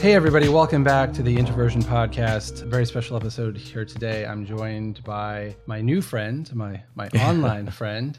[0.00, 2.62] Hey, everybody, welcome back to the Introversion Podcast.
[2.62, 4.24] A very special episode here today.
[4.24, 8.16] I'm joined by my new friend, my, my online friend.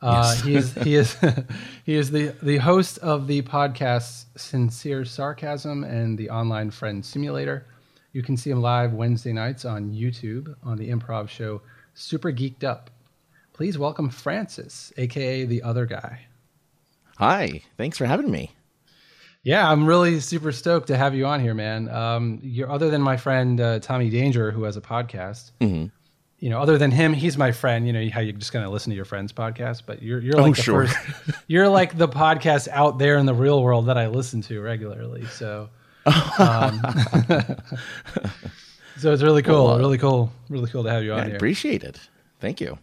[0.00, 0.44] Uh, yes.
[0.44, 1.16] he is he is
[1.84, 7.66] he is the the host of the podcast Sincere Sarcasm and the online friend simulator.
[8.12, 11.62] You can see him live Wednesday nights on YouTube on the improv show
[11.94, 12.90] Super Geeked Up.
[13.54, 16.26] Please welcome Francis, aka the other guy.
[17.16, 18.52] Hi, thanks for having me.
[19.44, 21.88] Yeah, I'm really super stoked to have you on here, man.
[21.88, 25.52] Um, you're other than my friend uh, Tommy Danger, who has a podcast.
[25.60, 25.86] Mm-hmm.
[26.40, 27.86] You know, other than him, he's my friend.
[27.86, 30.38] You know how you're just going to listen to your friend's podcast, but you're you're
[30.38, 30.86] oh, like oh, the sure.
[30.86, 31.42] first.
[31.48, 35.24] You're like the podcast out there in the real world that I listen to regularly.
[35.26, 35.68] So,
[36.38, 36.80] um,
[38.98, 41.26] so it's really cool, well, uh, really cool, really cool to have you on I
[41.26, 41.36] here.
[41.36, 41.98] Appreciate it.
[42.38, 42.78] Thank you.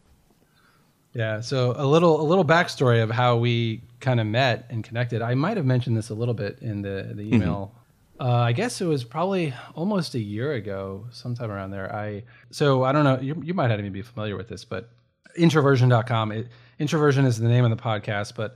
[1.14, 1.40] Yeah.
[1.40, 5.22] So a little a little backstory of how we kind of met and connected.
[5.22, 7.34] I might have mentioned this a little bit in the the mm-hmm.
[7.34, 7.74] email.
[7.74, 7.82] Mm-hmm.
[8.28, 11.94] Uh, I guess it was probably almost a year ago, sometime around there.
[11.94, 13.20] I so I don't know.
[13.20, 14.90] You, you might not even be familiar with this, but
[15.38, 16.32] introversion.com.
[16.32, 16.48] It,
[16.80, 18.56] introversion is the name of the podcast, but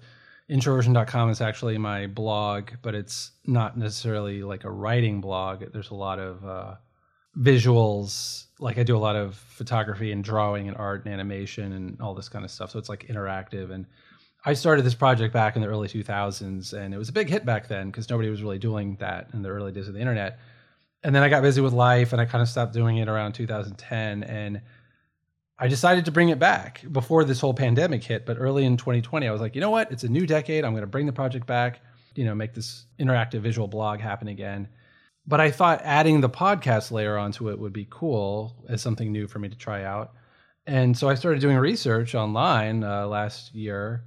[0.50, 5.64] introversion.com is actually my blog, but it's not necessarily like a writing blog.
[5.74, 6.76] There's a lot of uh,
[7.38, 12.00] visuals like I do a lot of photography and drawing and art and animation and
[12.02, 12.72] all this kind of stuff.
[12.72, 13.72] So it's like interactive.
[13.72, 13.86] And
[14.46, 17.46] I started this project back in the early 2000s, and it was a big hit
[17.46, 20.40] back then because nobody was really doing that in the early days of the internet.
[21.04, 23.34] And then I got busy with life, and I kind of stopped doing it around
[23.34, 24.24] 2010.
[24.24, 24.62] And
[25.58, 28.26] I decided to bring it back before this whole pandemic hit.
[28.26, 29.92] But early in 2020, I was like, you know what?
[29.92, 30.64] It's a new decade.
[30.64, 31.82] I'm going to bring the project back.
[32.16, 34.68] You know, make this interactive visual blog happen again
[35.30, 39.28] but I thought adding the podcast layer onto it would be cool as something new
[39.28, 40.14] for me to try out.
[40.66, 44.04] And so I started doing research online uh, last year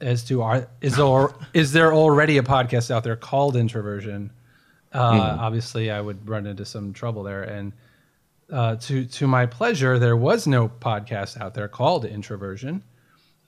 [0.00, 4.30] as to are, is there is there already a podcast out there called Introversion?
[4.92, 5.38] Uh, mm.
[5.38, 7.72] Obviously, I would run into some trouble there, and
[8.52, 12.82] uh, to to my pleasure, there was no podcast out there called Introversion.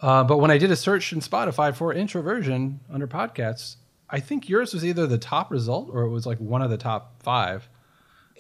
[0.01, 3.77] Uh, but when I did a search in Spotify for Introversion under podcasts,
[4.09, 6.79] I think yours was either the top result or it was like one of the
[6.79, 7.69] top five.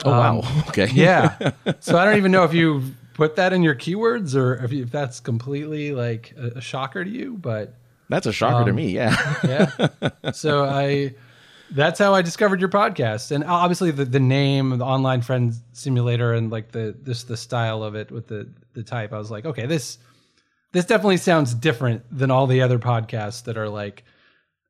[0.04, 0.64] Oh um, wow!
[0.68, 0.88] Okay.
[0.92, 1.52] yeah.
[1.80, 2.82] So I don't even know if you
[3.14, 7.04] put that in your keywords or if, you, if that's completely like a, a, shocker
[7.04, 7.74] to you, but
[8.10, 8.91] that's a shocker um, to me.
[8.91, 9.16] Yeah.
[9.44, 10.31] yeah.
[10.32, 11.15] So I,
[11.71, 16.34] that's how I discovered your podcast, and obviously the, the name, the online friend simulator,
[16.34, 19.12] and like the this the style of it with the the type.
[19.12, 19.98] I was like, okay, this
[20.72, 24.04] this definitely sounds different than all the other podcasts that are like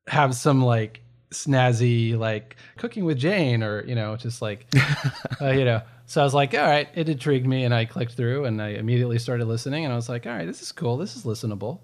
[0.07, 4.65] have some like snazzy like cooking with Jane or you know just like
[5.41, 8.13] uh, you know so I was like all right it intrigued me and I clicked
[8.13, 10.97] through and I immediately started listening and I was like all right this is cool
[10.97, 11.79] this is listenable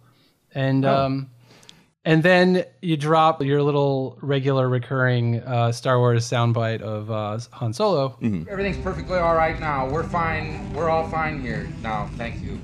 [0.54, 1.06] and oh.
[1.06, 1.30] um
[2.08, 7.74] and then you drop your little regular recurring uh, Star Wars soundbite of uh, Han
[7.74, 8.18] Solo.
[8.22, 8.50] Mm-hmm.
[8.50, 9.90] Everything's perfectly all right now.
[9.90, 10.74] We're fine.
[10.74, 12.10] We're all fine here now.
[12.16, 12.62] Thank you.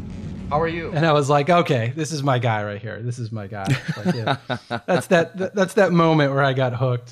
[0.49, 0.91] How are you?
[0.93, 3.01] And I was like, okay, this is my guy right here.
[3.01, 3.65] This is my guy.
[3.97, 4.37] Like, yeah.
[4.87, 5.53] that's that.
[5.53, 7.11] That's that moment where I got hooked.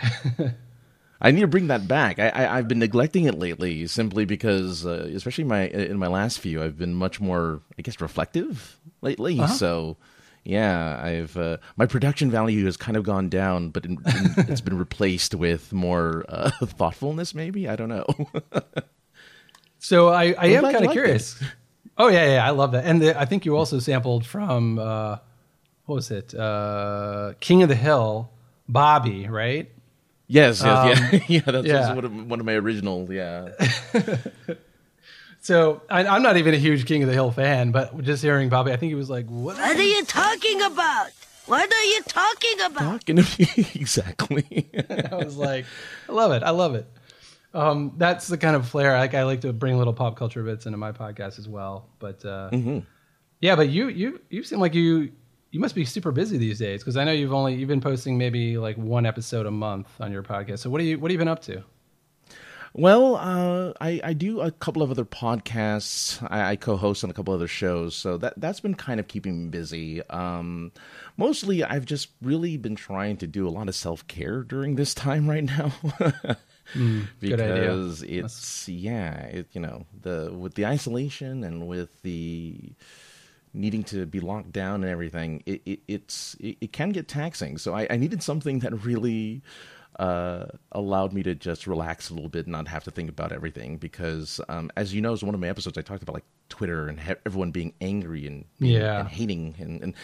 [1.20, 2.20] I need to bring that back.
[2.20, 6.38] I, I have been neglecting it lately, simply because, uh, especially my in my last
[6.38, 9.40] few, I've been much more, I guess, reflective lately.
[9.40, 9.52] Uh-huh.
[9.52, 9.96] So,
[10.44, 14.60] yeah, I've uh, my production value has kind of gone down, but in, in, it's
[14.60, 17.34] been replaced with more uh, thoughtfulness.
[17.34, 18.06] Maybe I don't know.
[19.78, 21.42] so I, I am kind of curious.
[21.98, 22.84] Oh yeah, yeah, I love that.
[22.84, 25.18] And the, I think you also sampled from uh,
[25.84, 26.34] what was it?
[26.34, 28.30] Uh, King of the Hill,
[28.68, 29.70] Bobby, right?
[30.26, 31.40] Yes, yes, um, yeah, yeah.
[31.40, 31.94] That's yeah.
[31.94, 33.48] One, of, one of my original, yeah.
[35.50, 38.48] So I, am not even a huge King of the Hill fan, but just hearing
[38.48, 41.10] Bobby, I think he was like, "What, what are you talking about?
[41.46, 43.18] What are you talking about?" Talking
[43.74, 44.70] exactly.
[45.10, 45.66] I was like,
[46.08, 46.42] I love it.
[46.42, 46.86] I love it
[47.54, 48.96] um, that's the kind of flair.
[48.96, 51.88] Like I like to bring little pop culture bits into my podcast as well.
[51.98, 52.78] But uh, mm-hmm.
[53.40, 55.10] yeah, but you you you seem like you
[55.50, 58.16] you must be super busy these days because I know you've only you've been posting
[58.16, 60.60] maybe like one episode a month on your podcast.
[60.60, 61.64] So what are you what have you been up to?
[62.72, 66.24] Well, uh, I, I do a couple of other podcasts.
[66.30, 69.08] I, I, co-host on a couple of other shows, so that that's been kind of
[69.08, 70.02] keeping me busy.
[70.08, 70.70] Um,
[71.16, 74.94] mostly, I've just really been trying to do a lot of self care during this
[74.94, 75.72] time right now.
[76.74, 78.68] Mm, because it's That's...
[78.68, 82.72] yeah, it, you know the with the isolation and with the
[83.52, 87.58] needing to be locked down and everything, it, it it's it, it, can get taxing.
[87.58, 89.42] So I, I needed something that really
[90.00, 93.32] uh, allowed me to just relax a little bit and not have to think about
[93.32, 93.76] everything.
[93.76, 96.88] Because um, as you know, as one of my episodes, I talked about like Twitter
[96.88, 99.94] and everyone being angry and yeah and hating and, and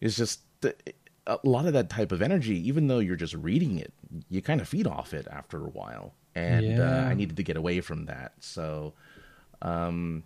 [0.00, 3.92] it's just a lot of that type of energy, even though you're just reading it,
[4.28, 6.14] you kind of feed off it after a while.
[6.34, 7.06] And yeah.
[7.06, 8.32] uh, I needed to get away from that.
[8.40, 8.94] So,
[9.62, 10.22] um,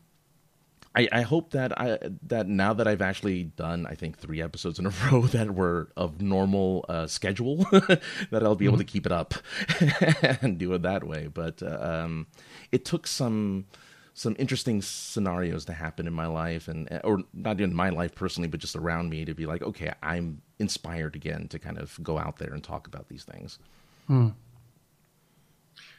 [0.96, 1.98] I, I, hope that I
[2.28, 5.90] that now that I've actually done I think three episodes in a row that were
[5.96, 8.78] of normal uh, schedule that I'll be able mm-hmm.
[8.78, 9.34] to keep it up
[10.42, 11.26] and do it that way.
[11.26, 12.26] But uh, um,
[12.72, 13.66] it took some
[14.14, 18.48] some interesting scenarios to happen in my life and or not in my life personally
[18.48, 22.16] but just around me to be like okay i'm inspired again to kind of go
[22.16, 23.58] out there and talk about these things
[24.06, 24.28] hmm.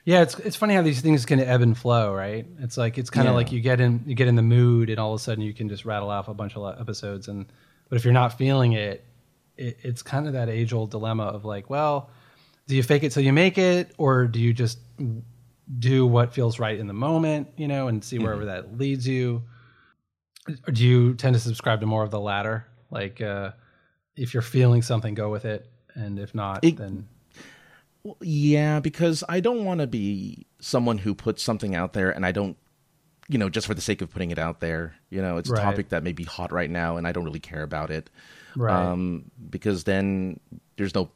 [0.06, 3.10] Yeah it's it's funny how these things can ebb and flow right it's like it's
[3.10, 3.38] kind of yeah.
[3.38, 5.54] like you get in you get in the mood and all of a sudden you
[5.54, 7.46] can just rattle off a bunch of episodes and
[7.90, 9.06] but if you're not feeling it,
[9.58, 12.10] it it's kind of that age old dilemma of like well
[12.68, 14.80] do you fake it till you make it or do you just
[15.80, 18.72] do what feels right in the moment, you know, and see wherever mm-hmm.
[18.72, 19.44] that leads you?
[20.68, 22.68] Or do you tend to subscribe to more of the latter?
[22.92, 23.52] Like, uh,
[24.16, 27.08] if you're feeling something, go with it, and if not, it, then
[28.22, 32.32] yeah, because I don't want to be someone who puts something out there and I
[32.32, 32.58] don't,
[33.28, 34.96] you know, just for the sake of putting it out there.
[35.10, 37.40] You know, it's a topic that may be hot right now, and I don't really
[37.40, 38.10] care about it.
[38.56, 38.74] Right.
[38.74, 40.40] Um, because then
[40.78, 41.10] there's no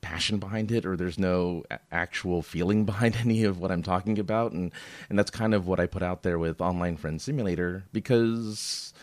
[0.00, 4.52] passion behind it or there's no actual feeling behind any of what I'm talking about
[4.52, 4.72] and
[5.08, 8.94] and that's kind of what I put out there with online friend simulator because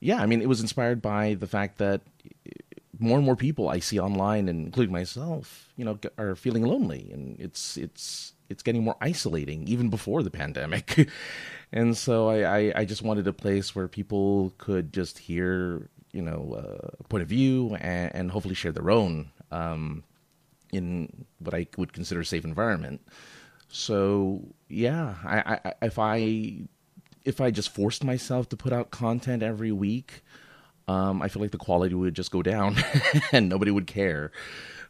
[0.00, 2.02] yeah I mean it was inspired by the fact that
[2.98, 7.08] more and more people I see online and including myself you know are feeling lonely
[7.12, 11.08] and it's it's it's getting more isolating even before the pandemic
[11.72, 16.22] and so I, I, I just wanted a place where people could just hear you
[16.22, 20.02] know uh, point of view and, and hopefully share their own um,
[20.72, 23.00] in what I would consider a safe environment.
[23.68, 26.58] So yeah, I, I, if I
[27.24, 30.22] if I just forced myself to put out content every week,
[30.86, 32.76] um, I feel like the quality would just go down
[33.32, 34.32] and nobody would care.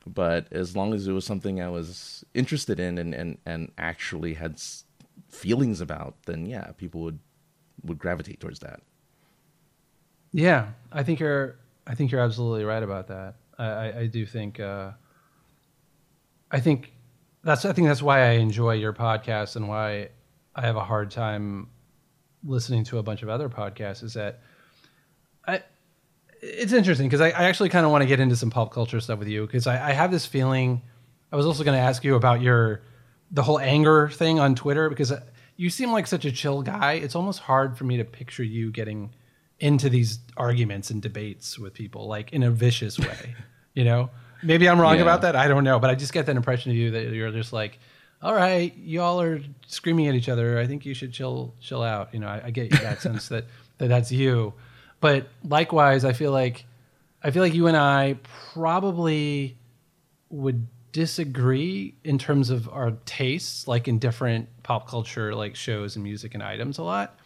[0.07, 4.35] But as long as it was something I was interested in and, and, and actually
[4.35, 4.61] had
[5.29, 7.19] feelings about, then yeah, people would
[7.85, 8.81] would gravitate towards that.
[10.33, 11.57] Yeah, I think you're
[11.87, 13.37] I think you're absolutely right about that.
[13.59, 14.93] I, I do think uh,
[16.51, 16.93] I think
[17.43, 20.11] that's I think that's why I enjoy your podcast and why
[20.55, 21.69] I have a hard time
[22.45, 24.41] listening to a bunch of other podcasts is that
[25.47, 25.63] I
[26.41, 29.01] it's interesting because I, I, actually kind of want to get into some pop culture
[29.01, 30.83] stuff with you because I, I have this feeling
[31.33, 32.83] I was also going to ask you about your
[33.31, 35.21] the whole anger thing on Twitter because uh,
[35.57, 36.95] you seem like such a chill guy.
[36.95, 39.15] It's almost hard for me to picture you getting
[39.61, 43.35] into these arguments and debates with people like in a vicious way,
[43.75, 44.11] you know?
[44.43, 45.03] Maybe I'm wrong yeah.
[45.03, 45.35] about that.
[45.35, 47.79] I don't know, but I just get that impression of you that you're just like,
[48.23, 50.59] all right, y'all are screaming at each other.
[50.59, 52.15] I think you should chill, chill out.
[52.15, 53.47] You know, I, I get that sense that,
[53.79, 54.55] that that's you.
[55.01, 56.67] But likewise, I feel like,
[57.23, 58.17] I feel like you and I
[58.53, 59.57] probably
[60.31, 66.03] would disagree in terms of our tastes, like in different pop culture, like shows and
[66.03, 67.19] music and items a lot.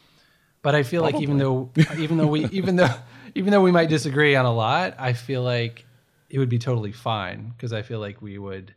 [0.63, 1.19] But I feel probably.
[1.19, 2.95] like even though, even though we, even though,
[3.35, 5.85] even though we might disagree on a lot, I feel like
[6.29, 8.75] it would be totally fine because I feel like we would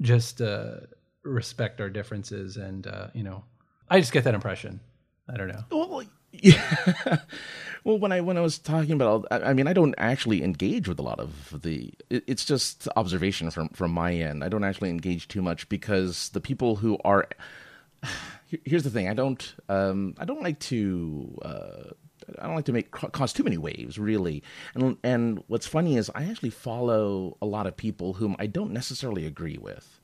[0.00, 0.80] just uh,
[1.22, 3.44] respect our differences and uh, you know
[3.88, 4.80] I just get that impression.
[5.28, 5.64] I don't know.
[5.70, 6.86] Well, yeah.
[7.84, 10.88] well, when I when I was talking about, I, I mean, I don't actually engage
[10.88, 11.92] with a lot of the.
[12.08, 14.44] It, it's just observation from from my end.
[14.44, 17.28] I don't actually engage too much because the people who are.
[18.64, 19.08] Here's the thing.
[19.08, 19.54] I don't.
[19.68, 21.38] Um, I don't like to.
[21.42, 21.90] Uh,
[22.38, 24.42] I don't like to make cause too many waves, really.
[24.74, 28.72] And and what's funny is I actually follow a lot of people whom I don't
[28.72, 30.00] necessarily agree with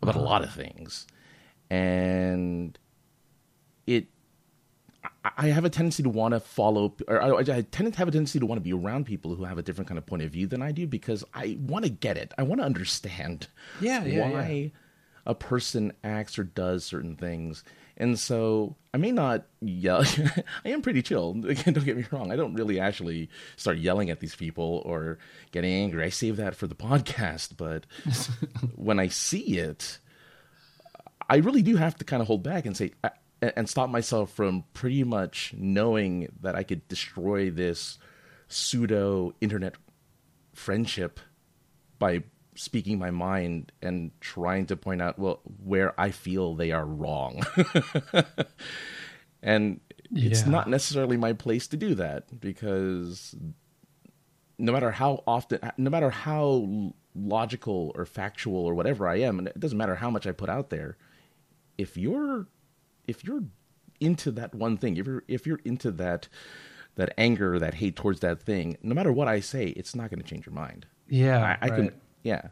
[0.00, 0.24] about uh-huh.
[0.24, 1.06] a lot of things,
[1.70, 2.78] and
[3.86, 4.06] it.
[5.36, 8.10] I have a tendency to want to follow, or I, I tend to have a
[8.10, 10.30] tendency to want to be around people who have a different kind of point of
[10.30, 12.32] view than I do because I want to get it.
[12.38, 13.48] I want to understand
[13.80, 14.68] yeah, yeah why yeah.
[15.26, 17.64] a person acts or does certain things
[17.96, 20.04] and so I may not yell.
[20.64, 21.34] I am pretty chill.
[21.34, 22.32] Don't get me wrong.
[22.32, 25.18] I don't really actually start yelling at these people or
[25.50, 26.04] getting angry.
[26.04, 27.56] I save that for the podcast.
[27.56, 27.86] But
[28.76, 29.98] when I see it,
[31.28, 32.92] I really do have to kind of hold back and say,
[33.42, 37.98] and stop myself from pretty much knowing that I could destroy this
[38.48, 39.74] pseudo internet
[40.54, 41.18] friendship
[41.98, 42.22] by
[42.54, 47.42] speaking my mind and trying to point out well where I feel they are wrong.
[49.42, 49.80] and
[50.10, 50.30] yeah.
[50.30, 53.34] it's not necessarily my place to do that because
[54.58, 59.48] no matter how often no matter how logical or factual or whatever I am and
[59.48, 60.96] it doesn't matter how much I put out there
[61.78, 62.46] if you're
[63.06, 63.44] if you're
[64.00, 66.28] into that one thing if you're if you're into that
[66.96, 70.20] that anger, that hate towards that thing, no matter what I say, it's not going
[70.20, 70.86] to change your mind.
[71.08, 71.76] Yeah, I, I right.
[71.76, 71.92] can.
[72.22, 72.42] Yeah.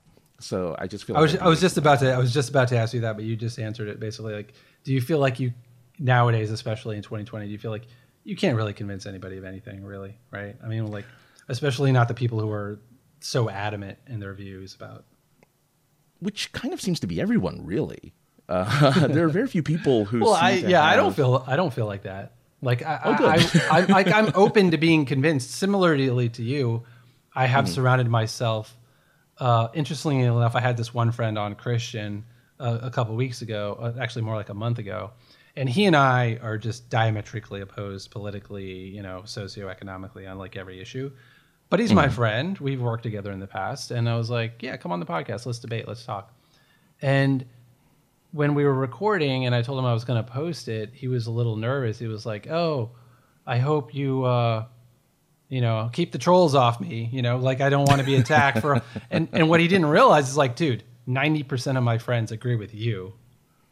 [0.41, 1.17] So I just feel.
[1.17, 3.01] I was like I was just about to I was just about to ask you
[3.01, 4.33] that, but you just answered it basically.
[4.35, 4.55] Like,
[4.85, 5.53] do you feel like you
[5.99, 7.87] nowadays, especially in 2020, do you feel like
[8.25, 10.57] you can't really convince anybody of anything, really, right?
[10.65, 11.05] I mean, like,
[11.49, 12.81] especially not the people who are
[13.21, 15.05] so adamant in their views about.
[16.21, 18.15] which kind of seems to be everyone, really.
[18.51, 20.21] Uh, there are very few people who.
[20.21, 22.33] Well, I yeah, I don't feel I don't feel like that.
[22.61, 23.25] Like I, Oh.
[23.25, 23.37] I,
[23.71, 25.53] I, I'm like I'm open to being convinced.
[25.53, 26.83] Similarly to you,
[27.35, 28.77] I have surrounded myself.
[29.39, 32.25] Uh, interestingly enough, I had this one friend on Christian
[32.59, 35.13] uh, a couple weeks ago, uh, actually more like a month ago,
[35.57, 40.81] and he and I are just diametrically opposed politically, you know, socioeconomically on like every
[40.81, 41.11] issue.
[41.71, 42.59] But he's my friend.
[42.59, 45.47] We've worked together in the past, and I was like, "Yeah, come on the podcast.
[45.47, 45.87] Let's debate.
[45.87, 46.35] Let's talk."
[47.01, 47.47] And
[48.33, 51.09] when we were recording and I told him I was going to post it, he
[51.09, 51.99] was a little nervous.
[51.99, 52.91] He was like, "Oh,
[53.47, 54.67] I hope you uh
[55.49, 58.15] you know, keep the trolls off me, you know, like I don't want to be
[58.15, 62.31] attacked for and and what he didn't realize is like, dude, 90% of my friends
[62.31, 63.15] agree with you.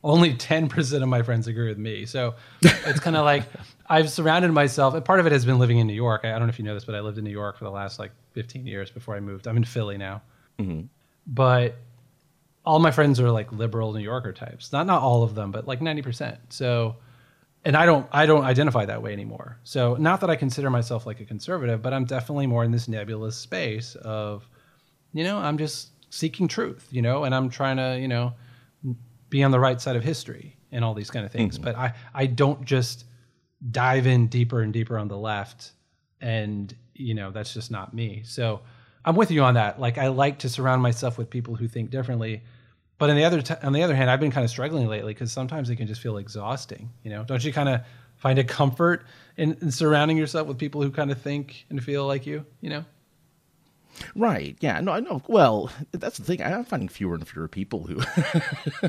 [0.02, 2.06] Only 10% of my friends agree with me.
[2.06, 3.44] So it's kind of like
[3.88, 6.22] I've surrounded myself, and part of it has been living in New York.
[6.24, 7.64] I, I don't know if you know this, but I lived in New York for
[7.64, 9.46] the last like 15 years before I moved.
[9.46, 10.22] I'm in Philly now.
[11.26, 11.76] But
[12.68, 14.72] all my friends are like liberal New Yorker types.
[14.74, 16.36] Not not all of them, but like 90%.
[16.50, 16.96] So
[17.64, 19.58] and I don't I don't identify that way anymore.
[19.64, 22.86] So not that I consider myself like a conservative, but I'm definitely more in this
[22.86, 24.46] nebulous space of
[25.14, 28.34] you know, I'm just seeking truth, you know, and I'm trying to, you know,
[29.30, 31.54] be on the right side of history and all these kind of things.
[31.54, 31.64] Mm-hmm.
[31.64, 33.06] But I I don't just
[33.70, 35.72] dive in deeper and deeper on the left
[36.20, 38.24] and you know, that's just not me.
[38.26, 38.60] So
[39.06, 39.80] I'm with you on that.
[39.80, 42.42] Like I like to surround myself with people who think differently.
[42.98, 45.14] But on the other t- on the other hand, I've been kind of struggling lately
[45.14, 46.90] because sometimes it can just feel exhausting.
[47.04, 47.82] You know, don't you kind of
[48.16, 52.06] find a comfort in, in surrounding yourself with people who kind of think and feel
[52.06, 52.44] like you?
[52.60, 52.84] You know,
[54.14, 54.56] Right.
[54.60, 54.80] Yeah.
[54.80, 54.92] No.
[54.92, 55.22] I know.
[55.28, 56.42] Well, that's the thing.
[56.42, 58.00] I'm finding fewer and fewer people who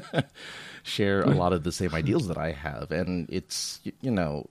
[0.83, 4.49] share a lot of the same ideals that I have, and it's you know,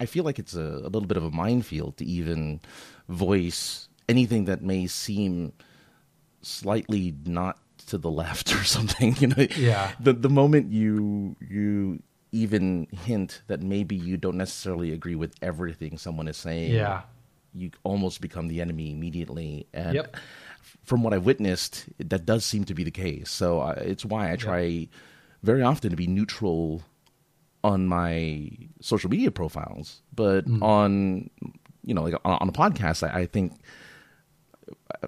[0.00, 2.60] I feel like it's a, a little bit of a minefield to even
[3.08, 5.52] voice anything that may seem
[6.42, 7.58] slightly not
[7.92, 9.14] to the left or something.
[9.20, 9.46] You know.
[9.56, 9.92] Yeah.
[10.00, 15.98] The the moment you you even hint that maybe you don't necessarily agree with everything
[15.98, 17.02] someone is saying Yeah.
[17.54, 19.66] you almost become the enemy immediately.
[19.74, 20.16] And Yep.
[20.82, 23.28] from what I've witnessed, that does seem to be the case.
[23.30, 24.88] So uh, it's why I try
[25.42, 26.80] very often to be neutral
[27.62, 28.48] on my
[28.80, 30.62] social media profiles, but Mm.
[30.62, 31.30] on
[31.84, 33.52] you know like on, on a podcast, I, I think.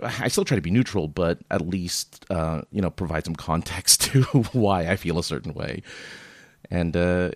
[0.03, 4.03] I still try to be neutral, but at least uh, you know provide some context
[4.13, 4.23] to
[4.53, 5.83] why I feel a certain way.
[6.71, 7.31] And uh,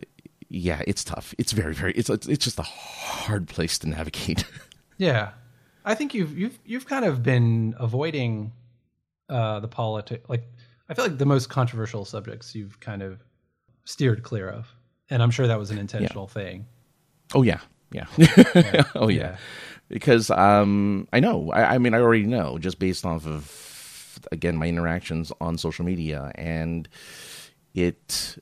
[0.49, 1.35] yeah, it's tough.
[1.39, 1.93] It's very, very.
[1.93, 4.45] It's it's just a hard place to navigate.
[4.99, 5.31] yeah.
[5.85, 8.53] I think you've you've you've kind of been avoiding
[9.29, 10.29] uh, the politics.
[10.29, 10.45] Like
[10.89, 13.23] I feel like the most controversial subjects you've kind of
[13.85, 14.75] steered clear of,
[15.11, 16.67] and I'm sure that was an intentional thing.
[17.35, 17.61] Oh yeah,
[17.93, 18.07] yeah.
[18.95, 19.21] oh yeah.
[19.21, 19.37] Yeah.
[19.89, 21.51] Because um, I know.
[21.53, 25.85] I, I mean, I already know just based off of again my interactions on social
[25.85, 26.89] media, and
[27.75, 28.39] it.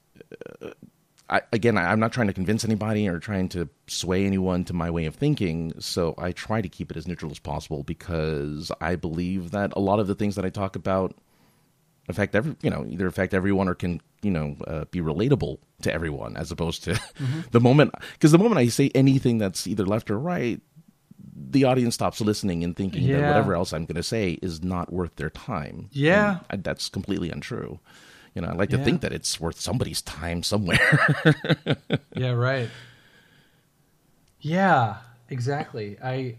[0.62, 0.70] Uh,
[1.28, 4.72] I, again, I, I'm not trying to convince anybody or trying to sway anyone to
[4.72, 5.72] my way of thinking.
[5.80, 9.80] So I try to keep it as neutral as possible because I believe that a
[9.80, 11.16] lot of the things that I talk about
[12.08, 15.92] affect every you know either affect everyone or can you know uh, be relatable to
[15.92, 17.00] everyone as opposed to
[17.50, 20.60] the moment because the moment I say anything that's either left or right
[21.38, 24.92] the audience stops listening and thinking that whatever else I'm going to say is not
[24.92, 25.88] worth their time.
[25.92, 26.38] Yeah.
[26.48, 27.78] I, that's completely untrue.
[28.34, 28.84] You know, I like to Yeah.
[28.84, 31.14] think that it's worth somebody's time somewhere.
[32.16, 32.70] Yeah, right.
[34.40, 34.96] Yeah,
[35.28, 35.98] exactly.
[36.02, 36.36] I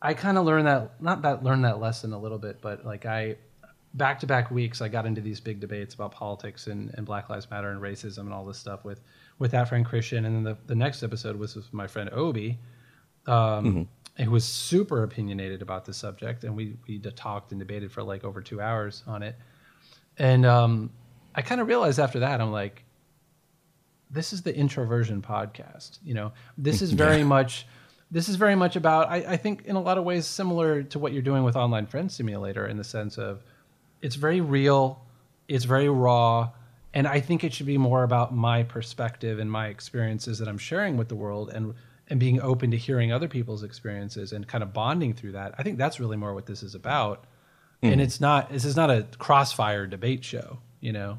[0.00, 3.06] I kind of learned that not that learned that lesson a little bit, but like
[3.06, 3.36] I
[3.94, 7.28] back to back weeks I got into these big debates about politics and, and Black
[7.28, 9.00] Lives Matter and racism and all this stuff with
[9.38, 12.58] with that friend Christian, and then the, the next episode was with my friend Obi,
[13.26, 18.02] um, who was super opinionated about the subject, and we we talked and debated for
[18.02, 19.36] like over two hours on it,
[20.18, 20.90] and um,
[21.34, 22.84] I kind of realized after that I'm like,
[24.10, 26.32] this is the introversion podcast you know?
[26.58, 27.66] This is very much
[28.12, 30.98] this is very much about I, I think in a lot of ways similar to
[30.98, 33.42] what you're doing with online friend simulator in the sense of
[34.02, 35.02] it's very real
[35.48, 36.50] it's very raw
[36.92, 40.58] and i think it should be more about my perspective and my experiences that i'm
[40.58, 41.74] sharing with the world and
[42.12, 45.62] and being open to hearing other people's experiences and kind of bonding through that i
[45.62, 47.24] think that's really more what this is about
[47.82, 51.18] and it's not this is not a crossfire debate show you know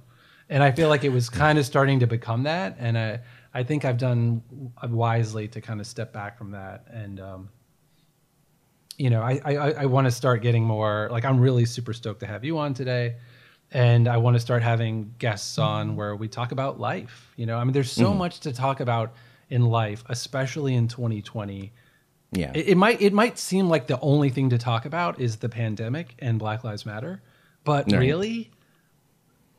[0.50, 3.20] and i feel like it was kind of starting to become that and i
[3.54, 4.42] I think I've done
[4.90, 7.20] wisely to kind of step back from that and.
[7.20, 7.50] Um,
[8.96, 12.20] you know, I I, I want to start getting more like I'm really super stoked
[12.20, 13.16] to have you on today,
[13.72, 17.34] and I want to start having guests on where we talk about life.
[17.36, 18.18] You know, I mean, there's so mm.
[18.18, 19.16] much to talk about
[19.50, 21.72] in life, especially in 2020.
[22.32, 25.38] Yeah, it, it, might it might seem like the only thing to talk about is
[25.38, 27.22] the pandemic and Black Lives Matter,
[27.64, 28.00] but right.
[28.00, 28.52] really,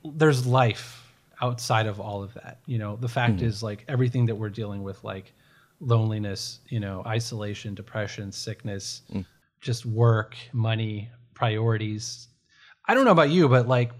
[0.04, 2.58] there's life outside of all of that.
[2.66, 3.42] You know, the fact mm.
[3.42, 5.32] is like everything that we're dealing with, like
[5.80, 9.24] loneliness, you know, isolation, depression, sickness, mm.
[9.60, 12.28] just work, money, priorities.
[12.86, 13.92] I don't know about you, but like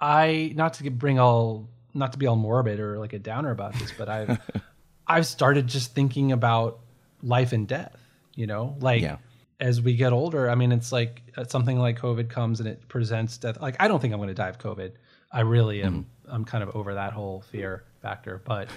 [0.00, 3.74] I not to bring all not to be all morbid or like a downer about
[3.74, 4.38] this, but I've
[5.06, 6.80] I've started just thinking about
[7.22, 7.96] life and death,
[8.34, 8.76] you know?
[8.80, 9.16] Like yeah.
[9.60, 12.86] as we get older, I mean it's like uh, something like COVID comes and it
[12.88, 13.60] presents death.
[13.60, 14.92] Like I don't think I'm going to die of COVID.
[15.32, 16.32] I really am mm.
[16.32, 18.68] I'm kind of over that whole fear factor, but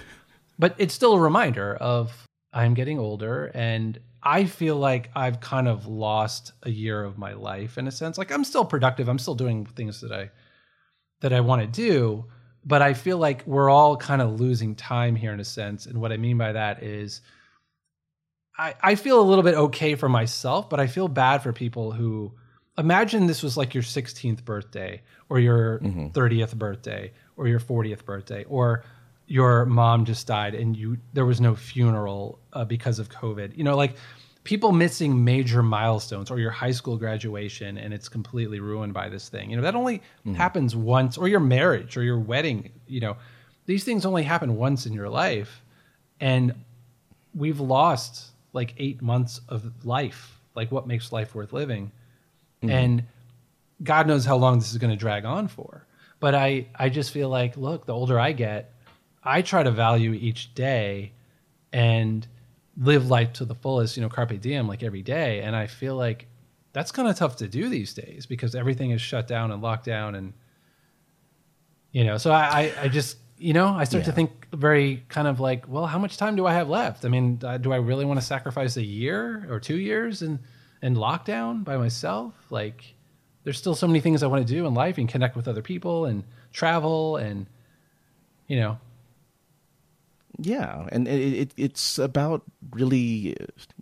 [0.58, 5.66] but it's still a reminder of I'm getting older and I feel like I've kind
[5.66, 8.18] of lost a year of my life in a sense.
[8.18, 9.08] Like I'm still productive.
[9.08, 10.30] I'm still doing things that I
[11.20, 12.24] that I want to do,
[12.64, 15.86] but I feel like we're all kind of losing time here in a sense.
[15.86, 17.20] And what I mean by that is
[18.58, 21.92] I, I feel a little bit okay for myself, but I feel bad for people
[21.92, 22.32] who
[22.78, 26.08] imagine this was like your 16th birthday or your mm-hmm.
[26.08, 28.84] 30th birthday or your 40th birthday or
[29.26, 33.64] your mom just died and you there was no funeral uh, because of covid you
[33.64, 33.94] know like
[34.44, 39.28] people missing major milestones or your high school graduation and it's completely ruined by this
[39.28, 40.34] thing you know that only mm-hmm.
[40.34, 43.16] happens once or your marriage or your wedding you know
[43.66, 45.62] these things only happen once in your life
[46.20, 46.54] and
[47.34, 51.92] we've lost like 8 months of life like what makes life worth living
[52.62, 52.70] mm-hmm.
[52.70, 53.04] and
[53.82, 55.86] god knows how long this is going to drag on for
[56.18, 58.72] but i i just feel like look the older i get
[59.22, 61.12] I try to value each day
[61.72, 62.26] and
[62.76, 65.40] live life to the fullest, you know, carpe diem, like every day.
[65.40, 66.26] And I feel like
[66.72, 69.84] that's kind of tough to do these days because everything is shut down and locked
[69.84, 70.14] down.
[70.14, 70.32] And,
[71.90, 74.10] you know, so I, I, just, you know, I start yeah.
[74.10, 77.04] to think very kind of like, well, how much time do I have left?
[77.04, 80.38] I mean, uh, do I really want to sacrifice a year or two years in,
[80.80, 82.34] in lockdown by myself?
[82.48, 82.94] Like,
[83.44, 85.62] there's still so many things I want to do in life and connect with other
[85.62, 87.46] people and travel and,
[88.46, 88.78] you know,
[90.38, 93.36] yeah, and it, it, it's about really,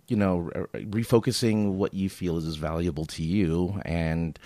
[0.07, 4.37] you know, refocusing what you feel is valuable to you, and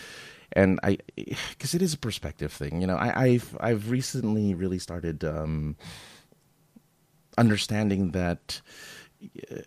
[0.53, 2.81] and I, because it is a perspective thing.
[2.81, 5.75] You know, I, have I've recently really started um,
[7.37, 8.61] understanding that
[9.51, 9.57] uh,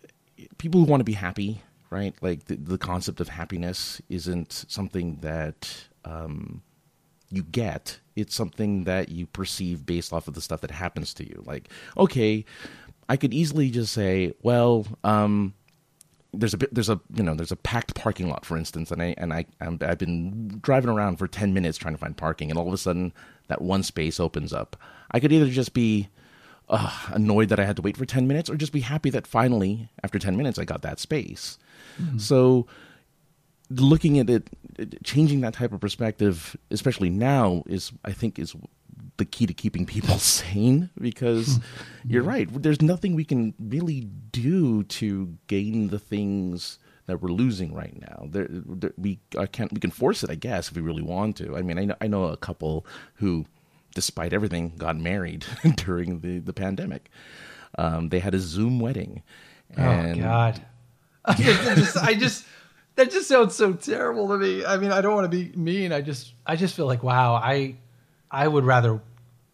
[0.57, 2.15] people who want to be happy, right?
[2.21, 6.63] Like the, the concept of happiness isn't something that um,
[7.31, 11.27] you get it's something that you perceive based off of the stuff that happens to
[11.27, 11.43] you.
[11.45, 12.45] Like okay
[13.09, 15.53] i could easily just say well um,
[16.33, 19.01] there's a bit there's a you know there's a packed parking lot for instance and
[19.01, 22.49] i and i i have been driving around for 10 minutes trying to find parking
[22.49, 23.11] and all of a sudden
[23.47, 24.75] that one space opens up.
[25.09, 26.09] I could either just be
[26.69, 29.25] uh, annoyed that i had to wait for 10 minutes or just be happy that
[29.25, 31.57] finally after 10 minutes i got that space.
[31.99, 32.19] Mm-hmm.
[32.19, 32.67] so
[33.69, 34.49] looking at it,
[35.03, 38.55] changing that type of perspective, especially now, is I think is
[39.17, 40.89] the key to keeping people sane.
[40.99, 41.59] Because
[42.05, 44.01] you're right, there's nothing we can really
[44.31, 48.27] do to gain the things that we're losing right now.
[48.29, 51.37] There, there, we I can't we can force it, I guess, if we really want
[51.37, 51.57] to.
[51.57, 53.45] I mean, I know I know a couple who,
[53.93, 57.09] despite everything, got married during the the pandemic.
[57.77, 59.21] Um, they had a Zoom wedding.
[59.77, 60.61] Oh, and, oh God!
[61.25, 62.45] I just, I just
[62.99, 64.65] that just sounds so terrible to me.
[64.65, 65.93] I mean, I don't want to be mean.
[65.93, 67.77] I just I just feel like wow, I
[68.29, 68.99] I would rather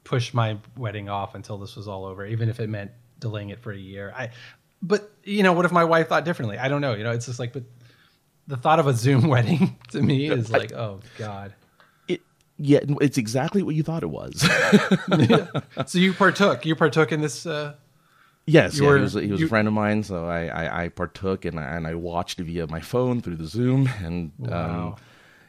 [0.03, 3.60] push my wedding off until this was all over, even if it meant delaying it
[3.60, 4.12] for a year.
[4.17, 4.31] I
[4.81, 6.58] but you know, what if my wife thought differently?
[6.58, 6.95] I don't know.
[6.95, 7.63] You know, it's just like but
[8.47, 11.53] the thought of a Zoom wedding to me is like, I, oh God.
[12.08, 12.21] It
[12.58, 14.39] yeah, it's exactly what you thought it was.
[15.86, 16.65] so you partook.
[16.65, 17.75] You partook in this uh
[18.47, 20.84] Yes, yeah, were, he was, he was you, a friend of mine, so I, I,
[20.84, 24.49] I, partook and I, and I watched via my phone through the Zoom, and um,
[24.49, 24.88] wow.
[24.88, 24.95] um,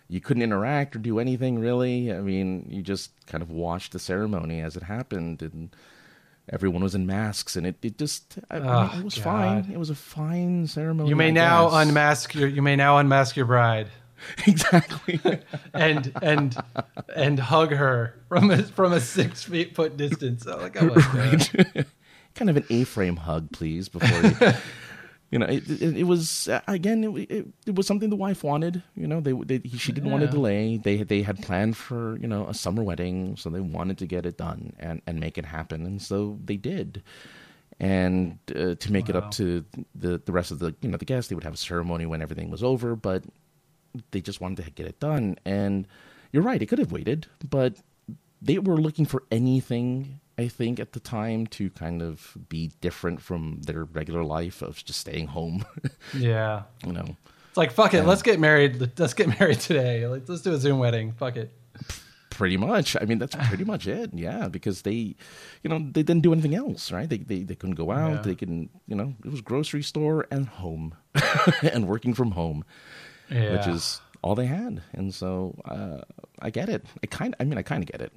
[0.08, 2.10] you couldn't interact or do anything really.
[2.10, 5.76] I mean, you just kind of watched the ceremony as it happened, and
[6.48, 9.24] everyone was in masks, and it, it just I, oh, mean, it was God.
[9.24, 9.70] fine.
[9.70, 11.10] It was a fine ceremony.
[11.10, 11.88] You may I now guess.
[11.88, 13.88] unmask your you may now unmask your bride.
[14.46, 15.20] exactly
[15.74, 16.56] and and
[17.14, 21.86] and hug her from a from a six feet foot distance oh, like, oh right
[22.36, 24.52] kind of an A-frame hug, please, before you.
[25.30, 28.44] you know, it, it, it was uh, again, it, it, it, was something the wife
[28.44, 28.82] wanted.
[28.94, 30.12] You know, they, they she didn't yeah.
[30.12, 30.76] want to delay.
[30.76, 34.24] They they had planned for you know a summer wedding, so they wanted to get
[34.24, 37.02] it done and and make it happen, and so they did.
[37.78, 39.10] And uh, to make wow.
[39.10, 41.54] it up to the the rest of the you know the guests, they would have
[41.54, 43.24] a ceremony when everything was over, but
[44.12, 45.36] they just wanted to get it done.
[45.44, 45.88] And
[46.32, 47.78] you're right, it could have waited, but
[48.40, 53.22] they were looking for anything I think at the time to kind of be different
[53.22, 55.64] from their regular life of just staying home.
[56.14, 56.64] yeah.
[56.84, 57.16] You know.
[57.48, 58.98] It's like fuck it, let's get married.
[58.98, 60.06] Let's get married today.
[60.06, 61.12] Like, let's do a Zoom wedding.
[61.12, 61.52] Fuck it.
[62.28, 62.98] Pretty much.
[63.00, 64.10] I mean, that's pretty much it.
[64.12, 65.16] Yeah, because they,
[65.62, 67.08] you know, they didn't do anything else, right?
[67.08, 68.16] They they, they couldn't go out.
[68.16, 68.22] Yeah.
[68.22, 70.94] They can, you know, it was grocery store and home,
[71.62, 72.62] and working from home,
[73.30, 73.52] yeah.
[73.52, 74.82] which is all they had.
[74.92, 76.02] And so uh,
[76.40, 76.84] I get it.
[77.02, 77.34] I kind.
[77.40, 78.12] I mean, I kind of get it.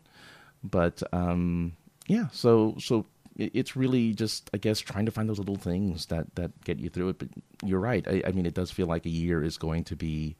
[0.65, 1.77] But um,
[2.09, 3.05] yeah, so so
[3.37, 6.89] it's really just I guess trying to find those little things that that get you
[6.89, 7.19] through it.
[7.19, 7.29] But
[7.63, 8.05] you're right.
[8.07, 10.35] I, I mean, it does feel like a year is going to be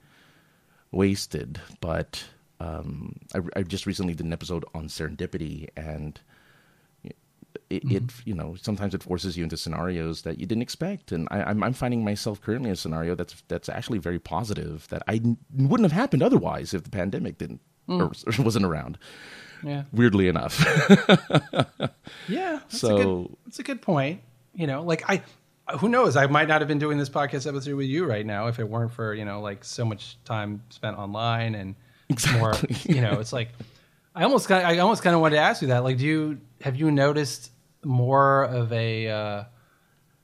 [0.92, 1.62] wasted.
[1.80, 2.24] But
[2.60, 6.20] um, I, I just recently did an episode on serendipity and.
[7.72, 7.98] It, mm-hmm.
[7.98, 11.50] it, you know sometimes it forces you into scenarios that you didn't expect and I,
[11.50, 15.16] am I'm finding myself currently in a scenario that's that's actually very positive that I
[15.16, 18.00] n- wouldn't have happened otherwise if the pandemic didn't mm.
[18.00, 19.00] or, or wasn't around
[19.63, 19.84] yeah.
[19.91, 20.60] Weirdly enough.
[22.28, 22.60] yeah.
[22.60, 24.22] That's so a good, that's a good point.
[24.54, 25.22] You know, like I,
[25.78, 26.15] who knows?
[26.15, 28.67] I might not have been doing this podcast episode with you right now if it
[28.67, 31.76] weren't for you know like so much time spent online and
[32.10, 32.39] exactly.
[32.39, 32.54] more.
[32.86, 33.50] You know, it's like
[34.15, 35.84] I almost kind I almost kind of wanted to ask you that.
[35.84, 37.52] Like, do you have you noticed
[37.84, 39.43] more of a uh,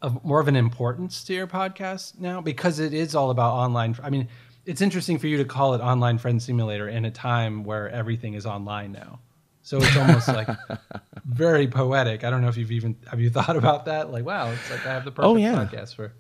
[0.02, 3.96] of more of an importance to your podcast now because it is all about online?
[4.04, 4.28] I mean,
[4.66, 8.34] it's interesting for you to call it online friend simulator in a time where everything
[8.34, 9.20] is online now.
[9.66, 10.48] So it's almost like
[11.26, 12.24] very poetic.
[12.24, 14.12] I don't know if you've even have you thought about that?
[14.12, 15.56] Like, wow, it's like I have the perfect oh, yeah.
[15.56, 16.14] podcast for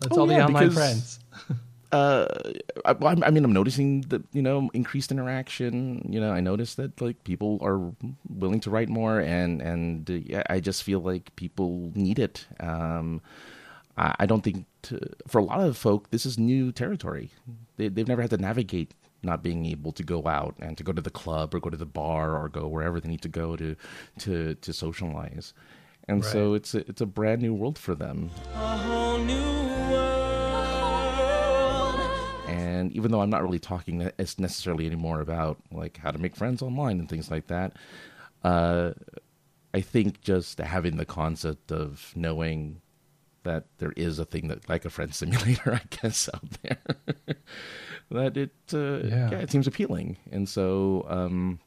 [0.00, 1.20] that's oh, all yeah, the online because, friends.
[1.92, 2.26] uh,
[2.86, 6.08] I, I, mean, I'm noticing that you know increased interaction.
[6.08, 7.92] You know, I noticed that like people are
[8.26, 12.46] willing to write more, and and uh, yeah, I just feel like people need it.
[12.58, 13.20] Um,
[13.98, 17.32] I, I don't think to, for a lot of folk this is new territory.
[17.76, 20.92] They, they've never had to navigate not being able to go out and to go
[20.92, 23.56] to the club or go to the bar or go wherever they need to go
[23.56, 23.76] to
[24.18, 25.54] to to socialize.
[26.08, 26.32] And right.
[26.32, 28.30] so it's a, it's a brand new world for them.
[32.48, 36.36] And even though I'm not really talking as necessarily anymore about like how to make
[36.36, 37.72] friends online and things like that,
[38.44, 38.92] uh,
[39.74, 42.80] I think just having the concept of knowing
[43.42, 46.78] that there is a thing that like a friend simulator, I guess, out there.
[48.10, 49.30] that it uh, yeah.
[49.30, 49.38] yeah.
[49.38, 51.58] it seems appealing, and so um,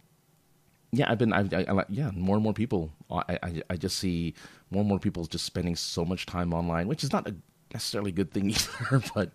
[0.92, 3.98] yeah, I've been I, I, I, yeah more and more people I, I, I just
[3.98, 4.34] see
[4.72, 7.36] more and more people just spending so much time online, which is not a
[7.74, 9.32] necessarily good thing either, but.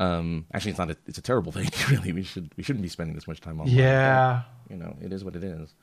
[0.00, 0.92] Um, actually, it's not.
[0.92, 1.68] A, it's a terrible thing.
[1.90, 3.74] Really, we should we shouldn't be spending this much time online.
[3.74, 5.74] Yeah, but, you know, it is what it is.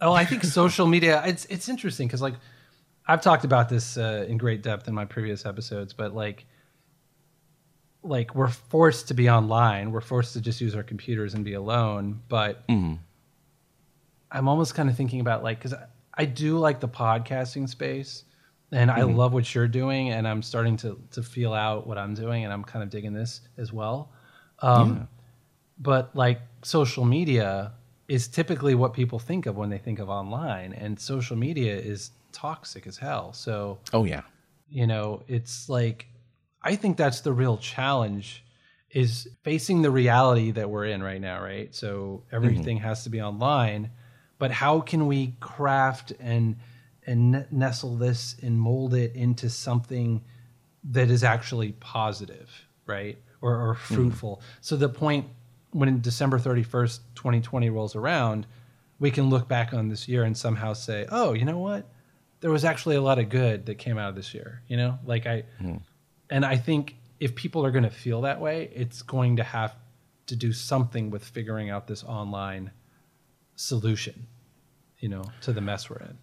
[0.00, 1.20] Oh, I think social media.
[1.26, 2.34] It's it's interesting because like
[3.08, 6.46] I've talked about this uh, in great depth in my previous episodes, but like
[8.08, 9.92] like we're forced to be online.
[9.92, 12.20] We're forced to just use our computers and be alone.
[12.28, 12.94] But mm-hmm.
[14.30, 18.24] I'm almost kind of thinking about like because I, I, do like the podcasting space,
[18.72, 19.00] and mm-hmm.
[19.00, 22.44] I love what you're doing, and I'm starting to to feel out what I'm doing,
[22.44, 24.10] and I'm kind of digging this as well.
[24.60, 25.02] Um, yeah.
[25.78, 27.72] But like social media
[28.08, 32.10] is typically what people think of when they think of online, and social media is
[32.32, 33.32] toxic as hell.
[33.32, 34.22] So, oh yeah,
[34.68, 36.07] you know, it's like
[36.62, 38.44] I think that's the real challenge
[38.90, 41.74] is facing the reality that we're in right now, right?
[41.74, 42.86] So everything mm-hmm.
[42.86, 43.90] has to be online,
[44.38, 46.56] but how can we craft and
[47.06, 50.22] and nestle this and mold it into something
[50.84, 52.50] that is actually positive,
[52.86, 53.16] right?
[53.40, 53.94] Or, or mm-hmm.
[53.94, 54.36] fruitful.
[54.36, 54.58] Mm-hmm.
[54.60, 55.26] So the point
[55.70, 58.46] when December 31st, 2020 rolls around,
[58.98, 61.86] we can look back on this year and somehow say, "Oh, you know what?
[62.40, 64.98] There was actually a lot of good that came out of this year." You know,
[65.04, 65.80] like I mm
[66.30, 69.74] and I think if people are going to feel that way, it's going to have
[70.26, 72.70] to do something with figuring out this online
[73.56, 74.26] solution,
[74.98, 76.18] you know, to the mess we're in.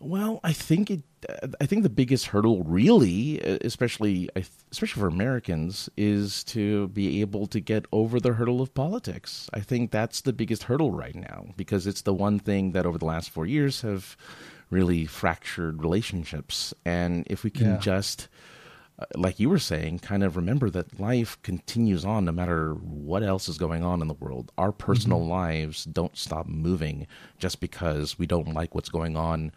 [0.00, 1.02] Well, I think it.
[1.26, 4.28] Uh, I think the biggest hurdle, really, uh, especially
[4.70, 9.48] especially for Americans, is to be able to get over the hurdle of politics.
[9.54, 12.98] I think that's the biggest hurdle right now because it's the one thing that over
[12.98, 14.16] the last four years have
[14.68, 16.74] really fractured relationships.
[16.84, 17.78] And if we can yeah.
[17.78, 18.28] just
[18.98, 23.22] uh, like you were saying, kind of remember that life continues on no matter what
[23.22, 24.52] else is going on in the world.
[24.56, 25.30] Our personal mm-hmm.
[25.30, 27.06] lives don't stop moving
[27.38, 29.52] just because we don't like what's going on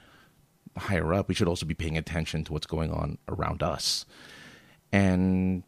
[0.78, 4.06] higher up, we should also be paying attention to what's going on around us.
[4.92, 5.64] And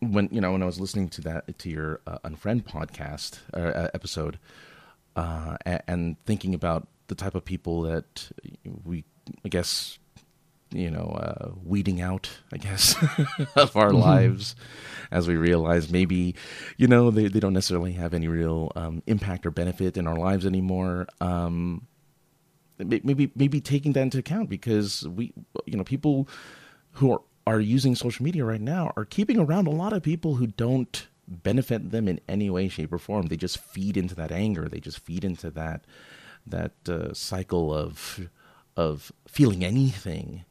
[0.00, 3.88] when you know when I was listening to that to your uh, unfriend podcast uh,
[3.94, 4.38] episode,
[5.16, 8.30] uh, and thinking about the type of people that
[8.84, 9.04] we,
[9.44, 9.98] I guess,
[10.70, 12.94] you know, uh, weeding out, I guess,
[13.56, 14.00] of our mm-hmm.
[14.00, 14.54] lives
[15.10, 16.34] as we realize maybe,
[16.76, 20.16] you know, they, they don't necessarily have any real um, impact or benefit in our
[20.16, 21.06] lives anymore.
[21.20, 21.86] Um,
[22.78, 25.32] maybe maybe taking that into account because we,
[25.64, 26.28] you know, people
[26.92, 30.36] who are, are using social media right now are keeping around a lot of people
[30.36, 33.26] who don't benefit them in any way, shape, or form.
[33.26, 34.68] They just feed into that anger.
[34.68, 35.84] They just feed into that
[36.46, 38.28] that uh, cycle of
[38.76, 40.44] of feeling anything,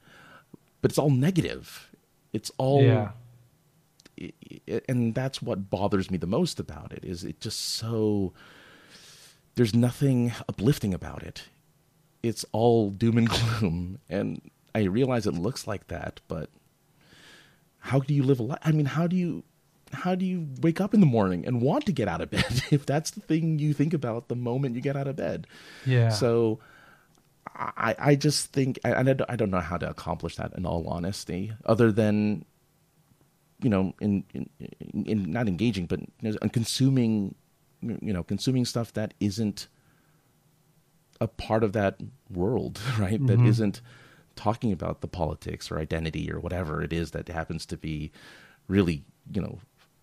[0.81, 1.89] but it's all negative.
[2.33, 3.09] It's all yeah.
[4.15, 4.33] It,
[4.65, 8.33] it, and that's what bothers me the most about it is it just so
[9.53, 11.49] there's nothing uplifting about it
[12.23, 14.41] it's all doom and gloom and
[14.73, 16.49] i realize it looks like that but
[17.77, 19.43] how do you live a life i mean how do you
[19.93, 22.63] how do you wake up in the morning and want to get out of bed
[22.71, 25.47] if that's the thing you think about the moment you get out of bed?
[25.85, 26.09] Yeah.
[26.09, 26.59] So
[27.55, 31.53] I, I just think I, I don't know how to accomplish that in all honesty,
[31.65, 32.45] other than
[33.61, 34.49] you know in in,
[35.05, 37.35] in not engaging, but you know, consuming
[37.81, 39.67] you know consuming stuff that isn't
[41.19, 43.21] a part of that world, right?
[43.21, 43.25] Mm-hmm.
[43.27, 43.81] That isn't
[44.35, 48.11] talking about the politics or identity or whatever it is that happens to be
[48.67, 49.59] really you know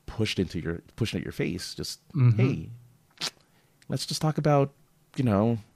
[0.06, 1.74] pushed into your pushing at your face.
[1.74, 2.40] Just mm-hmm.
[2.40, 2.70] hey,
[3.88, 4.72] let's just talk about
[5.16, 5.58] you know.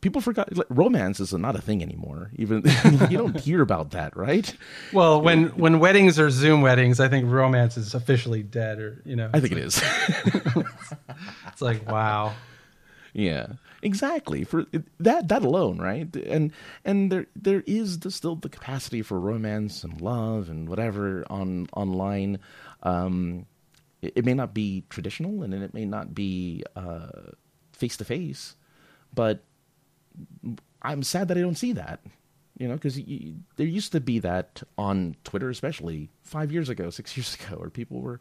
[0.00, 2.30] people forgot romance is not a thing anymore.
[2.36, 2.62] Even
[3.10, 4.54] you don't hear about that, right?
[4.92, 9.16] Well, when when weddings are Zoom weddings, I think romance is officially dead, or you
[9.16, 9.30] know.
[9.32, 9.82] I think it is.
[11.48, 12.34] it's like wow.
[13.12, 14.44] Yeah, exactly.
[14.44, 14.66] For
[15.00, 16.14] that that alone, right?
[16.14, 16.52] And
[16.84, 21.68] and there there is the, still the capacity for romance and love and whatever on
[21.72, 22.38] online.
[22.82, 23.46] Um,
[24.02, 26.62] it, it, may not be traditional, and it may not be
[27.76, 28.56] face to face,
[29.14, 29.44] but
[30.82, 32.00] I'm sad that I don't see that.
[32.58, 32.94] You know, because
[33.56, 37.70] there used to be that on Twitter, especially five years ago, six years ago, where
[37.70, 38.20] people were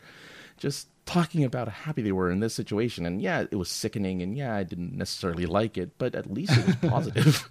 [0.58, 3.06] just talking about how happy they were in this situation.
[3.06, 6.52] And yeah, it was sickening, and yeah, I didn't necessarily like it, but at least
[6.58, 7.50] it was positive.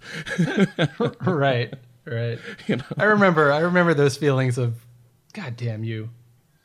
[1.25, 1.73] right,
[2.05, 2.39] right.
[2.67, 2.83] You know?
[2.97, 4.85] I remember, I remember those feelings of,
[5.33, 6.09] God damn you,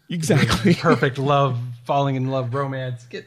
[0.08, 3.04] exactly, perfect love, falling in love, romance.
[3.04, 3.26] Get,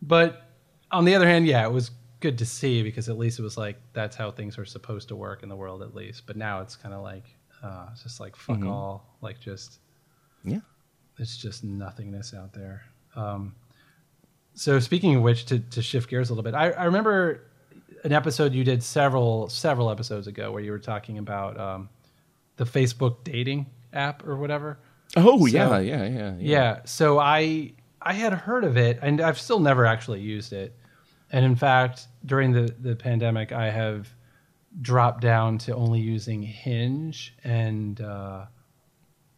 [0.00, 0.42] but
[0.90, 3.56] on the other hand, yeah, it was good to see because at least it was
[3.56, 6.24] like that's how things are supposed to work in the world, at least.
[6.26, 7.24] But now it's kind of like,
[7.62, 8.68] uh, just like fuck mm-hmm.
[8.68, 9.78] all, like just
[10.44, 10.60] yeah
[11.18, 12.84] it's just nothingness out there.
[13.16, 13.54] Um,
[14.54, 17.42] so speaking of which, to, to shift gears a little bit, I, I, remember
[18.04, 21.88] an episode you did several several episodes ago where you were talking about um,
[22.56, 24.78] the Facebook dating app or whatever.
[25.16, 26.34] Oh so, yeah, yeah, yeah, yeah.
[26.38, 26.78] Yeah.
[26.84, 30.76] So I I had heard of it, and I've still never actually used it.
[31.30, 34.08] And in fact, during the the pandemic, I have
[34.80, 38.46] dropped down to only using Hinge and uh,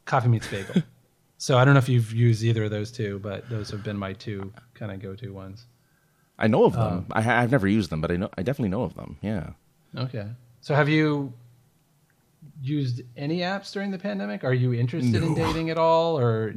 [0.04, 0.82] Coffee Meets Bagel.
[1.40, 3.96] So I don't know if you've used either of those two, but those have been
[3.96, 5.64] my two kind of go-to ones.
[6.38, 6.82] I know of them.
[6.82, 9.16] Um, I, have never used them, but I know I definitely know of them.
[9.22, 9.48] Yeah.
[9.96, 10.26] Okay.
[10.60, 11.32] So have you
[12.60, 14.44] used any apps during the pandemic?
[14.44, 15.28] Are you interested no.
[15.28, 16.54] in dating at all, or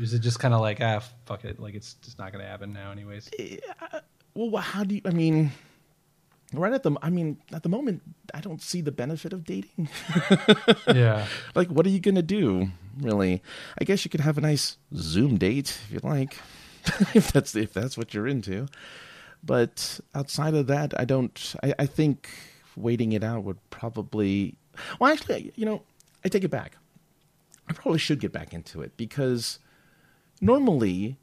[0.00, 2.50] is it just kind of like ah fuck it, like it's just not going to
[2.50, 3.30] happen now, anyways?
[4.46, 5.00] Well, how do you?
[5.04, 5.50] I mean,
[6.54, 8.00] right at the i mean at the moment
[8.32, 9.88] i don't see the benefit of dating.
[10.86, 11.26] Yeah.
[11.54, 12.68] Like what are you gonna do
[13.00, 13.42] really?
[13.80, 16.38] I guess you could have a nice zoom date if you like
[17.14, 18.68] if that's if that's what you're into.
[19.42, 22.30] But outside of that i don't I, I think
[22.76, 24.56] waiting it out would probably
[25.00, 25.82] well actually you know
[26.24, 26.76] i take it back.
[27.68, 29.58] I probably should get back into it because
[30.40, 31.18] normally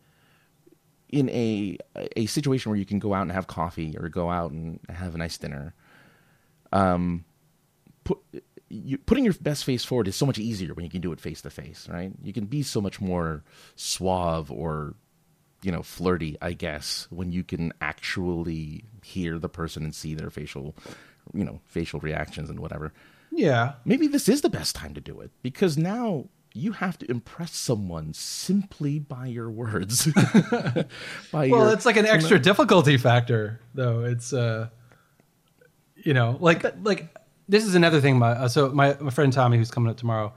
[1.15, 1.78] in a
[2.17, 5.15] a situation where you can go out and have coffee or go out and have
[5.15, 5.73] a nice dinner,
[6.73, 7.23] um,
[8.04, 8.19] put,
[8.67, 11.21] you, putting your best face forward is so much easier when you can do it
[11.21, 12.12] face to face, right?
[12.21, 13.45] You can be so much more
[13.78, 14.95] suave or
[15.62, 20.30] you know flirty, I guess, when you can actually hear the person and see their
[20.30, 20.75] facial,
[21.34, 22.91] you know, facial reactions and whatever.
[23.32, 27.11] Yeah, maybe this is the best time to do it because now you have to
[27.11, 30.05] impress someone simply by your words.
[31.31, 34.05] by well, your, it's like an extra difficulty factor, though.
[34.05, 34.69] It's uh,
[35.97, 37.13] you know, like like
[37.49, 38.17] this is another thing.
[38.17, 40.33] My uh, so my my friend Tommy, who's coming up tomorrow,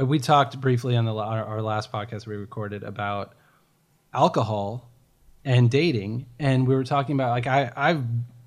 [0.00, 3.34] uh, we talked briefly on the our, our last podcast we recorded about
[4.14, 4.88] alcohol
[5.44, 8.04] and dating, and we were talking about like I I've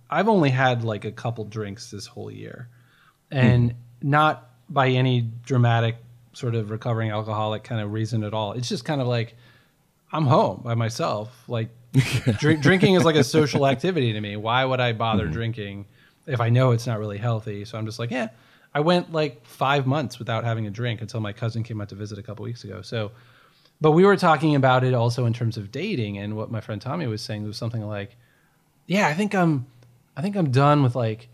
[0.10, 2.70] I've only had like a couple drinks this whole year,
[3.30, 3.76] and mm.
[4.04, 5.98] not by any dramatic
[6.34, 8.54] sort of recovering alcoholic kind of reason at all.
[8.54, 9.36] It's just kind of like
[10.12, 11.44] I'm home by myself.
[11.48, 11.70] Like
[12.40, 14.36] drink, drinking is like a social activity to me.
[14.36, 15.32] Why would I bother mm.
[15.32, 15.86] drinking
[16.28, 17.66] if I know it's not really healthy?
[17.66, 18.30] So I'm just like, yeah.
[18.74, 21.96] I went like five months without having a drink until my cousin came out to
[21.96, 22.82] visit a couple weeks ago.
[22.82, 23.12] So,
[23.82, 26.80] but we were talking about it also in terms of dating, and what my friend
[26.82, 28.16] Tommy was saying was something like,
[28.86, 29.66] "Yeah, I think I'm,
[30.16, 31.30] I think I'm done with like."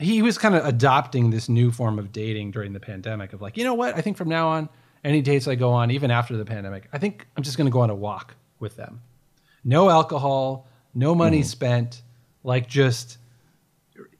[0.00, 3.56] He was kind of adopting this new form of dating during the pandemic of like,
[3.56, 3.96] you know what?
[3.96, 4.68] I think from now on,
[5.04, 7.72] any dates I go on, even after the pandemic, I think I'm just going to
[7.72, 9.00] go on a walk with them.
[9.62, 11.44] No alcohol, no money mm.
[11.44, 12.02] spent,
[12.44, 13.18] like just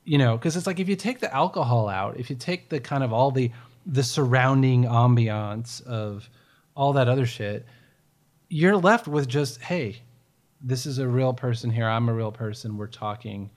[0.04, 2.80] you know, because it's like if you take the alcohol out, if you take the
[2.80, 3.50] kind of all the
[3.86, 6.28] the surrounding ambiance of
[6.74, 7.66] all that other shit,
[8.48, 10.02] you're left with just hey,
[10.60, 11.86] this is a real person here.
[11.86, 12.76] I'm a real person.
[12.76, 13.50] We're talking,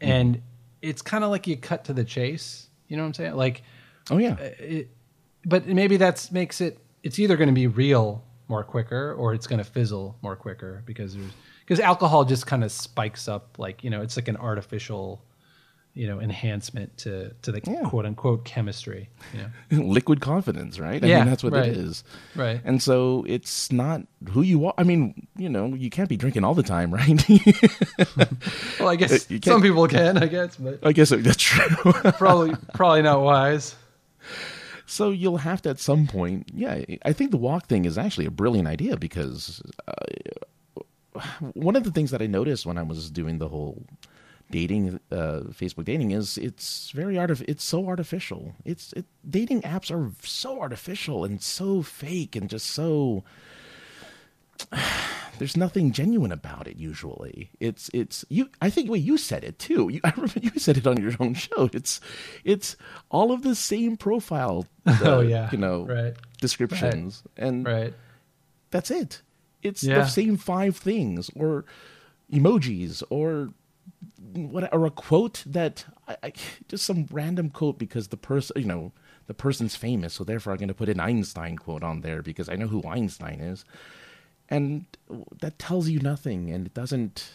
[0.00, 0.08] mm.
[0.08, 0.42] and
[0.82, 2.68] it's kind of like you cut to the chase.
[2.88, 3.36] You know what I'm saying?
[3.36, 3.62] Like,
[4.10, 4.32] oh yeah.
[4.32, 4.90] Uh, it,
[5.44, 6.78] but maybe that makes it.
[7.02, 10.82] It's either going to be real more quicker or it's going to fizzle more quicker
[10.84, 14.36] because there's because alcohol just kind of spikes up like you know it's like an
[14.36, 15.22] artificial
[15.94, 17.82] you know enhancement to to the yeah.
[17.88, 19.10] quote unquote chemistry.
[19.34, 19.84] You know?
[19.84, 21.02] liquid confidence right?
[21.02, 21.68] I yeah, mean that's what right.
[21.68, 22.02] it is.
[22.34, 22.60] Right.
[22.64, 24.74] And so it's not who you are.
[24.78, 27.22] I mean you know you can't be drinking all the time right?
[28.78, 31.92] Well i guess some people can i guess but i guess that's true.
[32.12, 33.74] Probably probably not wise.
[34.86, 38.26] So you'll have to at some point yeah i think the walk thing is actually
[38.26, 41.20] a brilliant idea because uh,
[41.54, 43.84] one of the things that i noticed when i was doing the whole
[44.52, 48.54] dating uh, facebook dating is it's very art it's so artificial.
[48.64, 53.24] It's it, dating apps are so artificial and so fake and just so
[55.38, 57.50] there's nothing genuine about it usually.
[57.58, 59.88] It's it's you i think well you said it too.
[59.90, 61.70] You, i remember you said it on your own show.
[61.72, 62.00] It's
[62.44, 62.76] it's
[63.10, 65.48] all of the same profile uh, oh yeah.
[65.50, 66.14] you know right.
[66.40, 67.22] Descriptions.
[67.38, 67.46] Right.
[67.48, 67.94] and right.
[68.70, 69.22] that's it.
[69.62, 70.00] It's yeah.
[70.00, 71.64] the same five things or
[72.30, 73.50] emojis or
[74.34, 76.32] what or a quote that I, I,
[76.68, 78.92] just some random quote because the person you know
[79.26, 82.48] the person's famous, so therefore I'm going to put an Einstein quote on there because
[82.48, 83.64] I know who Einstein is,
[84.48, 84.84] and
[85.40, 87.30] that tells you nothing, and it doesn't,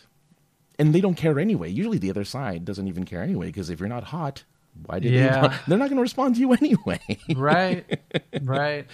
[0.77, 1.69] and they don't care anyway.
[1.69, 4.43] Usually the other side doesn't even care anyway because if you're not hot,
[4.86, 5.47] why did yeah.
[5.47, 5.55] they?
[5.67, 6.99] They're not going to respond to you anyway.
[7.36, 7.99] right,
[8.41, 8.86] right.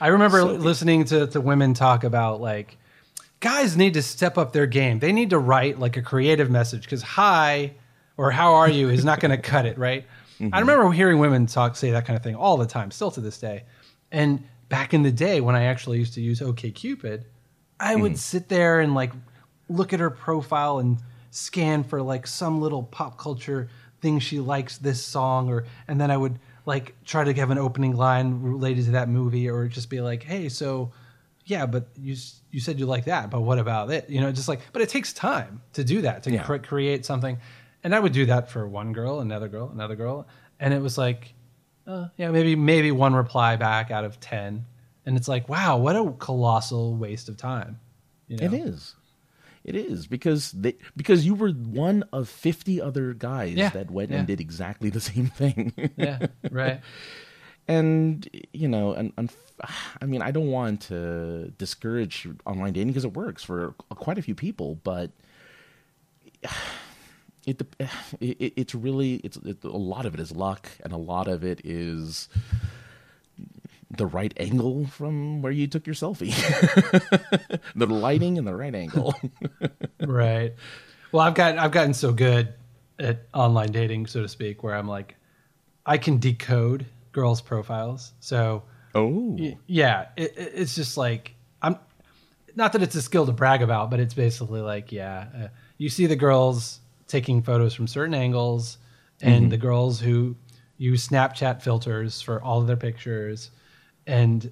[0.00, 2.76] I remember so, listening to to women talk about like
[3.40, 4.98] guys need to step up their game.
[4.98, 7.74] They need to write like a creative message because hi
[8.16, 10.06] or how are you is not going to cut it, right?
[10.40, 10.54] Mm-hmm.
[10.54, 13.20] I remember hearing women talk say that kind of thing all the time, still to
[13.20, 13.64] this day.
[14.10, 17.24] And back in the day when I actually used to use OKCupid,
[17.78, 18.02] I mm-hmm.
[18.02, 19.12] would sit there and like
[19.68, 20.98] look at her profile and
[21.30, 23.68] scan for like some little pop culture
[24.00, 27.58] thing she likes this song or and then I would like try to have an
[27.58, 30.92] opening line related to that movie or just be like, "Hey, so
[31.46, 32.16] yeah, but you
[32.50, 34.10] you said you like that, but what about it?
[34.10, 36.42] You know, just like, but it takes time to do that to yeah.
[36.42, 37.38] cre- create something.
[37.84, 40.26] And I would do that for one girl, another girl, another girl,
[40.58, 41.34] and it was like,
[41.86, 44.66] uh, yeah, maybe maybe one reply back out of ten,
[45.06, 47.78] and it's like, wow, what a colossal waste of time.
[48.26, 48.46] You know?
[48.46, 48.96] It is.
[49.62, 54.10] It is because they because you were one of fifty other guys yeah, that went
[54.10, 54.18] yeah.
[54.18, 55.72] and did exactly the same thing.
[55.96, 56.80] yeah, right.
[57.68, 59.30] And you know, and, and
[60.00, 64.22] I mean, I don't want to discourage online dating because it works for quite a
[64.22, 65.10] few people, but
[67.46, 67.62] it,
[68.20, 71.44] it it's really it's it, a lot of it is luck, and a lot of
[71.44, 72.28] it is
[73.90, 76.34] the right angle from where you took your selfie,
[77.76, 79.14] the lighting and the right angle.
[80.00, 80.54] right.
[81.12, 82.52] Well, I've got I've gotten so good
[82.98, 85.16] at online dating, so to speak, where I'm like,
[85.84, 88.12] I can decode girls' profiles.
[88.20, 88.62] So
[88.94, 90.06] Oh, yeah.
[90.16, 91.78] It, it's just like I'm
[92.54, 95.48] not that it's a skill to brag about, but it's basically like yeah, uh,
[95.78, 98.78] you see the girls taking photos from certain angles,
[99.20, 99.50] and mm-hmm.
[99.50, 100.36] the girls who
[100.76, 103.50] use Snapchat filters for all of their pictures,
[104.06, 104.50] and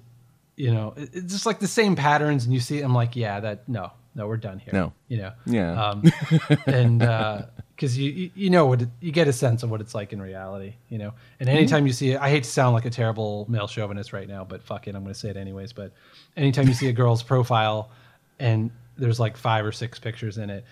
[0.55, 2.81] you know it, it's just like the same patterns, and you see.
[2.81, 4.73] I'm like, yeah, that no, no, we're done here.
[4.73, 6.03] No, you know, yeah, um,
[6.65, 7.03] and.
[7.03, 7.43] uh
[7.75, 10.21] because you you know what it, you get a sense of what it's like in
[10.21, 11.13] reality, you know.
[11.39, 11.87] And anytime mm-hmm.
[11.87, 14.63] you see it, I hate to sound like a terrible male chauvinist right now, but
[14.63, 15.73] fuck it, I'm going to say it anyways.
[15.73, 15.91] But
[16.37, 17.91] anytime you see a girl's profile
[18.39, 20.63] and there's like five or six pictures in it,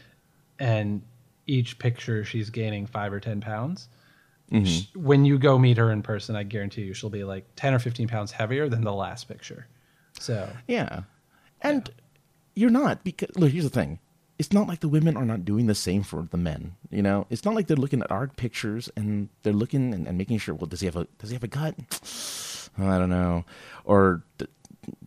[0.60, 1.02] and
[1.46, 3.90] each picture she's gaining five or ten pounds.
[4.52, 4.66] Mm-hmm.
[4.66, 7.74] She, when you go meet her in person, I guarantee you she'll be like ten
[7.74, 9.68] or fifteen pounds heavier than the last picture.
[10.20, 11.02] So yeah,
[11.62, 11.94] and yeah.
[12.56, 13.52] you're not because look.
[13.52, 14.00] Here's the thing:
[14.40, 16.74] it's not like the women are not doing the same for the men.
[16.90, 20.18] You know, it's not like they're looking at our pictures and they're looking and, and
[20.18, 20.56] making sure.
[20.56, 21.76] Well, does he have a does he have a gut?
[22.78, 23.46] I don't know.
[23.86, 24.24] Or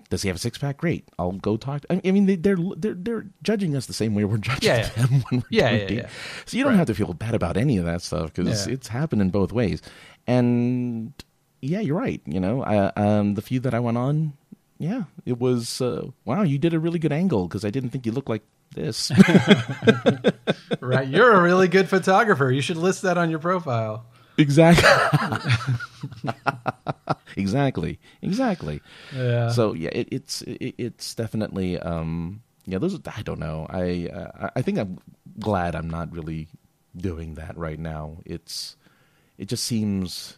[0.08, 0.76] does he have a six pack?
[0.78, 1.82] Great, I'll go talk.
[1.82, 4.88] To, I mean, they, they're they're they're judging us the same way we're judging Yeah,
[4.96, 5.06] yeah.
[5.06, 5.98] them when we're Yeah, yeah, dating.
[5.98, 6.08] yeah.
[6.44, 9.30] So you don't have to feel bad about any of that stuff because it's happening
[9.30, 9.82] both ways.
[10.26, 11.12] And
[11.60, 12.20] yeah, you're right.
[12.26, 14.34] You know, I, um, the few that I went on,
[14.78, 16.42] yeah, it was uh, wow.
[16.42, 18.42] You did a really good angle because I didn't think you looked like
[18.72, 19.10] this.
[20.80, 21.08] right.
[21.08, 22.50] You're a really good photographer.
[22.50, 24.06] You should list that on your profile.
[24.38, 24.88] exactly.
[27.36, 27.98] exactly.
[28.22, 28.80] Exactly.
[29.14, 29.50] Yeah.
[29.50, 32.78] So yeah, it, it's it, it's definitely um yeah.
[32.78, 33.66] Those I don't know.
[33.70, 34.98] I uh, I think I'm
[35.38, 36.48] glad I'm not really
[36.96, 38.18] doing that right now.
[38.24, 38.76] It's
[39.38, 40.36] it just seems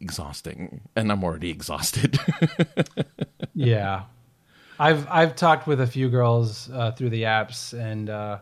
[0.00, 2.18] exhausting, and I'm already exhausted.
[3.54, 4.04] yeah
[4.78, 8.38] i've i've talked with a few girls uh, through the apps and uh,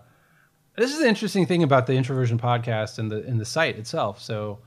[0.76, 4.20] this is the interesting thing about the introversion podcast and the and the site itself.
[4.20, 4.59] So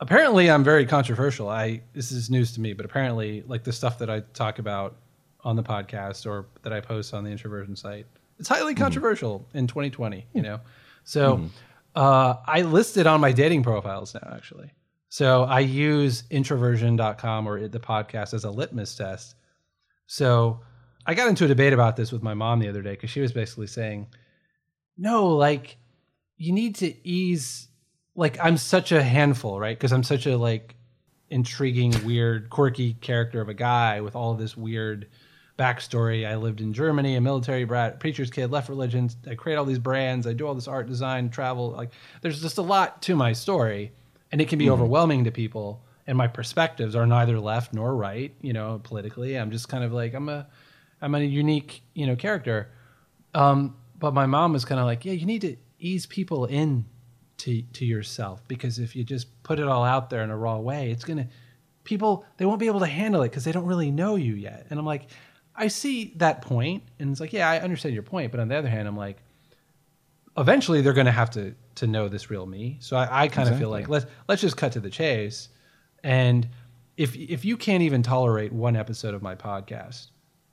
[0.00, 1.48] apparently i'm very controversial.
[1.48, 4.96] I this is news to me but apparently like the stuff that i talk about
[5.44, 8.06] on the podcast or that i post on the introversion site
[8.38, 10.60] it's highly controversial in 2020 you know?
[11.04, 11.48] So
[11.94, 14.70] uh, i listed on my dating profiles now actually.
[15.08, 19.34] So i use introversion.com or the podcast as a litmus test.
[20.06, 20.60] So
[21.06, 23.20] I got into a debate about this with my mom the other day because she
[23.20, 24.06] was basically saying,
[24.96, 25.76] no, like
[26.36, 27.68] you need to ease,
[28.14, 29.76] like I'm such a handful, right?
[29.76, 30.76] Because I'm such a like
[31.30, 35.08] intriguing, weird, quirky character of a guy with all of this weird
[35.58, 36.26] backstory.
[36.26, 39.10] I lived in Germany, a military brat, preacher's kid, left religion.
[39.28, 40.26] I create all these brands.
[40.26, 41.70] I do all this art design, travel.
[41.70, 43.92] Like there's just a lot to my story,
[44.30, 44.74] and it can be mm-hmm.
[44.74, 45.84] overwhelming to people.
[46.06, 49.36] And my perspectives are neither left nor right, you know, politically.
[49.36, 50.48] I'm just kind of like I'm a
[51.02, 52.70] I'm a unique, you know, character.
[53.34, 56.86] Um, but my mom was kind of like, yeah, you need to ease people in
[57.38, 60.58] to to yourself because if you just put it all out there in a raw
[60.58, 61.28] way, it's gonna
[61.84, 64.66] people they won't be able to handle it because they don't really know you yet.
[64.70, 65.08] And I'm like,
[65.56, 68.54] I see that point, and it's like, yeah, I understand your point, but on the
[68.54, 69.18] other hand, I'm like,
[70.36, 72.78] eventually they're gonna have to to know this real me.
[72.80, 75.48] So I, I kind of feel like let's let's just cut to the chase.
[76.04, 76.48] And
[76.96, 80.11] if if you can't even tolerate one episode of my podcast,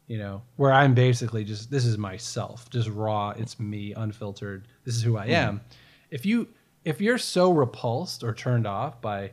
[0.09, 4.67] you know, where I'm basically just this is myself, just raw, it's me, unfiltered.
[4.83, 5.61] This is who I am.
[6.09, 6.49] If you
[6.83, 9.31] if you're so repulsed or turned off by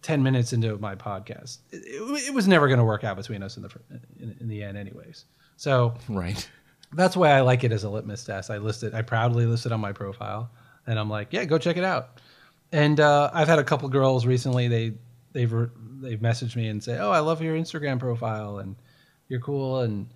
[0.00, 3.42] 10 minutes into my podcast, it, it, it was never going to work out between
[3.42, 3.70] us in the
[4.18, 5.26] in, in the end anyways.
[5.58, 6.48] So, right.
[6.94, 8.50] that's why I like it as a litmus test.
[8.50, 10.50] I list it, I proudly list it on my profile,
[10.86, 12.22] and I'm like, yeah, go check it out.
[12.72, 14.68] And uh, I've had a couple girls recently.
[14.68, 14.94] They
[15.32, 15.52] they've
[16.00, 18.74] they've messaged me and say, oh, I love your Instagram profile and
[19.28, 19.80] you're cool.
[19.80, 20.08] And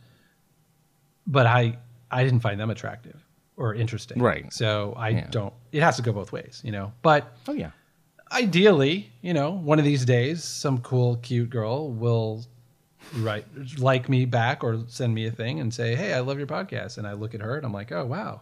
[1.27, 1.79] but I
[2.11, 3.25] I didn't find them attractive
[3.57, 4.21] or interesting.
[4.21, 4.53] Right.
[4.53, 5.27] So I Yeah.
[5.31, 5.55] don't.
[5.73, 6.93] It has to go both ways, you know.
[7.03, 7.71] But Oh yeah.
[8.31, 12.45] ideally, you know, one of these days, some cool, cute girl will
[13.17, 13.45] write
[13.79, 16.99] like me back or send me a thing and say, "Hey, I love your podcast,"
[16.99, 18.41] and I look at her and I'm like, "Oh wow,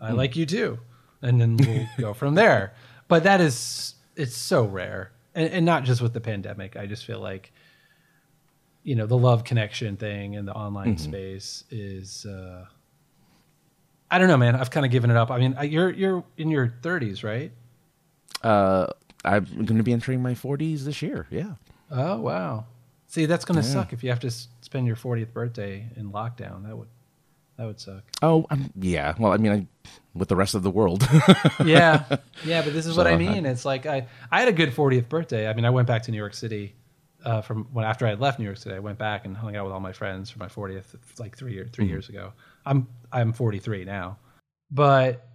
[0.00, 0.16] I hmm.
[0.16, 0.78] like you too,"
[1.22, 2.74] and then we'll go from there.
[3.08, 6.76] But that is it's so rare, and, and not just with the pandemic.
[6.76, 7.52] I just feel like,
[8.82, 12.24] you know, the love connection thing and the online space is.
[12.26, 12.64] uh
[14.12, 14.56] I don't know, man.
[14.56, 15.30] I've kind of given it up.
[15.30, 17.52] I mean, I- you're you're in your 30s, right?
[18.42, 18.86] Uh,
[19.24, 21.26] I'm going to be entering my 40s this year.
[21.30, 21.52] Yeah.
[21.92, 22.64] Oh wow!
[23.06, 26.10] See, that's going to suck if you have to s- spend your 40th birthday in
[26.12, 26.64] lockdown.
[26.66, 26.88] That would
[27.56, 28.02] that would suck.
[28.22, 29.14] Oh, um, yeah.
[29.18, 31.06] Well, I mean, I, with the rest of the world.
[31.64, 32.04] yeah,
[32.44, 32.62] yeah.
[32.62, 33.44] But this is what So, I I- mean.
[33.46, 35.48] It's like I I had a good 40th birthday.
[35.48, 36.74] I mean, I went back to New York City
[37.24, 38.74] uh, from when after I had left New York City.
[38.74, 40.84] I went back and hung out with all my friends for my 40th,
[41.18, 42.32] like three year, 3 years ago.
[42.66, 44.18] I'm I'm 43 now,
[44.70, 45.26] but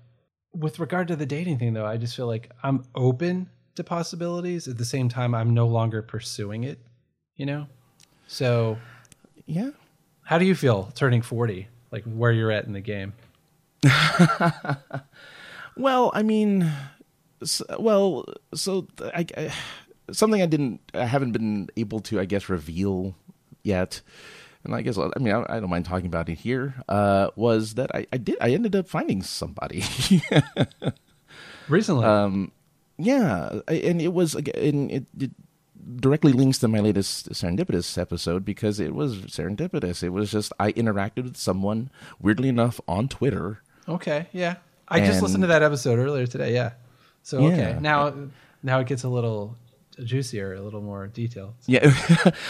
[0.54, 4.68] with regard to the dating thing, though, I just feel like I'm open to possibilities.
[4.68, 6.80] At the same time, I'm no longer pursuing it.
[7.36, 7.68] You know,
[8.28, 8.78] so.
[9.46, 9.72] yeah.
[10.24, 11.68] How do you feel turning 40?
[11.92, 13.14] Like where you're at in the game?
[15.78, 16.72] Well, I mean,
[17.42, 19.54] s well, so I, I,
[20.12, 23.16] something I didn't, I haven't been able to, I guess, reveal
[23.64, 24.02] yet,
[24.64, 26.76] and I guess, I mean, I, I don't mind talking about it here.
[26.90, 29.84] Uh, was that I, I did, I ended up finding somebody.
[31.68, 32.06] Recently.
[32.06, 32.52] um,
[32.98, 35.32] yeah, and it was again, it, it
[35.98, 40.02] directly links to my latest serendipitous episode because it was serendipitous.
[40.02, 41.90] It was just I interacted with someone
[42.20, 43.62] weirdly enough on Twitter.
[43.88, 44.56] okay, yeah.
[44.88, 46.74] I just listened to that episode earlier today, yeah.
[47.24, 47.58] So okay.
[47.58, 47.80] Yeah.
[47.80, 48.14] Now
[48.62, 49.58] now it gets a little
[50.04, 51.54] juicier, a little more detailed.
[51.68, 51.94] Yeah,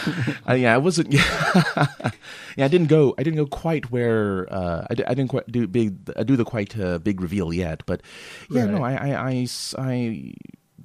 [0.48, 1.12] uh, yeah, I wasn't.
[1.16, 2.10] Yeah.
[2.56, 3.14] yeah, I didn't go.
[3.18, 6.10] I didn't go quite where uh, I, I didn't quite do big.
[6.16, 8.02] I do the quite uh, big reveal yet, but
[8.50, 8.70] yeah, right.
[8.70, 9.46] no, I, I, I,
[9.78, 10.34] I,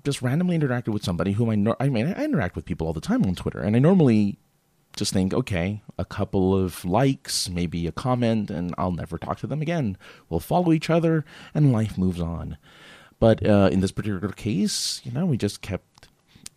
[0.03, 1.55] just randomly interacted with somebody whom I.
[1.55, 1.75] know.
[1.79, 4.39] I mean, I interact with people all the time on Twitter, and I normally
[4.95, 9.47] just think, okay, a couple of likes, maybe a comment, and I'll never talk to
[9.47, 9.97] them again.
[10.29, 12.57] We'll follow each other, and life moves on.
[13.19, 15.90] But uh, in this particular case, you know, we just kept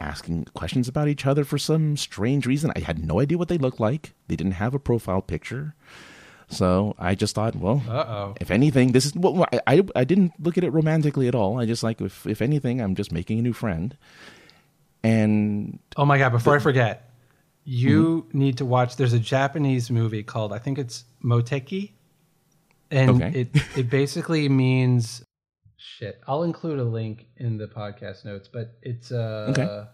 [0.01, 2.73] asking questions about each other for some strange reason.
[2.75, 4.15] I had no idea what they looked like.
[4.29, 5.75] They didn't have a profile picture.
[6.49, 8.35] So I just thought, well, Uh-oh.
[8.41, 11.59] if anything, this is well, I, I, didn't look at it romantically at all.
[11.59, 13.97] I just like if if anything, I'm just making a new friend.
[15.03, 16.33] And oh my god!
[16.33, 17.11] Before the, I forget,
[17.65, 18.39] you mm-hmm.
[18.39, 18.97] need to watch.
[18.97, 21.93] There's a Japanese movie called I think it's Moteki,
[22.91, 23.41] and okay.
[23.41, 25.25] it it basically means
[25.85, 26.21] shit.
[26.27, 29.85] I'll include a link in the podcast notes, but it's uh okay.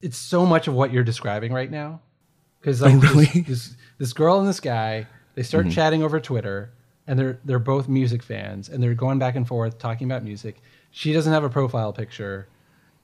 [0.00, 2.00] it's so much of what you're describing right now.
[2.60, 3.24] Because like oh, really?
[3.24, 5.74] this, this, this girl and this guy, they start mm-hmm.
[5.74, 6.72] chatting over Twitter,
[7.06, 10.60] and they're they're both music fans, and they're going back and forth talking about music.
[10.90, 12.48] She doesn't have a profile picture.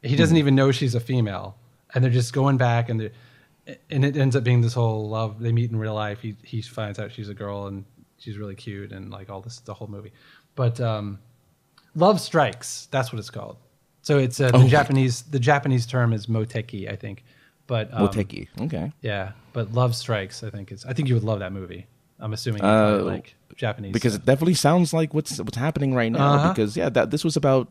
[0.02, 0.40] He doesn't mm-hmm.
[0.40, 1.56] even know she's a female,
[1.94, 3.10] and they're just going back and they
[3.90, 5.40] and it ends up being this whole love.
[5.40, 6.20] They meet in real life.
[6.20, 7.84] He he finds out she's a girl and
[8.18, 10.12] she's really cute and like all this the whole movie.
[10.54, 11.18] But um,
[11.96, 12.86] Love Strikes.
[12.90, 13.56] That's what it's called.
[14.02, 15.22] So it's uh, the oh, Japanese.
[15.22, 17.24] The Japanese term is moteki, I think.
[17.66, 18.46] But um, moteki.
[18.60, 18.92] Okay.
[19.00, 20.44] Yeah, but Love Strikes.
[20.44, 20.84] I think it's.
[20.86, 21.86] I think you would love that movie.
[22.20, 24.22] I'm assuming you uh, like Japanese because stuff.
[24.22, 26.34] it definitely sounds like what's what's happening right now.
[26.34, 26.48] Uh-huh.
[26.52, 27.68] Because yeah, that this was about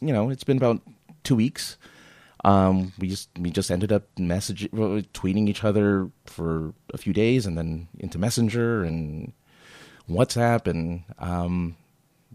[0.00, 0.80] you know it's been about
[1.22, 1.76] two weeks.
[2.44, 4.70] Um, we just we just ended up messaging,
[5.12, 9.32] tweeting each other for a few days, and then into Messenger and
[10.08, 11.76] WhatsApp, and um,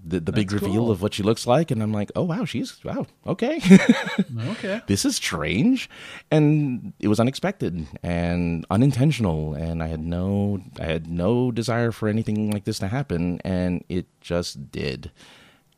[0.06, 0.92] the, the big reveal cool.
[0.92, 4.82] of what she looks like and i'm like oh wow she's wow okay oh, okay
[4.88, 5.90] this is strange
[6.32, 12.08] and it was unexpected and unintentional and i had no i had no desire for
[12.08, 15.12] anything like this to happen and it just did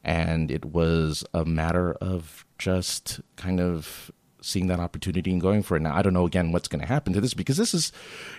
[0.03, 4.11] and it was a matter of just kind of
[4.45, 5.81] seeing that opportunity and going for it.
[5.81, 7.91] Now I don't know again what's going to happen to this because this is,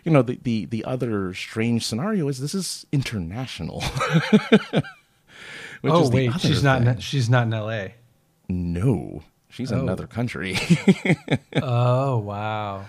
[0.05, 3.83] you know, the the the other strange scenario is this is international.
[5.85, 6.83] oh wait, she's not.
[6.83, 7.95] In, she's not in L.A.
[8.49, 9.77] No, she's oh.
[9.77, 10.57] in another country.
[11.63, 12.85] oh wow.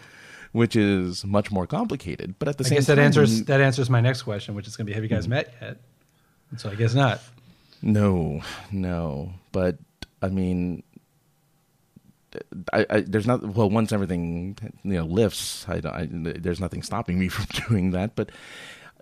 [0.53, 3.43] Which is much more complicated, but at the same time, I same guess that answers
[3.45, 5.33] that answers my next question, which is going to be: Have you guys mm-hmm.
[5.33, 5.77] met yet?
[6.57, 7.21] So I guess not.
[7.81, 9.77] No, no, but
[10.21, 10.81] I mean,
[12.73, 17.19] I, I, there's not well once everything you know lifts I, I, there's nothing stopping
[17.19, 18.31] me from doing that but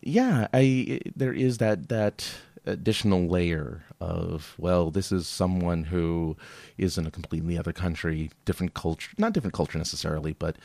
[0.02, 2.30] yeah I there is that that
[2.66, 6.36] additional layer of well this is someone who
[6.78, 10.58] is in a completely other country different culture not different culture necessarily but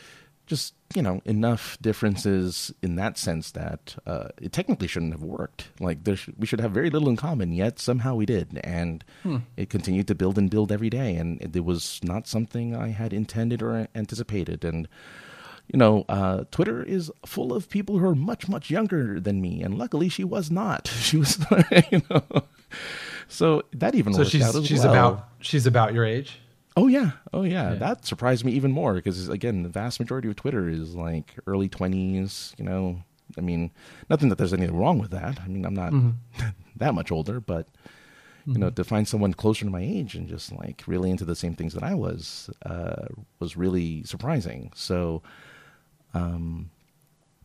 [0.51, 5.69] just you know enough differences in that sense that uh, it technically shouldn't have worked.
[5.79, 8.61] Like there sh- we should have very little in common yet somehow we did.
[8.65, 9.39] And hmm.
[9.57, 11.15] it continued to build and build every day.
[11.15, 14.65] And it, it was not something i had intended or anticipated.
[14.65, 14.89] And
[15.73, 19.63] you know, uh, Twitter is full of people who are much, much younger than me,
[19.63, 20.89] and luckily she was not.
[21.01, 21.39] She was,
[21.91, 22.23] you know,
[23.29, 24.91] so that even so worked she's, she's well.
[24.91, 26.41] about she's about your age.
[26.77, 27.73] Oh yeah, oh yeah.
[27.73, 27.79] yeah.
[27.79, 31.69] That surprised me even more because again, the vast majority of Twitter is like early
[31.69, 32.55] twenties.
[32.59, 33.03] You know,
[33.37, 33.71] I mean,
[34.09, 35.41] nothing that there's anything wrong with that.
[35.41, 36.49] I mean, I'm not mm-hmm.
[36.77, 37.69] that much older, but
[38.47, 38.75] you know, mm-hmm.
[38.75, 41.75] to find someone closer to my age and just like really into the same things
[41.75, 43.07] that I was uh,
[43.39, 44.73] was really surprising.
[44.75, 45.23] So
[46.15, 46.71] um,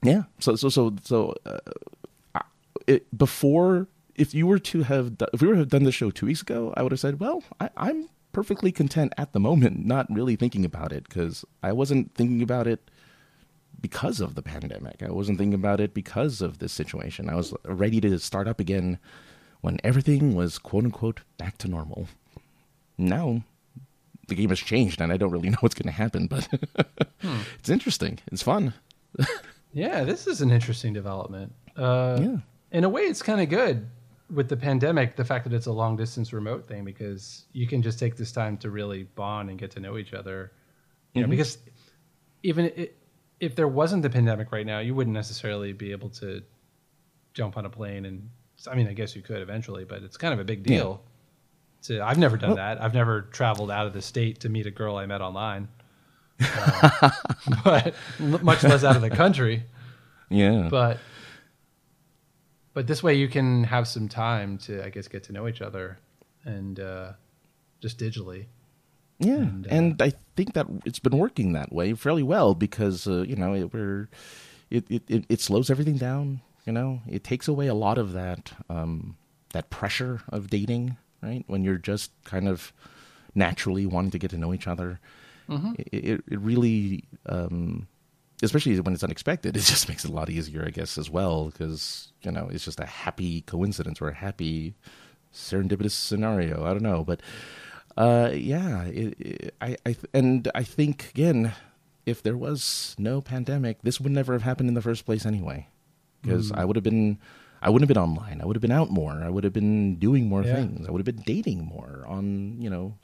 [0.03, 0.23] yeah.
[0.39, 2.41] So so so so uh,
[2.87, 6.11] it, before, if you were to have if we were to have done this show
[6.11, 9.85] two weeks ago, I would have said, well, I, I'm perfectly content at the moment,
[9.85, 12.91] not really thinking about it because I wasn't thinking about it
[13.79, 15.03] because of the pandemic.
[15.03, 17.29] I wasn't thinking about it because of this situation.
[17.29, 18.99] I was ready to start up again
[19.61, 22.07] when everything was quote unquote back to normal.
[22.97, 23.43] Now
[24.27, 26.27] the game has changed, and I don't really know what's going to happen.
[26.27, 26.47] But
[27.21, 27.39] hmm.
[27.59, 28.19] it's interesting.
[28.31, 28.73] It's fun.
[29.73, 31.53] yeah, this is an interesting development.
[31.75, 32.37] Uh, yeah.
[32.71, 33.87] In a way, it's kind of good
[34.33, 35.15] with the pandemic.
[35.15, 38.31] The fact that it's a long distance remote thing because you can just take this
[38.31, 40.51] time to really bond and get to know each other.
[41.13, 41.29] You mm-hmm.
[41.29, 41.57] know, because
[42.43, 42.97] even it,
[43.39, 46.41] if there wasn't the pandemic right now, you wouldn't necessarily be able to
[47.33, 48.29] jump on a plane and.
[48.67, 51.03] I mean, I guess you could eventually, but it's kind of a big deal.
[51.03, 51.11] Yeah
[51.87, 52.81] to, I've never done that.
[52.81, 55.67] I've never traveled out of the state to meet a girl I met online,
[56.41, 57.11] uh,
[57.63, 59.63] but much less out of the country.
[60.29, 60.67] Yeah.
[60.69, 60.99] But
[62.73, 65.61] but this way you can have some time to, I guess, get to know each
[65.61, 65.97] other,
[66.43, 67.13] and uh,
[67.81, 68.45] just digitally.
[69.17, 73.07] Yeah, and, uh, and, I think that it's been working that way fairly well because
[73.07, 74.09] uh, you know it, we're
[74.69, 76.41] it, it it slows everything down.
[76.65, 79.15] You know, it takes away a lot of that um,
[79.53, 81.43] that pressure of dating, right?
[81.47, 82.73] When you're just kind of
[83.33, 84.99] naturally wanting to get to know each other,
[85.49, 85.73] mm-hmm.
[85.77, 87.87] it, it really, um,
[88.43, 91.45] especially when it's unexpected, it just makes it a lot easier, I guess, as well,
[91.45, 94.75] because you know it's just a happy coincidence or a happy
[95.33, 96.65] serendipitous scenario.
[96.65, 97.21] I don't know, but
[97.97, 101.53] uh, yeah, it, it, I, I, and I think again,
[102.05, 105.67] if there was no pandemic, this would never have happened in the first place anyway,
[106.21, 106.57] because mm.
[106.57, 107.19] I would have been,
[107.61, 108.41] I wouldn't have been online.
[108.41, 109.11] I would have been out more.
[109.23, 110.55] I would have been doing more yeah.
[110.55, 110.87] things.
[110.87, 112.97] I would have been dating more on, you know,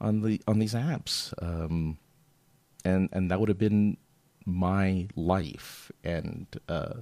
[0.00, 1.98] on the on these apps, um,
[2.84, 3.96] and and that would have been
[4.44, 5.90] my life.
[6.02, 6.94] And uh,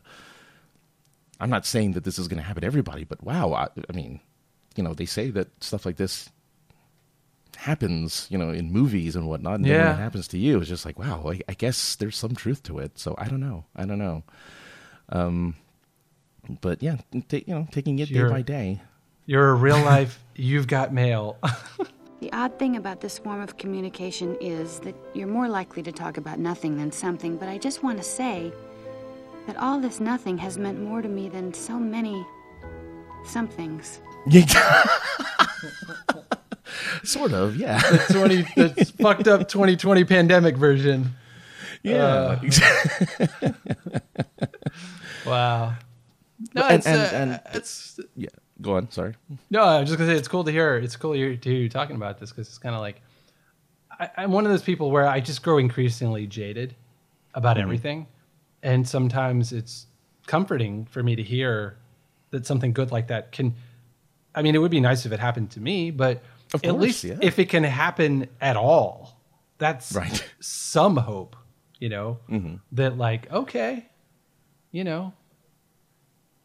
[1.40, 3.92] I'm not saying that this is going to happen to everybody, but wow, I, I
[3.92, 4.20] mean,
[4.76, 6.30] you know, they say that stuff like this
[7.56, 9.56] happens, you know, in movies and whatnot.
[9.56, 9.90] And yeah.
[9.90, 12.62] when it happens to you, it's just like, wow, I, I, guess there's some truth
[12.64, 12.98] to it.
[12.98, 13.64] So I don't know.
[13.76, 14.24] I don't know.
[15.10, 15.56] Um,
[16.60, 16.96] but yeah,
[17.28, 18.82] t- you know, taking it you're, day by day.
[19.26, 21.38] You're a real life, you've got mail.
[22.20, 26.16] the odd thing about this form of communication is that you're more likely to talk
[26.16, 27.36] about nothing than something.
[27.36, 28.52] But I just want to say
[29.46, 32.24] that all this nothing has meant more to me than so many
[33.24, 34.00] somethings.
[37.04, 37.80] sort of, yeah.
[37.80, 41.12] The twenty, the fucked up 2020 pandemic version.
[41.82, 42.38] Yeah.
[42.40, 43.50] Uh,
[45.26, 45.74] wow.
[46.54, 48.28] No, and, it's, and, uh, and, it's yeah.
[48.60, 48.90] Go on.
[48.90, 49.14] Sorry.
[49.50, 50.76] No, I was just gonna say it's cool to hear.
[50.76, 53.00] It's cool to hear, you talking about this because it's kind of like
[53.98, 56.74] I, am one of those people where I just grow increasingly jaded
[57.34, 57.62] about mm-hmm.
[57.62, 58.06] everything,
[58.62, 59.86] and sometimes it's
[60.26, 61.76] comforting for me to hear
[62.30, 63.54] that something good like that can.
[64.34, 66.22] I mean, it would be nice if it happened to me, but
[66.54, 67.18] of at course, least yeah.
[67.20, 69.20] if it can happen at all,
[69.58, 70.30] that's right.
[70.40, 71.36] some hope,
[71.78, 72.56] you know, mm-hmm.
[72.72, 73.86] that like, okay,
[74.70, 75.12] you know,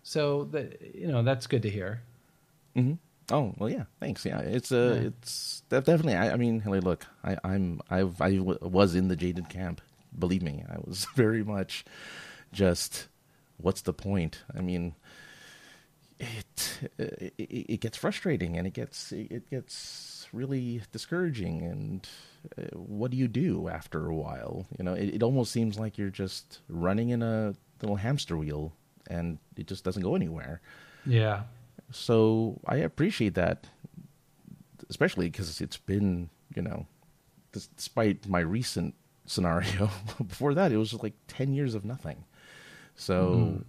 [0.07, 2.01] so that, you know, that's good to hear.
[2.77, 2.93] Mm-hmm.
[3.29, 3.83] Oh well, yeah.
[3.99, 4.25] Thanks.
[4.25, 5.07] Yeah, it's uh, yeah.
[5.07, 6.15] it's definitely.
[6.15, 9.81] I, I mean, hey, look, I, I'm I've I w- was in the jaded camp.
[10.17, 11.83] Believe me, I was very much
[12.53, 13.09] just.
[13.57, 14.43] What's the point?
[14.57, 14.95] I mean,
[16.19, 22.07] it, it it gets frustrating and it gets it gets really discouraging and
[22.57, 25.97] uh, what do you do after a while you know it, it almost seems like
[25.97, 28.73] you're just running in a little hamster wheel
[29.09, 30.61] and it just doesn't go anywhere
[31.05, 31.43] yeah
[31.91, 33.67] so i appreciate that
[34.89, 36.85] especially because it's been you know
[37.51, 38.93] despite my recent
[39.25, 39.89] scenario
[40.27, 42.23] before that it was like 10 years of nothing
[42.95, 43.61] so mm-hmm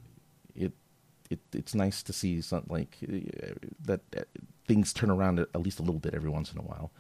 [1.31, 4.23] it, it's nice to see something like uh, that uh,
[4.67, 6.91] things turn around at, least a little bit every once in a while.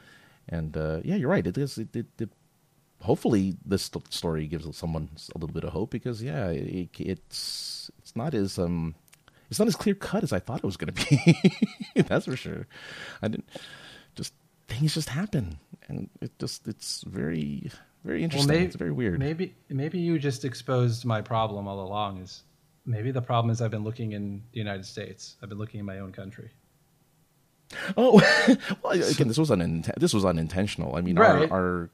[0.49, 1.47] And uh, yeah, you're right.
[1.47, 1.78] It is.
[1.78, 2.30] It, it, it,
[3.01, 8.16] hopefully, this story gives someone a little bit of hope because yeah, it, it's it's
[8.16, 8.94] not as um
[9.51, 11.57] it's not as clear cut as I thought it was going to be.
[12.03, 12.66] That's for sure.
[13.22, 13.49] I didn't
[14.14, 14.34] just
[14.68, 17.70] things just happen, and it just it's very
[18.05, 18.49] very interesting.
[18.49, 19.18] Well, maybe, it's very weird.
[19.18, 22.20] Maybe maybe you just exposed my problem all along.
[22.20, 22.42] Is
[22.84, 25.36] maybe the problem is I've been looking in the United States.
[25.42, 26.51] I've been looking in my own country.
[27.96, 28.20] Oh,
[28.82, 30.96] well, again, this was un- this was unintentional.
[30.96, 31.51] I mean, right.
[31.51, 31.90] our, our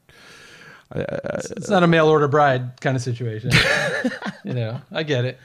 [0.93, 3.51] it's not a mail order bride kind of situation.
[4.43, 5.39] you know, I get it.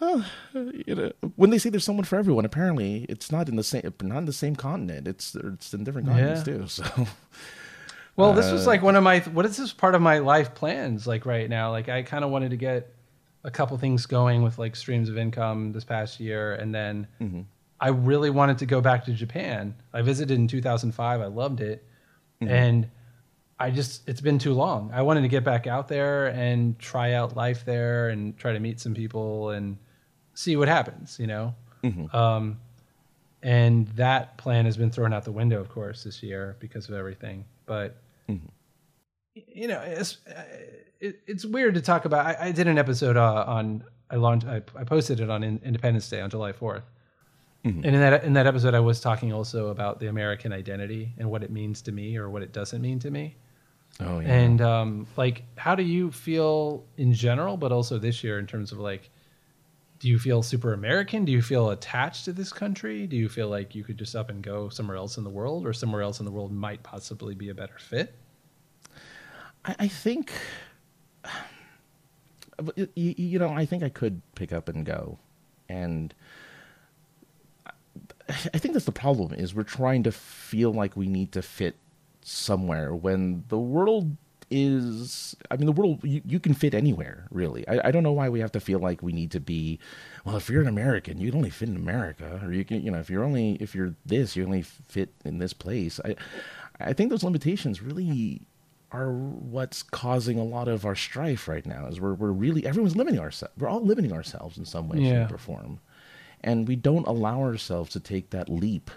[0.00, 0.22] Uh,
[0.54, 3.92] you know, when they say there's someone for everyone, apparently it's not in the same
[4.02, 5.06] not in the same continent.
[5.06, 6.58] It's it's in different continents yeah.
[6.58, 6.66] too.
[6.68, 6.84] So,
[8.16, 10.54] well, this was uh, like one of my what is this part of my life
[10.54, 11.70] plans like right now?
[11.70, 12.94] Like I kind of wanted to get
[13.44, 17.42] a couple things going with like streams of income this past year, and then mm-hmm.
[17.78, 19.74] I really wanted to go back to Japan.
[19.92, 21.20] I visited in 2005.
[21.20, 21.84] I loved it,
[22.40, 22.52] mm-hmm.
[22.52, 22.90] and
[23.60, 24.90] I just it's been too long.
[24.92, 28.58] I wanted to get back out there and try out life there and try to
[28.58, 29.76] meet some people and
[30.34, 31.18] see what happens.
[31.20, 31.54] You know.
[31.84, 32.14] Mm-hmm.
[32.14, 32.58] Um,
[33.42, 36.94] and that plan has been thrown out the window, of course, this year because of
[36.94, 37.44] everything.
[37.66, 37.96] But
[38.28, 38.46] mm-hmm.
[39.34, 40.18] you know, it's
[40.98, 42.26] it, it's weird to talk about.
[42.26, 45.60] I, I did an episode uh, on I launched I, I, posted it on in,
[45.64, 46.82] Independence Day on July 4th
[47.64, 47.84] mm-hmm.
[47.84, 51.30] and in that in that episode I was talking also about the American identity and
[51.30, 53.36] what it means to me or what it doesn't mean to me.
[54.00, 54.32] Oh yeah.
[54.32, 58.72] And um, like, how do you feel in general, but also this year in terms
[58.72, 59.10] of like,
[59.98, 61.24] do you feel super American?
[61.26, 63.06] Do you feel attached to this country?
[63.06, 65.66] Do you feel like you could just up and go somewhere else in the world,
[65.66, 68.14] or somewhere else in the world might possibly be a better fit?
[69.64, 70.32] I, I think
[72.74, 75.18] you, you know, I think I could pick up and go,
[75.68, 76.14] and
[78.28, 81.76] I think that's the problem is we're trying to feel like we need to fit
[82.22, 84.16] somewhere when the world
[84.52, 87.66] is i mean the world you, you can fit anywhere really.
[87.68, 89.78] I, I don't know why we have to feel like we need to be
[90.24, 92.90] well if you're an american you can only fit in america or you can you
[92.90, 96.00] know if you're only if you're this you only fit in this place.
[96.04, 96.16] I
[96.80, 98.42] i think those limitations really
[98.90, 102.96] are what's causing a lot of our strife right now is we're, we're really everyone's
[102.96, 105.26] limiting ourselves we're all limiting ourselves in some way Yeah.
[105.28, 105.78] shape or form.
[106.42, 108.90] And we don't allow ourselves to take that leap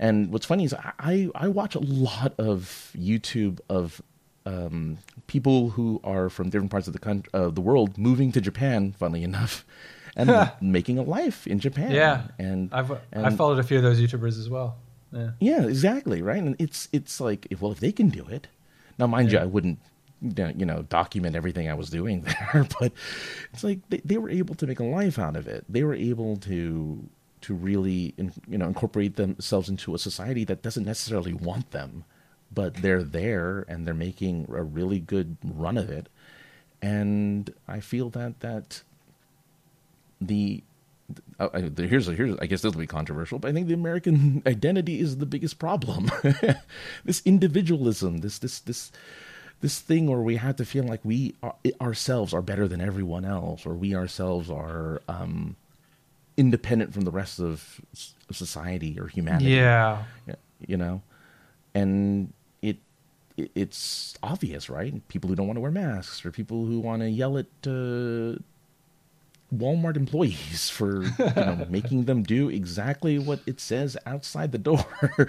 [0.00, 4.00] and what's funny is I, I watch a lot of YouTube of
[4.46, 4.96] um,
[5.26, 8.92] people who are from different parts of the country, uh, the world, moving to Japan.
[8.98, 9.66] Funnily enough,
[10.16, 11.90] and making a life in Japan.
[11.90, 14.78] Yeah, and I've and, I've followed a few of those YouTubers as well.
[15.12, 16.42] Yeah, yeah, exactly right.
[16.42, 18.48] And it's it's like well, if they can do it,
[18.98, 19.80] now mind you, I wouldn't
[20.22, 22.22] you know document everything I was doing
[22.52, 22.92] there, but
[23.52, 25.66] it's like they, they were able to make a life out of it.
[25.68, 27.06] They were able to
[27.42, 32.04] to really in, you know incorporate themselves into a society that doesn't necessarily want them,
[32.52, 36.08] but they're there and they're making a really good run of it.
[36.82, 38.82] And I feel that that
[40.20, 40.62] the
[41.38, 45.00] uh, here's here's I guess this will be controversial, but I think the American identity
[45.00, 46.10] is the biggest problem.
[47.04, 48.92] this individualism, this this this
[49.60, 53.24] this thing where we have to feel like we are, ourselves are better than everyone
[53.24, 55.56] else, or we ourselves are um,
[56.40, 57.82] independent from the rest of
[58.32, 59.50] society or humanity.
[60.26, 60.36] yeah,
[60.66, 61.02] you know,
[61.74, 62.32] and
[62.62, 62.78] it,
[63.36, 65.06] it it's obvious, right?
[65.08, 68.40] People who don't want to wear masks, or people who want to yell at uh,
[69.54, 74.86] Walmart employees for you know making them do exactly what it says outside the door.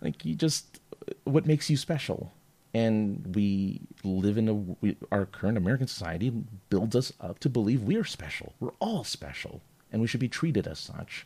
[0.00, 0.80] like you just,
[1.24, 2.32] what makes you special?
[2.72, 6.32] And we live in a we, our current American society
[6.70, 8.54] builds us up to believe we are special.
[8.60, 9.60] We're all special,
[9.94, 11.24] and we should be treated as such.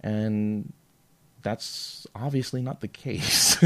[0.00, 0.72] And
[1.42, 3.58] that's obviously not the case.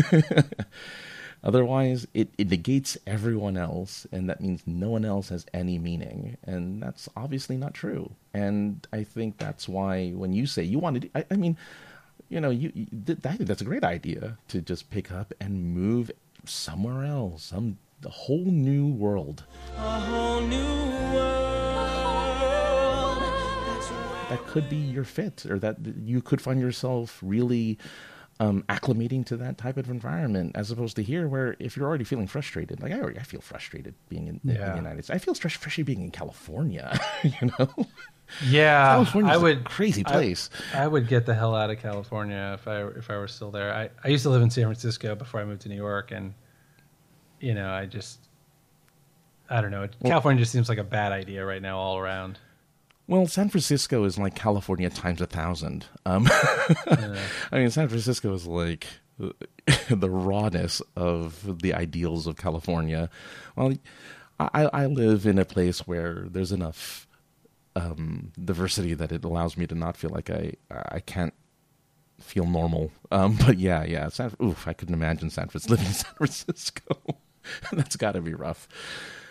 [1.44, 6.38] Otherwise, it, it negates everyone else, and that means no one else has any meaning.
[6.44, 8.12] And that's obviously not true.
[8.32, 11.58] And I think that's why when you say you want I, I mean,
[12.30, 15.34] you know, you, you th- I think that's a great idea to just pick up
[15.40, 16.10] and move
[16.46, 19.44] somewhere else, some a whole new world.
[24.32, 27.78] That could be your fit or that you could find yourself really
[28.40, 32.04] um, acclimating to that type of environment as opposed to here where if you're already
[32.04, 35.18] feeling frustrated like i already i feel frustrated being in, in the united states i
[35.18, 37.86] feel stressed especially being in california you know
[38.46, 38.94] yeah.
[38.94, 40.48] California's I a would crazy place.
[40.74, 43.74] I, would get the hell out of California if I if I were still there.
[43.74, 46.32] I, I used to live in San Francisco before I moved to New York, and
[47.40, 48.20] you know, I just
[49.50, 49.86] I don't know.
[50.04, 52.38] California just seems like a bad idea right now all around.
[53.06, 56.26] Well san francisco is like california times a thousand um,
[56.86, 57.18] i
[57.58, 58.86] mean san francisco is like
[59.90, 63.08] the rawness of the ideals of california
[63.56, 63.72] well
[64.38, 67.06] i, I live in a place where there's enough
[67.74, 71.34] um, diversity that it allows me to not feel like I I can't
[72.20, 72.90] feel normal.
[73.10, 76.96] Um, but yeah, yeah, San, oof, I couldn't imagine San Francisco living in San Francisco.
[77.72, 78.68] That's got to be rough.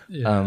[0.09, 0.39] Yeah.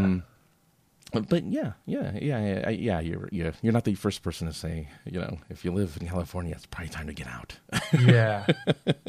[1.22, 3.00] But yeah, yeah, yeah, yeah, yeah.
[3.00, 6.06] You're you're you're not the first person to say, you know, if you live in
[6.08, 7.58] California, it's probably time to get out.
[8.00, 8.46] yeah.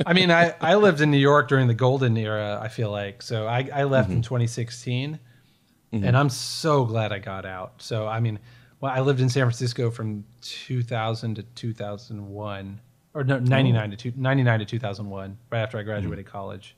[0.06, 3.22] I mean, I, I lived in New York during the golden era, I feel like.
[3.22, 4.22] So I, I left in mm-hmm.
[4.22, 5.20] 2016,
[5.93, 6.06] mm-hmm.
[6.06, 7.82] and I'm so glad I got out.
[7.82, 8.39] So, I mean,
[8.80, 12.82] well, I lived in San Francisco from 2000 to 2001,
[13.14, 16.30] or no, 99 to two, 99 to 2001, right after I graduated mm.
[16.30, 16.76] college.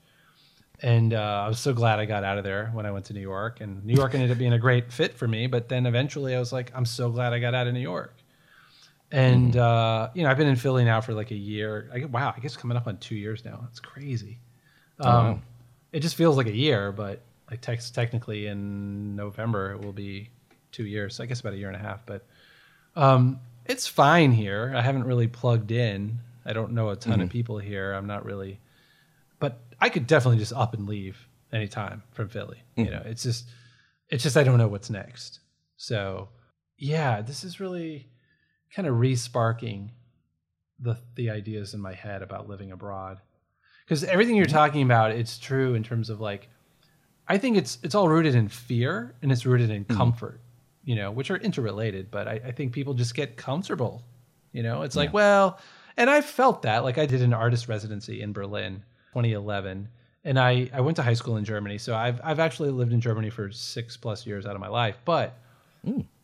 [0.82, 3.14] And uh, I was so glad I got out of there when I went to
[3.14, 3.62] New York.
[3.62, 5.48] And New York ended up being a great fit for me.
[5.48, 8.14] But then eventually I was like, I'm so glad I got out of New York.
[9.12, 11.90] And uh, you know, I've been in Philly now for like a year.
[11.94, 13.60] I, wow, I guess coming up on two years now.
[13.64, 14.38] That's crazy.
[15.00, 15.40] Um, wow.
[15.94, 20.30] It just feels like a year, but like tex- technically in November it will be
[20.72, 21.16] two years.
[21.16, 22.06] So I guess about a year and a half.
[22.06, 22.26] But
[22.96, 24.74] um, it's fine here.
[24.76, 26.20] I haven't really plugged in.
[26.46, 27.94] I don't know a ton of people here.
[27.94, 28.60] I'm not really,
[29.80, 32.64] I could definitely just up and leave anytime from Philly.
[32.76, 32.92] You mm.
[32.92, 33.50] know, it's just,
[34.10, 35.40] it's just I don't know what's next.
[35.78, 36.30] So
[36.78, 38.08] yeah, this is really
[38.74, 39.92] kind of re-sparking
[40.80, 43.22] the the ideas in my head about living abroad.
[43.86, 44.56] Because everything you're mm-hmm.
[44.56, 46.50] talking about it's true in terms of like
[47.28, 49.96] i think it's it's all rooted in fear and it's rooted in mm-hmm.
[49.96, 50.42] comfort
[50.84, 54.04] you know which are interrelated but i, I think people just get comfortable
[54.54, 54.82] you know?
[54.82, 55.60] It's like well
[55.98, 58.84] and i felt that like i did an artist residency in berlin
[59.18, 59.90] 2011
[60.24, 63.02] and i i went to high school in germany so i've i've actually lived in
[63.02, 65.38] germany for six plus years out of my life but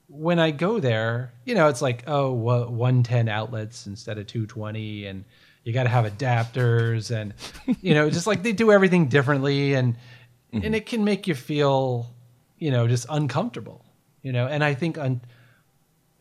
[0.10, 5.08] when I go there, you know, it's like, oh, wha- 110 outlets instead of 220.
[5.08, 5.24] And,
[5.64, 7.34] you got to have adapters and
[7.82, 10.66] you know just like they do everything differently and mm-hmm.
[10.66, 12.14] and it can make you feel
[12.58, 13.84] you know just uncomfortable
[14.22, 14.98] you know and i think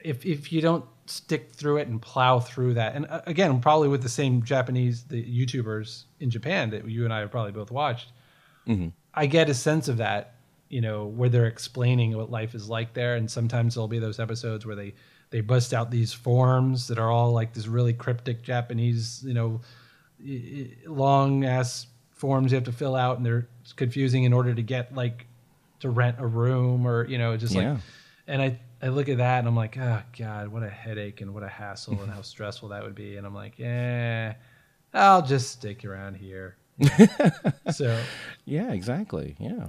[0.00, 3.88] if if you don't stick through it and plow through that and uh, again probably
[3.88, 7.70] with the same japanese the youtubers in japan that you and i have probably both
[7.70, 8.12] watched
[8.66, 8.88] mm-hmm.
[9.14, 10.34] i get a sense of that
[10.68, 14.20] you know where they're explaining what life is like there and sometimes there'll be those
[14.20, 14.94] episodes where they
[15.32, 19.60] they bust out these forms that are all like this really cryptic Japanese, you know,
[20.86, 24.94] long ass forms you have to fill out, and they're confusing in order to get
[24.94, 25.26] like
[25.80, 27.72] to rent a room or you know just yeah.
[27.72, 27.80] like.
[28.28, 31.32] And I I look at that and I'm like, oh god, what a headache and
[31.32, 33.16] what a hassle and how stressful that would be.
[33.16, 34.34] And I'm like, yeah,
[34.92, 36.56] I'll just stick around here.
[37.72, 38.00] so
[38.44, 39.36] yeah, exactly.
[39.38, 39.68] Yeah.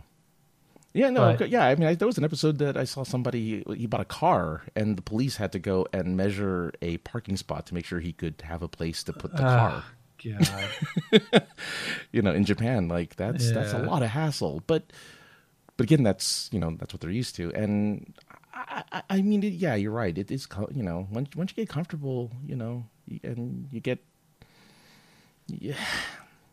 [0.96, 1.66] Yeah, no, but, yeah.
[1.66, 4.62] I mean, I, there was an episode that I saw somebody he bought a car,
[4.76, 8.14] and the police had to go and measure a parking spot to make sure he
[8.14, 9.84] could have a place to put the uh, car.
[10.24, 11.48] God.
[12.12, 13.54] you know, in Japan, like that's yeah.
[13.54, 14.62] that's a lot of hassle.
[14.68, 14.94] But
[15.78, 18.14] but again, that's you know that's what they're used to, and
[18.54, 20.16] I, I, I mean, it, yeah, you're right.
[20.18, 22.86] It is you know once once you get comfortable, you know,
[23.24, 24.00] and you get
[25.48, 25.76] yeah,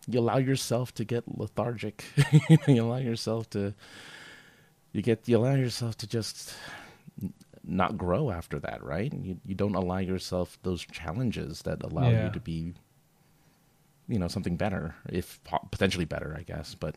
[0.07, 2.05] you allow yourself to get lethargic.
[2.69, 3.75] you allow yourself to
[4.93, 6.55] you get you allow yourself to just
[7.65, 9.13] not grow after that, right?
[9.13, 12.27] You you don't allow yourself those challenges that allow yeah.
[12.27, 12.73] you to be,
[14.09, 15.39] you know, something better, if
[15.71, 16.75] potentially better, I guess.
[16.75, 16.97] But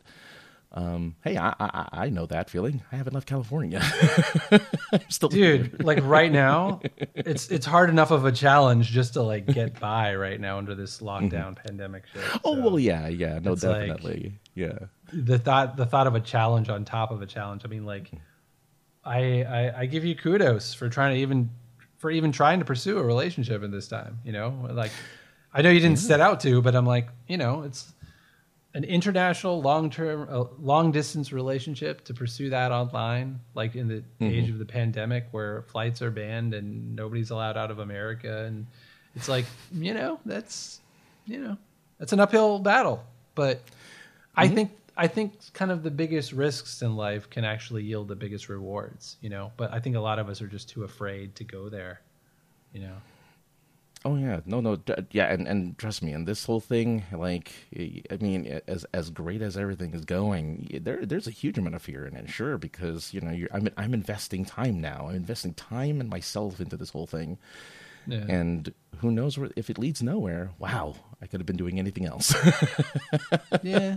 [0.76, 2.82] um, hey, I, I, I know that feeling.
[2.90, 3.80] I haven't left California.
[5.20, 5.32] dude.
[5.32, 5.70] Here.
[5.78, 6.80] like right now,
[7.14, 10.74] it's it's hard enough of a challenge just to like get by right now under
[10.74, 11.66] this lockdown mm-hmm.
[11.66, 12.22] pandemic shit.
[12.24, 14.78] So oh well, yeah, yeah, no, definitely, like, yeah.
[15.12, 17.62] The thought the thought of a challenge on top of a challenge.
[17.64, 18.10] I mean, like,
[19.04, 21.50] I, I I give you kudos for trying to even
[21.98, 24.18] for even trying to pursue a relationship in this time.
[24.24, 24.90] You know, like
[25.52, 27.92] I know you didn't set out to, but I'm like, you know, it's
[28.74, 34.24] an international long-term uh, long-distance relationship to pursue that online like in the mm-hmm.
[34.24, 38.66] age of the pandemic where flights are banned and nobody's allowed out of america and
[39.14, 40.80] it's like you know that's
[41.26, 41.56] you know
[41.98, 43.04] that's an uphill battle
[43.34, 44.40] but mm-hmm.
[44.40, 48.16] i think i think kind of the biggest risks in life can actually yield the
[48.16, 51.34] biggest rewards you know but i think a lot of us are just too afraid
[51.36, 52.00] to go there
[52.72, 52.96] you know
[54.06, 54.76] Oh yeah, no, no,
[55.12, 59.40] yeah, and and trust me, and this whole thing, like, I mean, as as great
[59.40, 63.14] as everything is going, there there's a huge amount of fear in it, sure, because
[63.14, 67.06] you know, I'm I'm investing time now, I'm investing time and myself into this whole
[67.06, 67.38] thing,
[68.06, 68.26] yeah.
[68.28, 70.50] and who knows where, if it leads nowhere?
[70.58, 72.34] Wow, I could have been doing anything else.
[73.62, 73.96] yeah,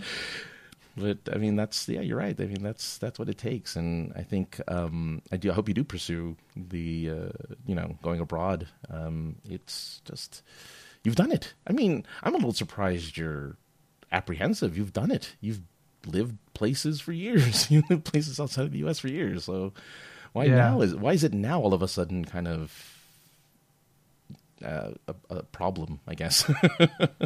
[0.98, 2.40] but I mean, that's yeah, you're right.
[2.40, 5.52] I mean, that's that's what it takes, and I think um, I do.
[5.52, 8.68] I hope you do pursue the uh, you know going abroad.
[8.90, 10.42] Um, it's just
[11.04, 11.54] you've done it.
[11.68, 13.58] I mean, I'm a little surprised you're
[14.12, 14.76] apprehensive.
[14.76, 15.36] You've done it.
[15.40, 15.62] You've
[16.08, 17.70] lived places for years.
[17.72, 18.98] you lived places outside of the U.S.
[18.98, 19.44] for years.
[19.44, 19.74] So
[20.34, 20.56] why yeah.
[20.56, 23.00] now is why is it now all of a sudden kind of
[24.66, 26.00] uh, a, a problem?
[26.08, 26.52] I guess.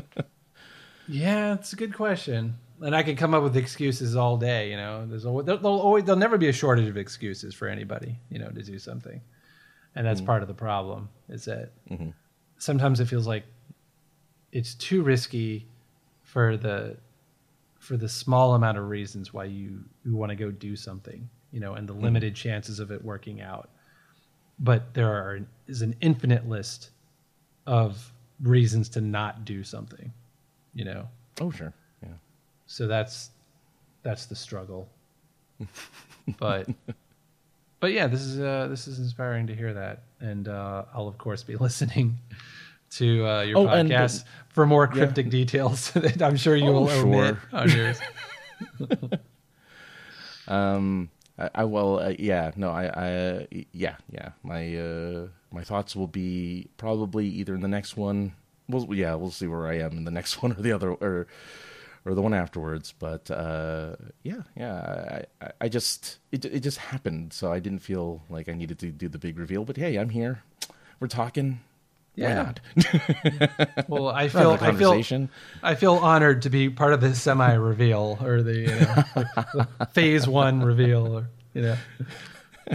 [1.08, 4.72] yeah, it's a good question and I could come up with excuses all day.
[4.72, 8.20] You know, there's always, there'll, always there'll never be a shortage of excuses for anybody.
[8.30, 9.22] You know, to do something,
[9.96, 10.28] and that's mm-hmm.
[10.28, 11.10] part of the problem.
[11.30, 12.10] Is that mm-hmm.
[12.58, 13.46] sometimes it feels like
[14.52, 15.68] it's too risky
[16.24, 16.98] for the
[17.80, 21.30] for the small amount of reasons why you you want to go do something.
[21.52, 22.04] You know, and the mm-hmm.
[22.04, 23.70] limited chances of it working out.
[24.60, 26.92] But there are is an infinite list
[27.68, 28.12] of
[28.42, 30.12] reasons to not do something.
[30.74, 31.08] You know.
[31.40, 31.74] Oh sure.
[32.72, 33.32] So that's
[34.02, 34.88] that's the struggle.
[36.40, 36.70] but
[37.82, 41.18] but yeah, this is uh, this is inspiring to hear that, and uh, I'll of
[41.18, 42.18] course be listening
[42.92, 45.32] to uh, your oh, podcast for more cryptic yeah.
[45.32, 47.08] details that I'm sure you oh, will sure.
[47.08, 48.00] omit on yours.
[50.48, 52.00] um, I, I will.
[52.00, 54.30] Uh, yeah, no, I, I, uh, yeah, yeah.
[54.44, 58.32] My, uh, my thoughts will be probably either in the next one.
[58.70, 61.28] Well, yeah, we'll see where I am in the next one or the other, or
[62.06, 62.94] or the one afterwards.
[62.98, 68.24] But uh, yeah, yeah, I, I just it it just happened, so I didn't feel
[68.30, 69.66] like I needed to do the big reveal.
[69.66, 70.44] But hey, I'm here.
[71.00, 71.60] We're talking.
[72.16, 72.54] Yeah.
[73.88, 75.30] well, I feel I feel
[75.64, 79.04] I feel honored to be part of the semi reveal or the, you know,
[79.80, 81.78] the, phase one reveal, or you know,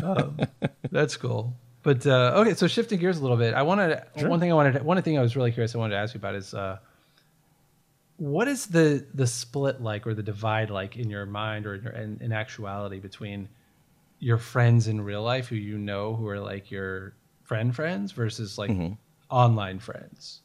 [0.02, 0.38] um,
[0.90, 1.54] that's cool.
[1.82, 4.28] But uh, okay, so shifting gears a little bit, I wanted sure.
[4.28, 6.18] one thing I wanted one thing I was really curious I wanted to ask you
[6.18, 6.78] about is uh,
[8.18, 11.82] what is the the split like or the divide like in your mind or in,
[11.82, 13.48] your, in, in, actuality between
[14.18, 17.14] your friends in real life who you know who are like your
[17.44, 18.94] friend friends versus like mm-hmm.
[19.30, 20.40] online friends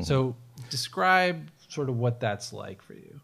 [0.00, 0.36] So
[0.70, 3.20] describe sort of what that's like for you.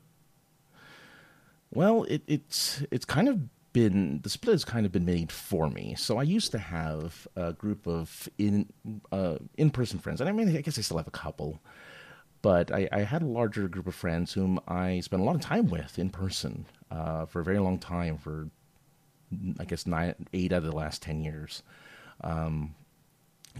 [1.72, 3.40] Well, it, it's it's kind of
[3.72, 5.94] been the split has kind of been made for me.
[5.96, 8.66] So I used to have a group of in
[9.12, 11.61] uh, in person friends, and I mean I guess I still have a couple,
[12.43, 15.41] but I, I, had a larger group of friends whom I spent a lot of
[15.41, 18.49] time with in person uh, for a very long time for
[19.59, 21.62] I guess nine eight out of the last ten years.
[22.22, 22.74] Um,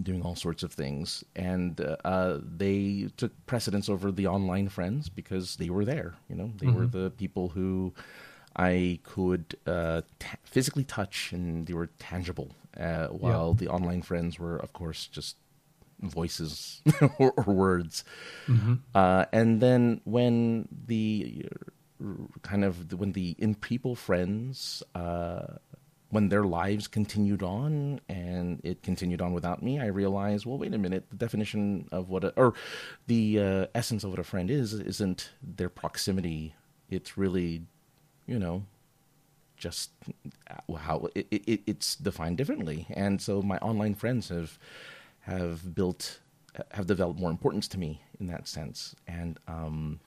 [0.03, 5.57] doing all sorts of things, and uh, they took precedence over the online friends because
[5.57, 6.15] they were there.
[6.29, 6.79] You know, they mm-hmm.
[6.79, 7.95] were the people who
[8.57, 12.53] I could uh, t- physically touch, and they were tangible.
[12.79, 13.67] Uh, while yeah.
[13.67, 15.37] the online friends were, of course, just
[16.01, 16.83] voices
[17.19, 18.05] or, or, words.
[18.47, 18.75] Mm-hmm.
[18.95, 21.47] Uh, and then when the
[22.43, 25.57] kind of when the in people friends uh,
[26.11, 30.73] when their lives continued on and it continued on without me, I realized, well, wait
[30.73, 32.55] a minute, the definition of what, a, or
[33.07, 36.55] the uh, essence of what a friend is, isn't their proximity.
[36.89, 37.63] It's really,
[38.27, 38.65] you know,
[39.59, 39.91] just
[40.79, 42.87] how it, it, it's defined differently.
[42.91, 44.59] And so my online friends have
[45.29, 46.21] have built,
[46.73, 50.01] have developed more importance to me in that sense, and um,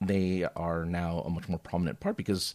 [0.00, 2.54] they are now a much more prominent part because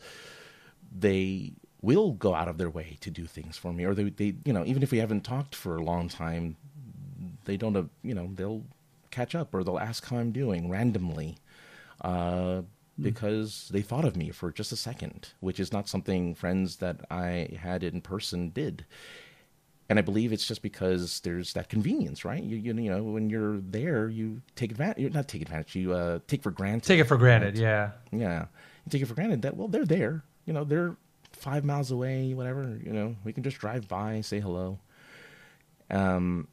[0.97, 3.85] they will go out of their way to do things for me.
[3.85, 6.57] Or they, they you know even if we haven't talked for a long time
[7.45, 8.63] they don't uh, you know they'll
[9.11, 11.37] catch up or they'll ask how i'm doing randomly
[12.01, 12.61] uh,
[13.01, 16.97] because they thought of me for just a second which is not something friends that
[17.09, 18.85] i had in person did
[19.89, 22.43] and I believe it's just because there's that convenience, right?
[22.43, 24.99] You, you, you know, when you're there, you take advantage.
[24.99, 25.75] You're not take advantage.
[25.75, 26.87] You uh, take for granted.
[26.87, 27.61] Take it for granted, right?
[27.61, 27.91] yeah.
[28.11, 28.45] Yeah,
[28.85, 30.23] you take it for granted that well, they're there.
[30.45, 30.95] You know, they're
[31.31, 32.79] five miles away, whatever.
[32.83, 34.79] You know, we can just drive by, say hello.
[35.89, 36.47] Um,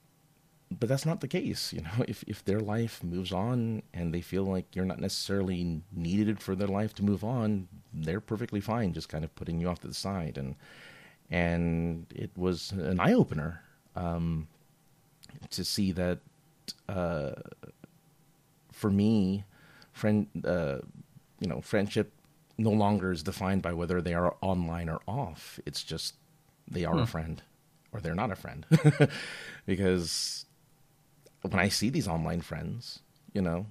[0.70, 1.74] but that's not the case.
[1.74, 5.82] You know, if if their life moves on and they feel like you're not necessarily
[5.92, 9.68] needed for their life to move on, they're perfectly fine, just kind of putting you
[9.68, 10.38] off to the side.
[10.38, 10.56] And
[11.30, 13.62] and it was an eye opener
[13.94, 14.48] um,
[15.50, 16.20] to see that
[16.88, 17.32] uh,
[18.72, 19.44] for me,
[19.92, 20.78] friend, uh,
[21.40, 22.12] you know, friendship
[22.58, 25.58] no longer is defined by whether they are online or off.
[25.66, 26.14] It's just
[26.68, 27.00] they are hmm.
[27.00, 27.42] a friend
[27.92, 28.66] or they're not a friend.
[29.66, 30.46] because
[31.42, 33.00] when I see these online friends,
[33.32, 33.66] you know,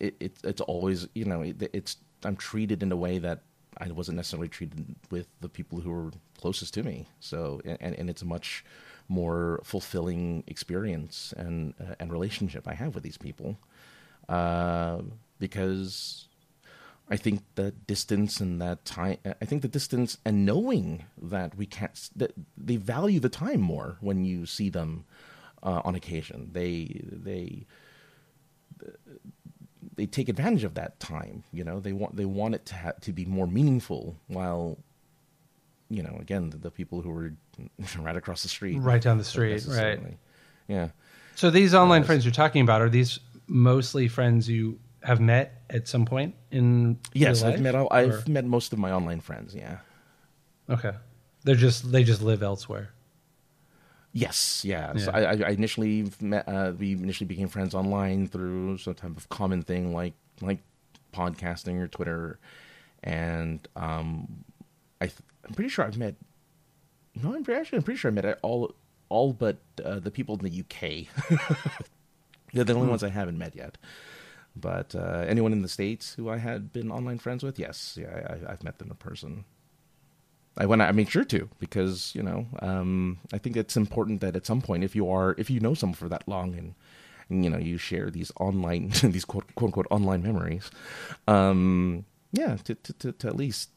[0.00, 3.42] it, it it's always you know it, it's I'm treated in a way that
[3.78, 6.10] I wasn't necessarily treated with the people who were
[6.40, 7.08] closest to me.
[7.20, 8.64] So and and it's a much
[9.08, 13.58] more fulfilling experience and uh, and relationship I have with these people
[14.28, 15.02] uh,
[15.38, 16.28] because
[17.08, 19.18] I think the distance and that time.
[19.24, 22.10] I think the distance and knowing that we can't.
[22.16, 25.04] That they value the time more when you see them
[25.62, 26.50] uh, on occasion.
[26.52, 27.66] They they
[29.96, 31.44] they take advantage of that time.
[31.52, 34.16] You know, they want they want it to ha- to be more meaningful.
[34.28, 34.78] While
[35.90, 37.32] you know, again, the, the people who are
[37.98, 40.00] right across the street, right down the street, right?
[40.68, 40.88] Yeah.
[41.36, 45.62] So these online uh, friends you're talking about are these mostly friends you have met
[45.68, 49.76] at some point in yes i've met i've met most of my online friends yeah
[50.70, 50.92] okay
[51.42, 52.93] they're just they just live elsewhere
[54.14, 55.04] yes yeah, yeah.
[55.04, 59.28] so I, I, initially met uh, we initially became friends online through some type of
[59.28, 60.60] common thing like like
[61.12, 62.38] podcasting or twitter
[63.02, 64.44] and um
[65.00, 66.14] i th- i'm pretty sure i've met
[67.20, 68.74] no i'm pretty, actually i'm pretty sure i met all
[69.10, 70.80] all but uh, the people in the uk
[72.54, 72.90] they're the only hmm.
[72.90, 73.76] ones i haven't met yet
[74.56, 78.36] but uh, anyone in the states who I had been online friends with, yes, yeah,
[78.46, 79.44] I, have met them in person.
[80.56, 80.82] I went.
[80.82, 84.60] I made sure to because you know um, I think it's important that at some
[84.60, 86.74] point, if you are, if you know someone for that long and,
[87.28, 90.70] and you know you share these online, these quote, quote unquote online memories,
[91.26, 93.70] um, yeah, to, to, to, to at least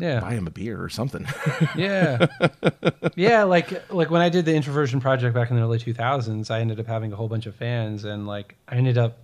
[0.00, 1.26] yeah buy him a beer or something
[1.76, 2.24] yeah
[3.16, 6.60] yeah like like when i did the introversion project back in the early 2000s i
[6.60, 9.18] ended up having a whole bunch of fans and like i ended up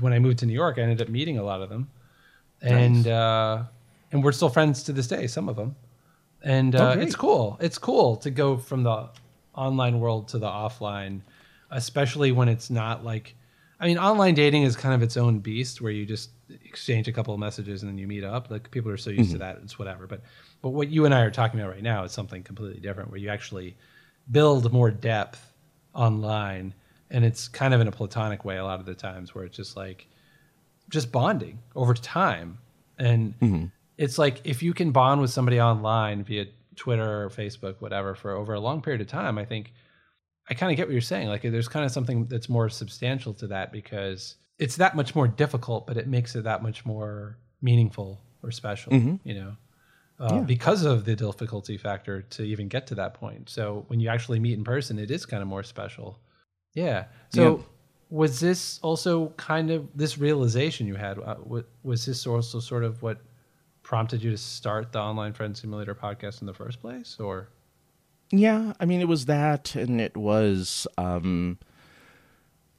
[0.00, 1.90] when I moved to New York, I ended up meeting a lot of them,
[2.60, 3.06] and nice.
[3.06, 3.64] uh,
[4.12, 5.26] and we're still friends to this day.
[5.26, 5.74] Some of them,
[6.42, 7.56] and uh, oh, it's cool.
[7.60, 9.08] It's cool to go from the
[9.54, 11.20] online world to the offline,
[11.70, 13.34] especially when it's not like.
[13.80, 16.30] I mean, online dating is kind of its own beast, where you just
[16.64, 18.48] exchange a couple of messages and then you meet up.
[18.48, 19.32] Like people are so used mm-hmm.
[19.32, 20.06] to that, it's whatever.
[20.06, 20.22] But
[20.60, 23.18] but what you and I are talking about right now is something completely different, where
[23.18, 23.76] you actually
[24.30, 25.52] build more depth
[25.94, 26.74] online
[27.10, 29.56] and it's kind of in a platonic way a lot of the times where it's
[29.56, 30.06] just like
[30.88, 32.58] just bonding over time
[32.98, 33.64] and mm-hmm.
[34.04, 36.44] It's like if you can bond with somebody online via
[36.76, 39.72] twitter or facebook whatever for over a long period of time i think
[40.50, 41.28] I kind of get what you're saying.
[41.28, 44.20] Like there's kind of something that's more substantial to that because
[44.58, 47.38] it's that much more difficult, but it makes it that much more
[47.68, 48.92] meaningful or special.
[48.92, 49.20] Mhm.
[49.22, 49.56] You know,
[50.18, 50.40] uh, Yeah.
[50.40, 53.50] because of the difficulty factor to even get to that point.
[53.50, 56.18] So when you actually meet in person, it is kind of more special.
[56.74, 57.04] Yeah.
[57.28, 57.62] So Yeah.
[58.10, 61.20] was this also kind of this realization you had?
[61.20, 61.36] Uh,
[61.84, 63.18] was this also sort of what
[63.92, 67.48] prompted you to start the online friend simulator podcast in the first place, or?
[68.30, 71.58] Yeah, I mean, it was that, and it was, um,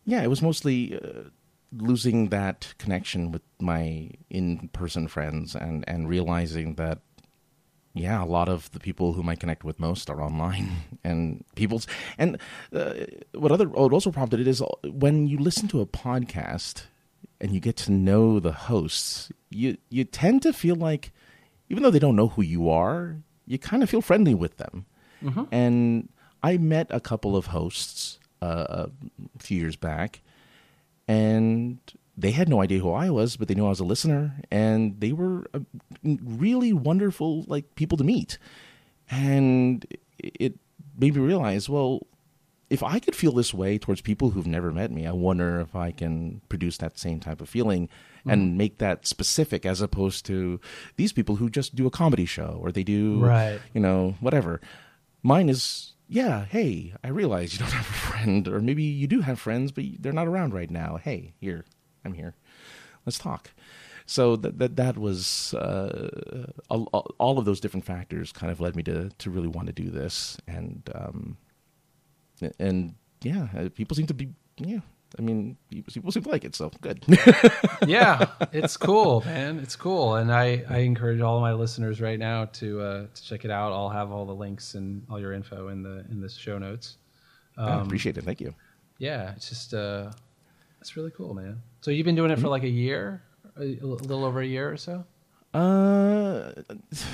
[0.05, 1.29] yeah, it was mostly uh,
[1.71, 7.01] losing that connection with my in-person friends, and and realizing that,
[7.93, 10.67] yeah, a lot of the people whom I connect with most are online,
[11.03, 11.85] and people's,
[12.17, 12.39] and
[12.73, 12.93] uh,
[13.35, 16.85] what other what also prompted it is uh, when you listen to a podcast
[17.43, 21.11] and you get to know the hosts, you you tend to feel like,
[21.69, 24.85] even though they don't know who you are, you kind of feel friendly with them.
[25.51, 26.09] And
[26.41, 30.21] I met a couple of hosts uh, a few years back,
[31.05, 31.79] and
[32.17, 34.99] they had no idea who I was, but they knew I was a listener, and
[35.01, 35.59] they were uh,
[36.03, 38.37] really wonderful, like people to meet.
[39.11, 39.85] And
[40.17, 40.55] it
[40.97, 42.07] made me realize, well,
[42.73, 45.75] if I could feel this way towards people who've never met me, I wonder if
[45.75, 47.87] I can produce that same type of feeling
[48.25, 50.59] and make that specific as opposed to
[50.95, 53.59] these people who just do a comedy show or they do, Right.
[53.73, 54.59] you know, whatever.
[55.21, 59.21] Mine is, yeah, hey, I realize you don't have a friend, or maybe you do
[59.21, 60.97] have friends, but they're not around right now.
[60.97, 61.65] Hey, here,
[62.05, 62.33] I'm here.
[63.05, 63.51] Let's talk.
[64.05, 66.87] So that that that was uh, all,
[67.19, 69.89] all of those different factors kind of led me to to really want to do
[69.89, 71.37] this, and um,
[72.59, 74.79] and yeah, uh, people seem to be yeah.
[75.17, 77.03] I mean, people seem to like it, so good.
[77.85, 79.59] yeah, it's cool, man.
[79.59, 83.45] It's cool, and I, I encourage all my listeners right now to uh, to check
[83.45, 83.71] it out.
[83.73, 86.97] I'll have all the links and all your info in the in the show notes.
[87.57, 88.23] I appreciate it.
[88.23, 88.55] Thank you.
[88.97, 90.11] Yeah, it's just uh,
[90.81, 91.61] it's really cool, man.
[91.81, 93.21] So you've been doing it for like a year,
[93.57, 95.05] a, a little over a year or so.
[95.53, 96.51] Uh,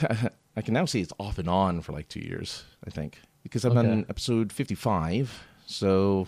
[0.56, 2.64] I can now see it's off and on for like two years.
[2.86, 3.20] I think
[3.50, 3.90] because I'm Okay.
[3.92, 5.44] on episode fifty-five.
[5.66, 6.28] So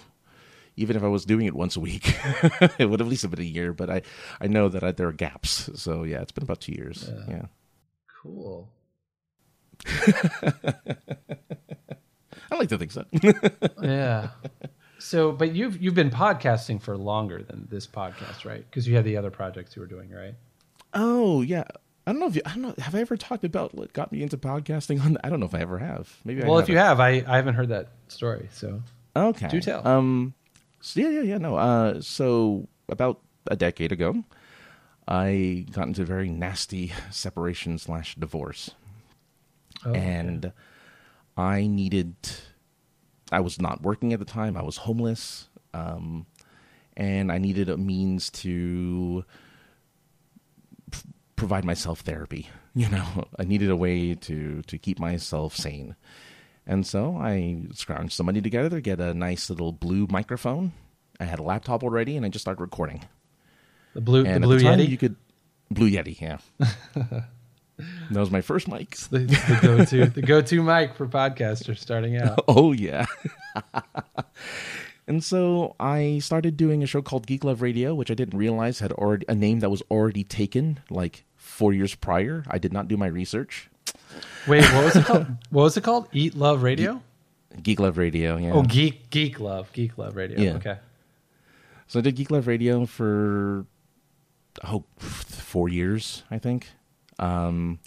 [0.78, 2.16] even if I was doing it once a week,
[2.80, 3.74] it would at least have been a year.
[3.74, 4.02] But I,
[4.40, 5.70] I know that I, there are gaps.
[5.76, 7.10] So yeah, it's been about two years.
[7.28, 7.46] Yeah.
[8.22, 8.70] Cool.
[12.52, 13.06] I like to think so.
[13.82, 14.30] yeah.
[15.00, 18.64] So, but you've you've been podcasting for longer than this podcast, right?
[18.70, 20.36] Because you had the other projects you were doing, right?
[20.94, 21.64] oh yeah.
[22.12, 22.76] I don't know if you, I don't know.
[22.78, 25.02] Have I ever talked about what got me into podcasting?
[25.02, 26.14] On the, I don't know if I ever have.
[26.26, 26.44] Maybe.
[26.44, 28.50] Well, if you have, I, I haven't heard that story.
[28.52, 28.84] So,
[29.16, 29.48] Okay.
[29.48, 29.88] Do tell.
[29.88, 30.34] Um,
[30.82, 31.38] so yeah, yeah, yeah.
[31.38, 31.56] No.
[31.56, 34.26] Uh, so about a decade ago,
[35.08, 38.72] I got into a very nasty separation slash divorce,
[39.86, 40.52] Oh, and
[41.38, 42.16] I needed.
[43.32, 44.58] I was not working at the time.
[44.58, 46.26] I was homeless, um,
[46.98, 49.24] and I needed a means to
[51.42, 52.50] provide myself therapy.
[52.74, 55.98] You know, I needed a way to to keep myself sane.
[56.66, 60.72] And so I scrounged some money together to get a nice little blue microphone.
[61.20, 63.04] I had a laptop already, and I just started recording.
[63.94, 65.18] the blue And the blue the time, Yeti, you could
[65.70, 66.38] blue Yeti, yeah.
[66.60, 67.26] that
[68.10, 68.96] was my first mic.
[69.12, 72.42] the, the go to the go to mic for podcasters starting out.
[72.48, 73.06] Oh yeah.
[75.08, 78.80] and so I started doing a show called Geek Love Radio, which I didn't realize
[78.80, 82.44] had already a name that was already taken like four years prior.
[82.48, 83.70] I did not do my research.
[84.48, 85.28] Wait, what was it called?
[85.50, 86.08] What was it called?
[86.12, 87.02] Eat Love Radio.
[87.62, 88.54] Geek Love Radio, yeah.
[88.54, 90.40] Oh, geek geek love geek love radio.
[90.40, 90.54] Yeah.
[90.54, 90.78] Okay.
[91.88, 93.66] So I did Geek Love Radio for
[94.64, 96.70] oh four years, I think.
[97.20, 97.80] Um,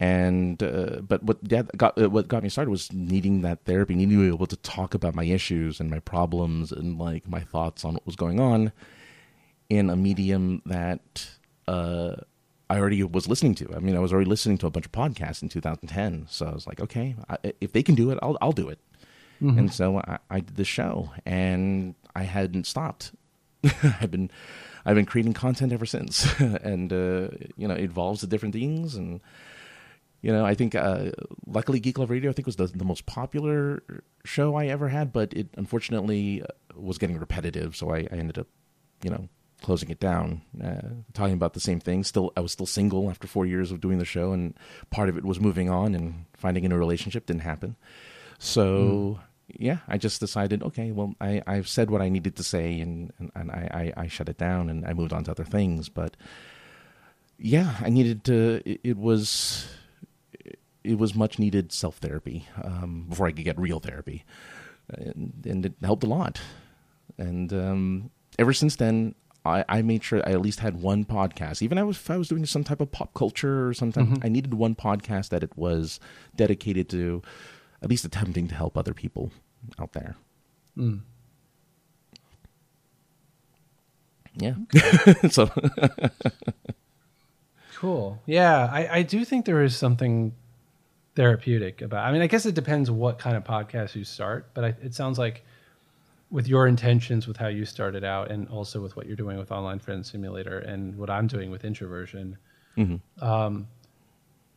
[0.00, 3.94] and uh, but what that got uh, what got me started was needing that therapy,
[3.94, 7.40] needing to be able to talk about my issues and my problems and like my
[7.40, 8.72] thoughts on what was going on
[9.68, 11.28] in a medium that
[11.68, 12.16] uh,
[12.68, 13.74] I already was listening to.
[13.74, 16.52] I mean, I was already listening to a bunch of podcasts in 2010, so I
[16.52, 18.78] was like, okay, I, if they can do it, I'll I'll do it.
[19.58, 23.12] And so I, I did the show, and I hadn't stopped.
[24.00, 24.30] I've been
[24.84, 28.94] I've been creating content ever since, and uh, you know, it evolves to different things,
[28.94, 29.20] and
[30.22, 31.10] you know, I think uh,
[31.46, 33.82] luckily Geek Love Radio I think was the, the most popular
[34.24, 38.38] show I ever had, but it unfortunately uh, was getting repetitive, so I, I ended
[38.38, 38.48] up,
[39.02, 39.28] you know,
[39.62, 42.04] closing it down, uh, talking about the same thing.
[42.04, 44.54] Still, I was still single after four years of doing the show, and
[44.90, 47.76] part of it was moving on and finding a new relationship didn't happen.
[48.38, 49.18] So
[49.48, 53.12] yeah, I just decided, okay, well, I, I've said what I needed to say, and
[53.18, 55.88] and, and I, I, I shut it down, and I moved on to other things.
[55.88, 56.16] But
[57.38, 58.62] yeah, I needed to.
[58.64, 59.66] It, it was
[60.84, 64.24] it was much needed self therapy um, before I could get real therapy.
[64.88, 66.40] and, and it helped a lot.
[67.18, 69.14] And um, ever since then,
[69.46, 71.62] I, I, made sure I at least had one podcast.
[71.62, 74.26] Even if I was doing some type of pop culture or something, mm-hmm.
[74.26, 76.00] I needed one podcast that it was
[76.34, 77.22] dedicated to
[77.82, 79.30] at least attempting to help other people
[79.78, 80.16] out there.
[80.76, 81.00] Mm.
[84.36, 84.54] Yeah.
[85.30, 85.50] so
[87.76, 88.22] cool.
[88.26, 90.34] Yeah, I, I do think there is something
[91.14, 92.04] therapeutic about.
[92.04, 94.94] I mean, I guess it depends what kind of podcast you start, but I, it
[94.94, 95.44] sounds like
[96.36, 99.50] with your intentions with how you started out and also with what you're doing with
[99.50, 102.36] online friend simulator and what i'm doing with introversion
[102.76, 103.24] mm-hmm.
[103.24, 103.66] um,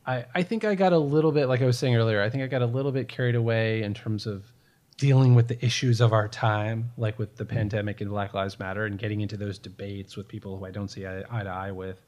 [0.05, 2.43] I, I think i got a little bit like i was saying earlier i think
[2.43, 4.51] i got a little bit carried away in terms of
[4.97, 7.55] dealing with the issues of our time like with the mm-hmm.
[7.55, 10.89] pandemic and black lives matter and getting into those debates with people who i don't
[10.89, 12.01] see eye, eye to eye with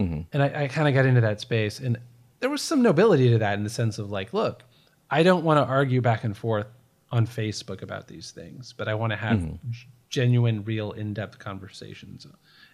[0.00, 0.22] mm-hmm.
[0.32, 1.98] and i, I kind of got into that space and
[2.40, 4.62] there was some nobility to that in the sense of like look
[5.10, 6.68] i don't want to argue back and forth
[7.10, 9.70] on Facebook about these things, but I want to have mm-hmm.
[10.08, 12.26] genuine, real, in depth conversations.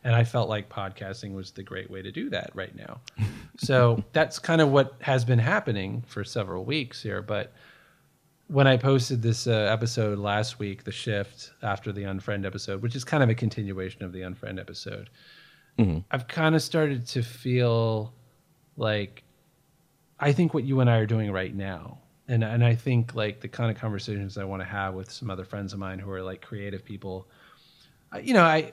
[0.03, 3.01] And I felt like podcasting was the great way to do that right now.
[3.59, 7.21] so that's kind of what has been happening for several weeks here.
[7.21, 7.53] But
[8.49, 12.97] when I posted this uh, episode last week, the shift after the unfriend episode, which
[12.97, 15.11] is kind of a continuation of the unfriend episode,
[15.79, 15.99] mm-hmm.
[16.11, 18.15] I've kind of started to feel
[18.77, 19.23] like
[20.19, 21.99] I think what you and I are doing right now
[22.31, 25.31] and and I think like the kind of conversations I want to have with some
[25.31, 27.27] other friends of mine who are like creative people,
[28.23, 28.73] you know, I,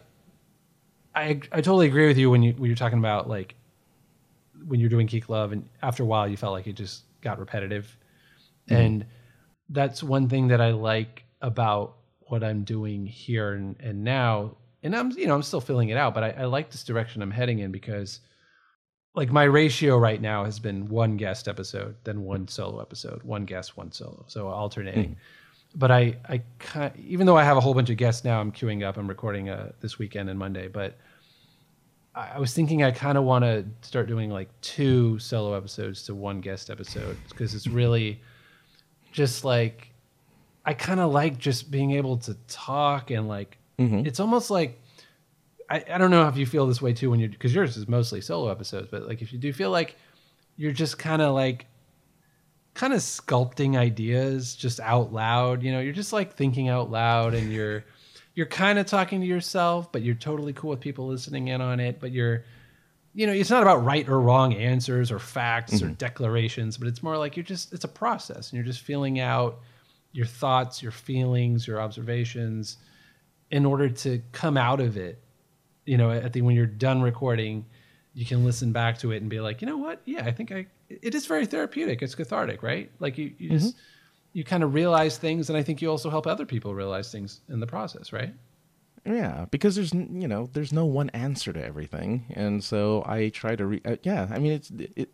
[1.16, 3.56] I I totally agree with you when you when you're talking about like
[4.68, 7.40] when you're doing Geek Love and after a while you felt like it just got
[7.40, 7.98] repetitive,
[8.70, 8.80] mm-hmm.
[8.80, 9.06] and
[9.70, 11.96] that's one thing that I like about
[12.28, 15.98] what I'm doing here and, and now, and I'm you know I'm still filling it
[15.98, 18.20] out, but I, I like this direction I'm heading in because
[19.18, 23.46] like my ratio right now has been one guest episode, then one solo episode, one
[23.46, 25.10] guest, one solo, so alternating.
[25.10, 25.16] Mm.
[25.76, 28.86] But I, I, even though I have a whole bunch of guests now, I'm queuing
[28.86, 28.96] up.
[28.96, 30.98] I'm recording uh, this weekend and Monday, but
[32.14, 36.04] I, I was thinking I kind of want to start doing like two solo episodes
[36.04, 38.22] to one guest episode because it's really
[39.12, 39.90] just like
[40.64, 44.06] I kind of like just being able to talk and like mm-hmm.
[44.06, 44.80] it's almost like
[45.70, 47.88] I, I don't know if you feel this way too when you because yours is
[47.88, 49.96] mostly solo episodes, but like if you do feel like
[50.56, 51.66] you're just kind of like
[52.74, 57.34] kind of sculpting ideas just out loud, you know, you're just like thinking out loud
[57.34, 57.84] and you're
[58.36, 61.80] you're kind of talking to yourself, but you're totally cool with people listening in on
[61.80, 62.46] it, but you're
[63.14, 65.88] you know, it's not about right or wrong answers or facts mm-hmm.
[65.88, 69.20] or declarations, but it's more like you're just it's a process and you're just feeling
[69.20, 69.60] out
[70.14, 72.78] your thoughts, your feelings, your observations
[73.52, 75.24] in order to come out of it
[75.88, 77.66] you know, at the when you're done recording,
[78.14, 80.02] you can listen back to it and be like, you know what?
[80.06, 80.68] Yeah, I think I.
[80.90, 82.02] It is very therapeutic.
[82.02, 82.92] It's cathartic, right?
[83.00, 83.58] Like you, you mm-hmm.
[83.58, 83.76] just
[84.34, 87.42] you kind of realize things, and I think you also help other people realize things
[87.50, 88.34] in the process, right?
[89.06, 93.56] Yeah, because there's you know there's no one answer to everything, and so I try
[93.56, 94.28] to re- uh, yeah.
[94.30, 95.10] I mean, it's it.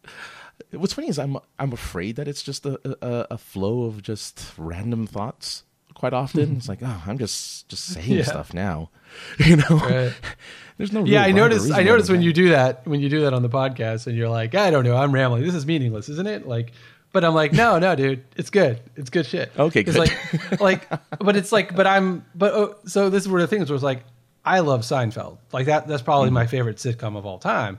[0.71, 4.53] What's funny is I'm I'm afraid that it's just a, a, a flow of just
[4.57, 5.63] random thoughts
[6.03, 6.57] quite often.
[6.57, 8.23] it's like, oh, I'm just just saying yeah.
[8.23, 8.89] stuff now,
[9.37, 9.77] you know.
[9.77, 10.13] Right.
[10.77, 11.05] There's no.
[11.05, 11.71] Yeah, I notice.
[11.71, 14.27] I notice when you do that when you do that on the podcast, and you're
[14.27, 15.43] like, I don't know, I'm rambling.
[15.43, 16.45] This is meaningless, isn't it?
[16.45, 16.73] Like,
[17.13, 18.81] but I'm like, no, no, dude, it's good.
[18.97, 19.53] It's good shit.
[19.57, 19.95] Okay, good.
[19.95, 20.89] Like, like,
[21.19, 24.03] but it's like, but I'm, but oh, so this is where the things was like,
[24.43, 25.37] I love Seinfeld.
[25.53, 25.87] Like that.
[25.87, 26.33] That's probably mm-hmm.
[26.33, 27.77] my favorite sitcom of all time.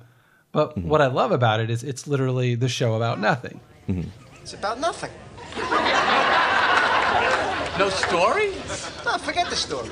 [0.53, 0.89] But mm-hmm.
[0.89, 3.61] what I love about it is it's literally the show about nothing.
[3.89, 4.09] Mm-hmm.
[4.41, 5.11] It's about nothing.
[7.79, 8.51] No story?
[9.05, 9.91] No, forget the story.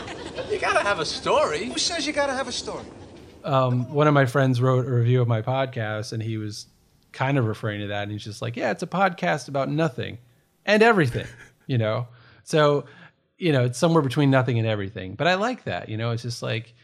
[0.49, 1.65] You gotta have a story.
[1.65, 2.85] Who says you gotta have a story?
[3.43, 6.67] Um, one of my friends wrote a review of my podcast, and he was
[7.11, 10.19] kind of referring to that, and he's just like, "Yeah, it's a podcast about nothing
[10.65, 11.27] and everything,"
[11.67, 12.07] you know.
[12.45, 12.85] So,
[13.37, 15.15] you know, it's somewhere between nothing and everything.
[15.17, 15.89] But I like that.
[15.89, 16.75] You know, it's just like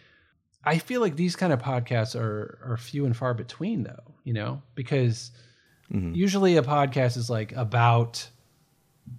[0.64, 4.14] I feel like these kind of podcasts are are few and far between, though.
[4.24, 5.30] You know, because
[5.92, 6.12] mm-hmm.
[6.12, 8.28] usually a podcast is like about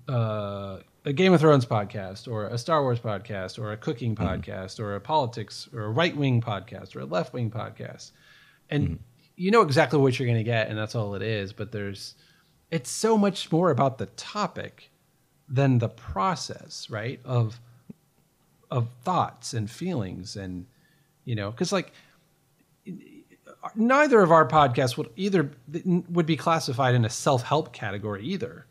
[0.10, 0.80] uh,
[1.10, 4.23] a Game of Thrones podcast or a Star Wars podcast or a cooking mm-hmm.
[4.23, 8.11] podcast or a politics or a right wing podcast or a left wing podcast.
[8.69, 8.95] And mm-hmm.
[9.36, 11.52] you know exactly what you're going to get, and that's all it is.
[11.52, 12.14] But there's,
[12.69, 14.91] it's so much more about the topic
[15.48, 17.19] than the process, right?
[17.26, 17.60] Of,
[18.69, 20.36] of thoughts and feelings.
[20.36, 20.68] And,
[21.26, 21.91] you know, because like,
[23.73, 25.49] neither of our podcasts would either
[25.84, 28.68] would be classified in a self-help category either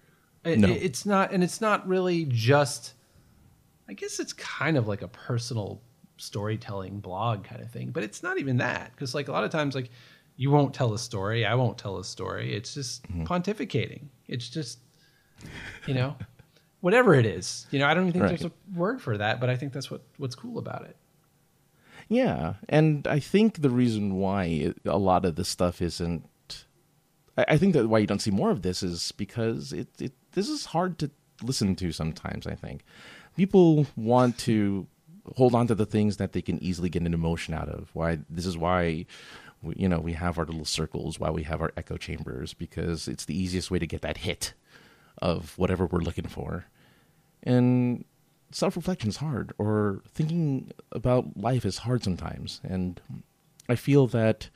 [0.48, 0.68] it, no.
[0.68, 2.94] It's not, and it's not really just.
[3.88, 5.80] I guess it's kind of like a personal
[6.18, 9.50] storytelling blog kind of thing, but it's not even that because like a lot of
[9.50, 9.90] times like
[10.36, 12.54] you won't tell a story, I won't tell a story.
[12.54, 13.24] It's just mm-hmm.
[13.24, 14.08] pontificating.
[14.26, 14.80] It's just
[15.86, 16.16] you know,
[16.80, 17.66] whatever it is.
[17.70, 18.38] You know, I don't even think Right.
[18.38, 20.96] there's a word for that, but I think that's what what's cool about it.
[22.08, 26.24] Yeah, and I think the reason why a lot of this stuff isn't,
[27.36, 30.12] I, I think that why you don't see more of this is because it, it
[30.32, 31.10] this is hard to
[31.42, 32.46] listen to sometimes.
[32.46, 32.84] I think
[33.36, 34.86] people want to
[35.36, 37.90] hold on to the things that they can easily get an emotion out of.
[37.92, 39.06] Why this is why.
[39.60, 43.09] We, you know, we have our little circles, why we have our echo chambers, because
[43.09, 44.55] it's the easiest way to get that hit
[45.20, 46.66] of whatever we're looking for.
[47.42, 48.05] And
[48.52, 52.60] self reflection is hard, or thinking about life is hard sometimes.
[52.62, 53.00] And
[53.68, 54.48] I feel that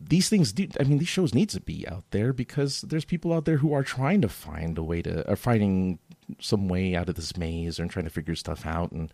[0.00, 3.32] these things do, I mean, these shows need to be out there because there's people
[3.32, 5.98] out there who are trying to find a way to, are finding
[6.40, 8.92] some way out of this maze and trying to figure stuff out.
[8.92, 9.12] And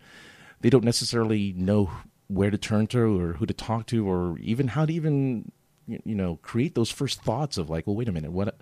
[0.61, 1.91] they don't necessarily know
[2.27, 5.51] where to turn to or who to talk to or even how to even,
[5.87, 8.57] you know, create those first thoughts of like, well, wait a minute, what,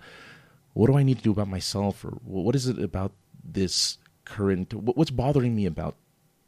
[0.72, 3.12] what do I need to do about myself, or what is it about
[3.44, 4.72] this current?
[4.72, 5.96] What's bothering me about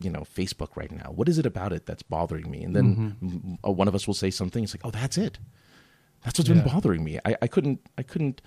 [0.04, 1.10] you know Facebook right now?
[1.14, 2.62] What is it about it that's bothering me?
[2.62, 4.62] And then m- uh, one of us will say something.
[4.64, 5.38] It's like, oh, that's it.
[6.24, 6.56] That's what's Yeah.
[6.62, 7.18] been bothering me.
[7.24, 8.40] I, I couldn't I couldn't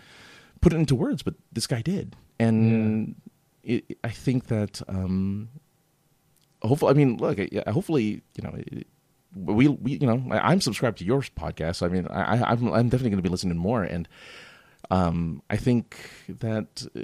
[0.62, 3.16] put it into words, but this guy did, and
[3.64, 5.50] it, I think that um,
[6.62, 8.54] hopefully, I mean, look, hopefully, you know.
[8.56, 8.88] It,
[9.36, 11.84] we, we, you know, I, I'm subscribed to your podcast.
[11.86, 14.08] I mean, I, I, I'm, I'm definitely going to be listening more, and
[14.90, 15.96] um, I think
[16.28, 17.02] that uh,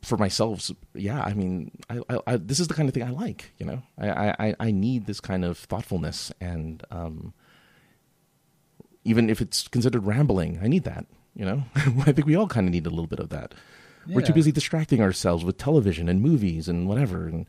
[0.00, 3.10] for myself, yeah, I mean, I, I, I, this is the kind of thing I
[3.10, 3.52] like.
[3.58, 7.34] You know, I, I, I need this kind of thoughtfulness, and um,
[9.04, 11.06] even if it's considered rambling, I need that.
[11.34, 13.54] You know, I think we all kind of need a little bit of that.
[14.06, 17.46] We're too busy distracting ourselves with television and movies and whatever, and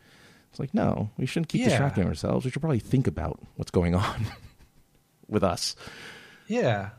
[0.52, 1.70] it's like, no, we shouldn't keep Yeah.
[1.70, 2.46] distracting ourselves.
[2.46, 4.28] We should probably think about what's going on
[5.28, 5.76] with us.
[6.48, 6.90] Yeah.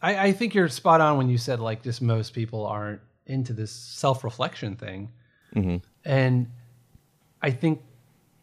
[0.00, 3.00] I, I think you're spot on when you said like just most people aren't
[3.30, 5.10] into this self reflection thing.
[5.54, 5.76] Mm-hmm.
[6.04, 6.48] And
[7.40, 7.82] I think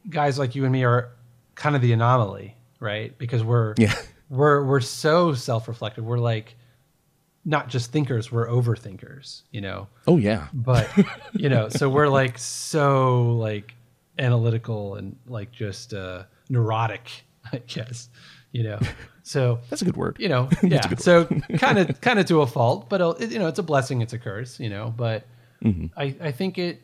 [0.09, 1.11] guys like you and me are
[1.55, 3.18] kind of the anomaly, right?
[3.18, 3.93] Because we're Yeah.
[4.30, 6.05] we're we're so self reflective.
[6.05, 6.55] We're like
[7.45, 9.88] not just thinkers, we're overthinkers, you know.
[10.05, 10.89] Oh yeah, But
[11.34, 13.73] you know, so we're like so like
[14.19, 17.09] analytical and like just uh neurotic,
[17.51, 18.09] I guess.
[18.51, 18.80] You know.
[19.28, 20.16] So that's a good word.
[20.20, 20.95] you know, yeah.
[20.95, 21.26] So
[21.58, 24.14] kind of, kind of to a fault, but uh, you know, it's a blessing, it's
[24.14, 24.94] a curse, you know.
[24.95, 25.26] But
[25.64, 25.88] Mm-hmm.
[25.99, 26.82] I, I think it,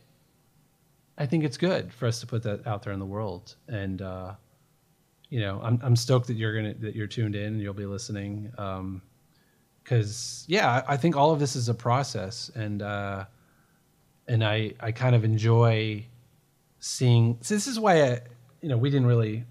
[1.15, 4.01] I think it's good for us to put that out there in the world, and
[4.01, 4.33] uh,
[5.29, 7.85] you know, I'm I'm stoked that you're gonna that you're tuned in and you'll be
[7.85, 9.03] listening, Um,
[9.83, 13.25] because yeah, I, I think all of this is a process, and uh,
[14.27, 16.03] and I I kind of enjoy
[16.79, 17.37] seeing.
[17.41, 18.21] So this is why I,
[18.61, 19.45] you know, we didn't really.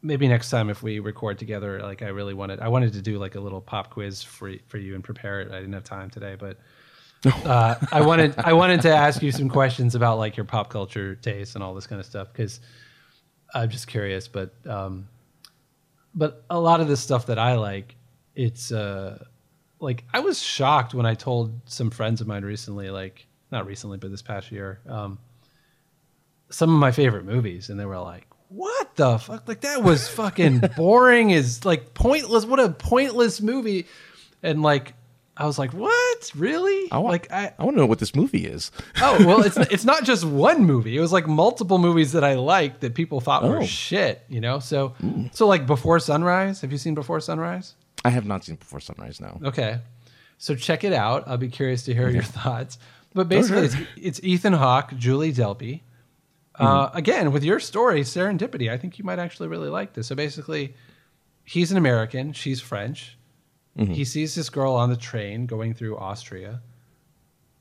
[0.00, 3.18] Maybe next time if we record together, like I really wanted, I wanted to do
[3.18, 5.50] like a little pop quiz for for you and prepare it.
[5.50, 6.56] I didn't have time today, but
[7.44, 11.16] uh, I wanted I wanted to ask you some questions about like your pop culture
[11.16, 12.60] taste and all this kind of stuff because
[13.54, 14.28] I'm just curious.
[14.28, 15.08] But um,
[16.14, 17.96] but a lot of the stuff that I like,
[18.36, 19.24] it's uh,
[19.80, 23.98] like I was shocked when I told some friends of mine recently, like not recently,
[23.98, 25.18] but this past year, um,
[26.50, 29.46] some of my favorite movies, and they were like, "What the fuck?
[29.48, 31.30] Like that was fucking boring.
[31.30, 32.44] Is like pointless.
[32.44, 33.86] What a pointless movie."
[34.42, 34.94] And like,
[35.36, 36.32] I was like, "What?
[36.36, 36.90] Really?
[36.90, 38.70] I want, like I." I want to know what this movie is.
[39.00, 40.96] Oh well, it's it's not just one movie.
[40.96, 43.64] It was like multiple movies that I liked that people thought were Oh.
[43.64, 44.22] shit.
[44.28, 45.34] You know, so mm.
[45.34, 46.60] so like Before Sunrise.
[46.62, 47.74] Have you seen Before Sunrise?
[48.04, 49.40] I have not seen Before Sunrise now.
[49.44, 49.78] Okay,
[50.38, 51.24] so check it out.
[51.26, 52.78] I'll be curious to hear your thoughts.
[53.14, 55.80] But basically, it's, it's Ethan Hawke, Julie Delpy.
[56.58, 58.70] Uh, again, with your story, serendipity.
[58.70, 60.08] I think you might actually really like this.
[60.08, 60.74] So basically,
[61.44, 62.32] he's an American.
[62.32, 63.16] She's French.
[63.76, 66.62] He sees this girl on the train going through Austria,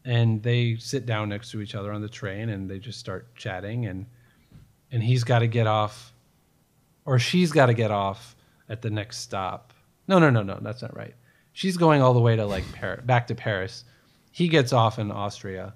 [0.03, 3.35] and they sit down next to each other on the train, and they just start
[3.35, 3.85] chatting.
[3.85, 4.07] and
[4.91, 6.11] And he's got to get off,
[7.05, 8.35] or she's got to get off
[8.67, 9.73] at the next stop.
[10.07, 11.13] No, no, no, no, that's not right.
[11.53, 13.83] She's going all the way to like Par- back to Paris.
[14.31, 15.75] He gets off in Austria,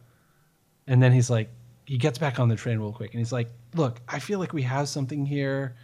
[0.87, 1.49] and then he's like,
[1.91, 4.53] he gets back on the train real quick, and he's like, "Look, I feel like
[4.53, 5.75] we have something here.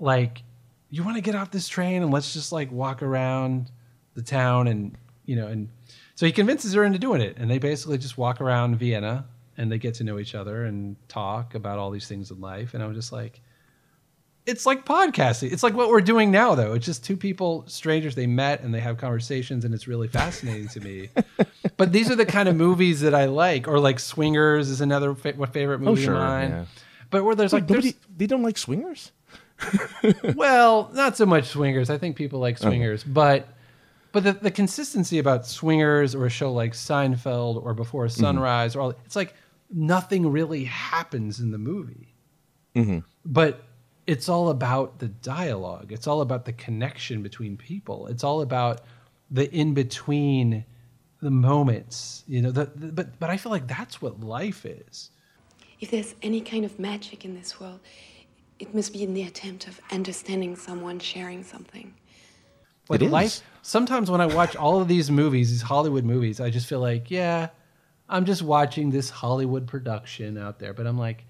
[0.00, 0.42] Like,
[0.90, 3.70] you want to get off this train and let's just like walk around
[4.14, 5.68] the town and you know." And
[6.16, 9.26] so he convinces her into doing it, and they basically just walk around Vienna
[9.56, 12.74] and they get to know each other and talk about all these things in life.
[12.74, 13.40] And I'm just like,
[14.46, 15.52] it's like podcasting.
[15.52, 16.72] It's like what we're doing now, though.
[16.74, 20.68] It's just two people, strangers, they met and they have conversations, and it's really fascinating
[20.68, 21.08] to me.
[21.78, 25.14] But these are the kind of movies that I like, or like Swingers is another
[25.14, 26.14] fa- what favorite Oh, movie sure.
[26.14, 26.50] of mine.
[26.50, 26.64] Yeah.
[27.10, 29.10] But where there's Like, like, nobody, they don't like swingers?
[30.34, 31.90] well, not so much Swingers.
[31.90, 33.48] I think people like Swingers, but
[34.12, 38.80] but the, the consistency about Swingers or a show like Seinfeld or Before Sunrise or
[38.80, 39.34] all it's like
[39.70, 42.14] nothing really happens in the movie.
[42.76, 42.98] Mm-hmm.
[43.24, 43.64] But
[44.06, 45.92] it's all about the dialogue.
[45.92, 48.06] It's all about the connection between people.
[48.08, 48.80] It's all about
[49.30, 50.64] the in between
[51.20, 52.24] the moments.
[52.26, 55.10] You know, the, the, but but I feel like that's what life is.
[55.80, 57.80] If there's any kind of magic in this world,
[58.58, 61.94] it must be in the attempt of understanding someone, sharing something.
[62.88, 63.12] Like It is.
[63.12, 63.42] life.
[63.62, 67.10] Sometimes when I watch all of these movies, these Hollywood movies, I just feel like,
[67.10, 67.48] yeah,
[68.08, 70.74] I'm just watching this Hollywood production out there.
[70.74, 71.24] But I'm like,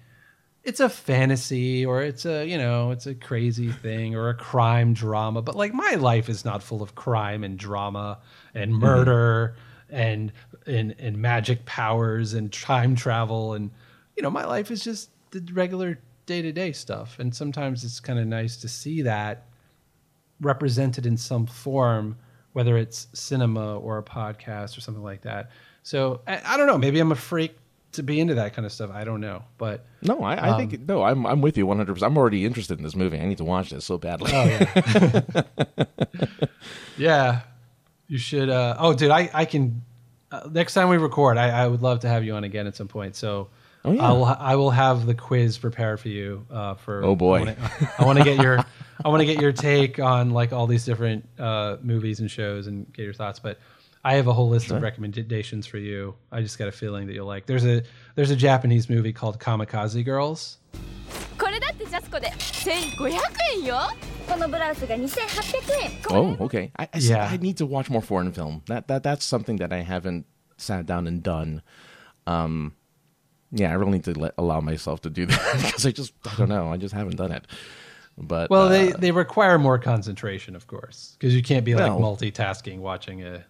[0.63, 4.93] it's a fantasy or it's a you know it's a crazy thing or a crime
[4.93, 5.41] drama.
[5.41, 8.19] But like my life is not full of crime and drama
[8.53, 8.81] and mm-hmm.
[8.81, 9.55] murder
[9.89, 10.31] and
[10.65, 13.71] and and magic powers and time travel and
[14.15, 17.19] you know my life is just the regular day to day stuff.
[17.19, 19.45] And sometimes it's kind of nice to see that
[20.39, 22.17] represented in some form,
[22.53, 25.51] whether it's cinema or a podcast or something like that.
[25.83, 26.77] So I, I don't know.
[26.77, 27.57] Maybe I'm a freak
[27.93, 28.91] to be into that kind of stuff.
[28.93, 31.03] I don't know, but No, I, I Um, think no.
[31.03, 31.93] I'm I'm with you 100.
[31.93, 33.19] percent I'm already interested in this movie.
[33.19, 34.31] I need to watch this so badly.
[34.33, 35.41] oh yeah,
[36.97, 37.41] yeah.
[38.07, 38.49] You should.
[38.49, 39.81] Uh, oh, dude, I I can.
[40.31, 42.75] Uh, next time we record, I, I would love to have you on again at
[42.75, 43.15] some point.
[43.15, 43.49] So.
[43.85, 44.07] Oh, yeah.
[44.07, 46.45] I'll I will have the quiz prepared for you.
[46.49, 47.41] Uh, for Oh, boy.
[47.49, 48.63] I I want to get your
[49.03, 52.67] I want to get your take on like all these different uh, movies and shows
[52.67, 53.39] and get your thoughts.
[53.39, 53.59] But
[54.04, 56.14] I have a whole list of recommendations for you.
[56.30, 57.46] I just got a feeling that you'll like.
[57.46, 57.82] There's a
[58.14, 60.58] there's a Japanese movie called Kamikaze Girls.
[61.38, 63.10] これだってジャスコで1500
[63.58, 63.76] 円よ
[64.28, 66.70] このブラウスが2800円 Oh, okay.
[66.76, 67.28] I, I, see, Yeah.
[67.30, 68.62] I need to watch more foreign film.
[68.66, 70.26] That that that's something that I haven't
[70.58, 71.62] sat down and done.
[72.26, 72.74] Um,
[73.52, 76.34] yeah, I really need to let, allow myself to do that because I just I
[76.36, 76.72] don't know.
[76.72, 77.46] I just haven't done it.
[78.18, 81.90] But Well, uh, they they require more concentration, of course, because you can't be like
[81.98, 83.44] Well- multitasking watching a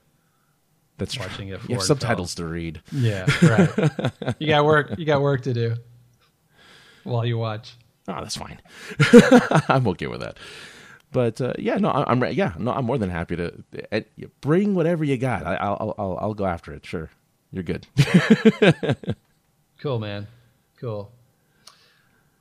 [1.04, 2.82] that's watching a You have subtitles to read.
[2.92, 4.36] yeah right.
[4.40, 5.76] you got work you got work to do
[7.04, 7.76] while you watch.
[8.08, 8.60] Oh, that's fine.
[9.70, 10.38] I'm okay with that.
[11.12, 14.00] But uh, yeah, no, I'm yeah, no, I'm more than happy to uh,
[14.42, 15.46] bring whatever you got.
[15.46, 16.86] I, I'll, I'll I'll go after it.
[16.86, 17.10] Sure,
[17.52, 17.86] you're good.
[19.84, 20.28] Cool, man.
[20.80, 21.12] Cool.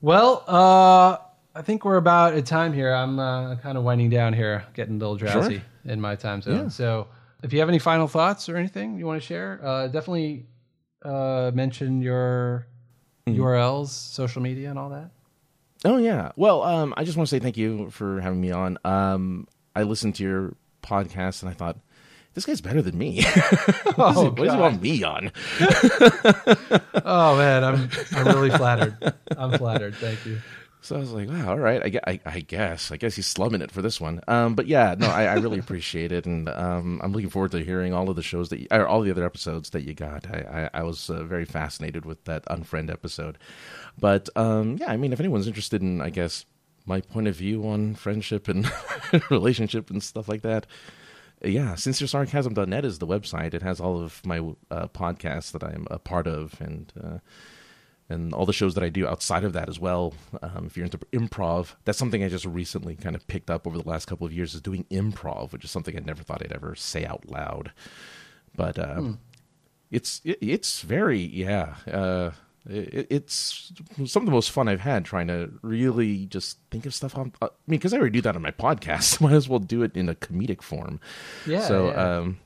[0.00, 1.16] Well, uh,
[1.56, 2.92] I think we're about at time here.
[2.94, 6.56] I'm uh, kind of winding down here, getting a little drowsy in my time zone.
[6.56, 6.68] Yeah.
[6.68, 7.08] So,
[7.42, 10.46] if you have any final thoughts or anything you want to share, uh, definitely
[11.04, 12.66] uh, mention your
[13.26, 13.40] Mm-hmm.
[13.40, 15.10] URLs, social media, and all that.
[15.84, 16.32] Oh yeah.
[16.36, 18.78] Well, um, I just want to say thank you for having me on.
[18.84, 19.46] Um,
[19.76, 21.76] I listened to your podcast and I thought
[22.34, 23.22] this guy's better than me.
[23.94, 25.32] what, does he, what does he want me on?
[27.04, 28.96] Oh man, I'm I'm really flattered.
[29.36, 29.94] I'm flattered.
[29.96, 30.38] Thank you.
[30.82, 31.96] So I was like, wow, all right.
[32.04, 32.90] I, I, I guess.
[32.90, 34.20] I guess he's slumming it for this one.
[34.26, 37.64] Um, but yeah, no, I, I really appreciate it, and um, I'm looking forward to
[37.64, 40.28] hearing all of the shows that, you, or all the other episodes that you got.
[40.28, 43.38] I, I, I was uh, very fascinated with that unfriend episode.
[43.96, 46.46] But um, yeah, I mean, if anyone's interested in, I guess,
[46.84, 48.68] my point of view on friendship and
[49.30, 50.66] relationship and stuff like that,
[51.44, 53.54] yeah, sinceresarcasm.net is the website.
[53.54, 54.38] It has all of my
[54.70, 57.18] uh, podcasts that I'm a part of, and uh,
[58.08, 60.12] and all the shows that I do outside of that as well.
[60.42, 63.78] Um, if you're into improv, that's something I just recently kind of picked up over
[63.78, 66.52] the last couple of years is doing improv, which is something I never thought I'd
[66.52, 67.72] ever say out loud.
[68.54, 69.02] But uh,
[69.90, 71.76] it's it, it's very yeah.
[71.90, 72.30] Uh,
[72.68, 73.72] it, it's
[74.06, 77.32] some of the most fun I've had trying to really just think of stuff on.
[77.40, 79.82] uh, I mean, because I already do that on my podcast, might as well do
[79.82, 81.00] it in a comedic form.
[81.46, 82.16] Yeah, So, yeah.
[82.18, 82.38] um,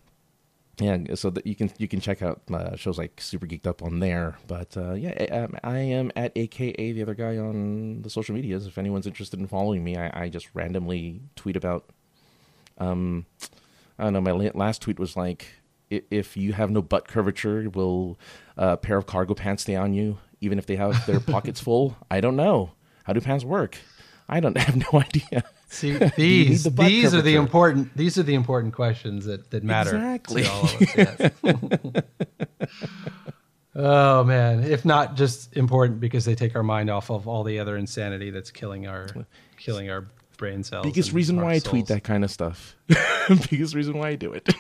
[0.78, 3.82] yeah, so that you can you can check out uh, shows like Super Geeked Up
[3.82, 4.36] on there.
[4.46, 8.34] But uh, yeah, I, um, I am at AKA the other guy on the social
[8.34, 8.66] medias.
[8.66, 11.86] If anyone's interested in following me, I, I just randomly tweet about.
[12.76, 13.24] Um,
[13.98, 14.20] I don't know.
[14.20, 15.46] My last tweet was like,
[15.88, 18.18] "If you have no butt curvature, will
[18.58, 21.96] a pair of cargo pants stay on you, even if they have their pockets full?"
[22.10, 22.72] I don't know.
[23.04, 23.78] How do pants work?
[24.28, 25.44] I don't I have no idea.
[25.68, 29.96] See, these the these are the important these are the important questions that that matter
[29.96, 30.42] Exactly.
[30.44, 30.96] to all of us.
[30.96, 31.32] Yes.
[33.76, 37.58] oh man, if not just important because they take our mind off of all the
[37.58, 39.06] other insanity that's killing our
[39.58, 40.06] killing our
[40.38, 40.84] brain cells.
[40.84, 42.76] Biggest reason why I tweet that kind of stuff.
[43.50, 44.54] Biggest reason why I do it.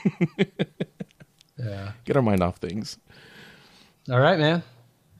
[1.58, 1.92] Yeah.
[2.04, 2.98] Get our mind off things.
[4.10, 4.62] All right, man.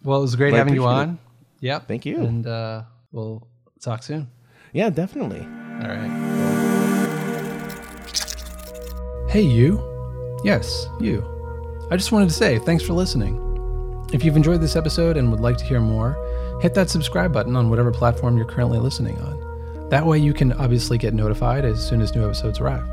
[0.03, 1.19] Well, it was great Well, having you on.
[1.61, 1.89] Yep.
[1.89, 2.21] Thank you.
[2.21, 3.47] And uh, we'll
[3.81, 4.29] talk soon.
[4.77, 5.41] Yeah, definitely.
[5.41, 6.11] All right.
[9.27, 9.81] Hey, you.
[10.45, 11.25] Yes, you.
[11.91, 13.41] I just wanted to say thanks for listening.
[14.13, 16.15] If you've enjoyed this episode and would like to hear more,
[16.61, 19.89] hit that subscribe button on whatever platform you're currently listening on.
[19.89, 22.85] That way, you can obviously get notified as soon as new episodes arrive.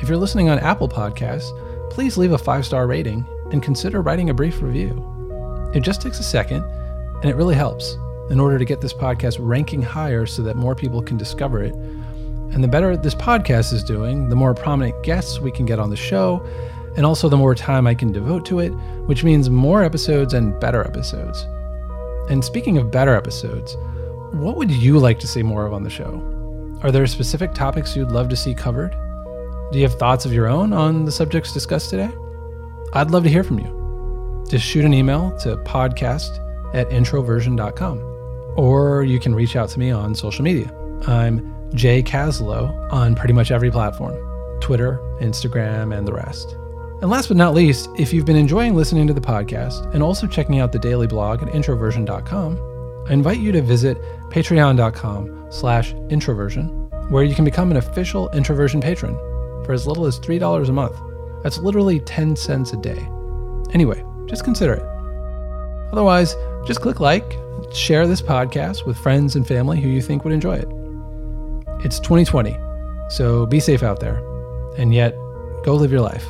[0.00, 1.50] If you're listening on Apple Podcasts,
[1.90, 5.70] please leave a five star rating and consider writing a brief review.
[5.74, 7.96] It just takes a second, and it really helps
[8.30, 11.74] in order to get this podcast ranking higher so that more people can discover it.
[11.74, 15.90] And the better this podcast is doing, the more prominent guests we can get on
[15.90, 16.44] the show,
[16.96, 18.70] and also the more time I can devote to it,
[19.06, 21.46] which means more episodes and better episodes.
[22.28, 23.76] And speaking of better episodes,
[24.32, 26.22] what would you like to see more of on the show?
[26.82, 28.92] Are there specific topics you'd love to see covered?
[29.72, 32.10] Do you have thoughts of your own on the subjects discussed today?
[32.92, 34.46] I'd love to hear from you.
[34.48, 36.38] Just shoot an email to podcast
[36.74, 38.09] at introversion.com
[38.56, 40.72] or you can reach out to me on social media.
[41.06, 44.14] I'm Jay Caslow on pretty much every platform
[44.60, 46.56] Twitter, Instagram, and the rest.
[47.00, 50.26] And last but not least, if you've been enjoying listening to the podcast and also
[50.26, 53.96] checking out the daily blog at introversion.com, I invite you to visit
[54.30, 56.68] patreon.com slash introversion,
[57.08, 59.14] where you can become an official introversion patron
[59.64, 61.00] for as little as $3 a month.
[61.42, 63.02] That's literally 10 cents a day.
[63.72, 64.82] Anyway, just consider it.
[65.92, 66.36] Otherwise,
[66.66, 67.32] just click like,
[67.72, 70.68] share this podcast with friends and family who you think would enjoy it.
[71.84, 72.56] It's 2020,
[73.08, 74.18] so be safe out there,
[74.76, 75.14] and yet
[75.64, 76.26] go live your life.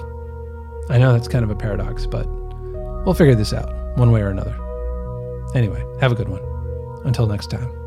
[0.89, 2.27] I know that's kind of a paradox, but
[3.05, 4.57] we'll figure this out one way or another.
[5.55, 6.43] Anyway, have a good one.
[7.05, 7.80] Until next time.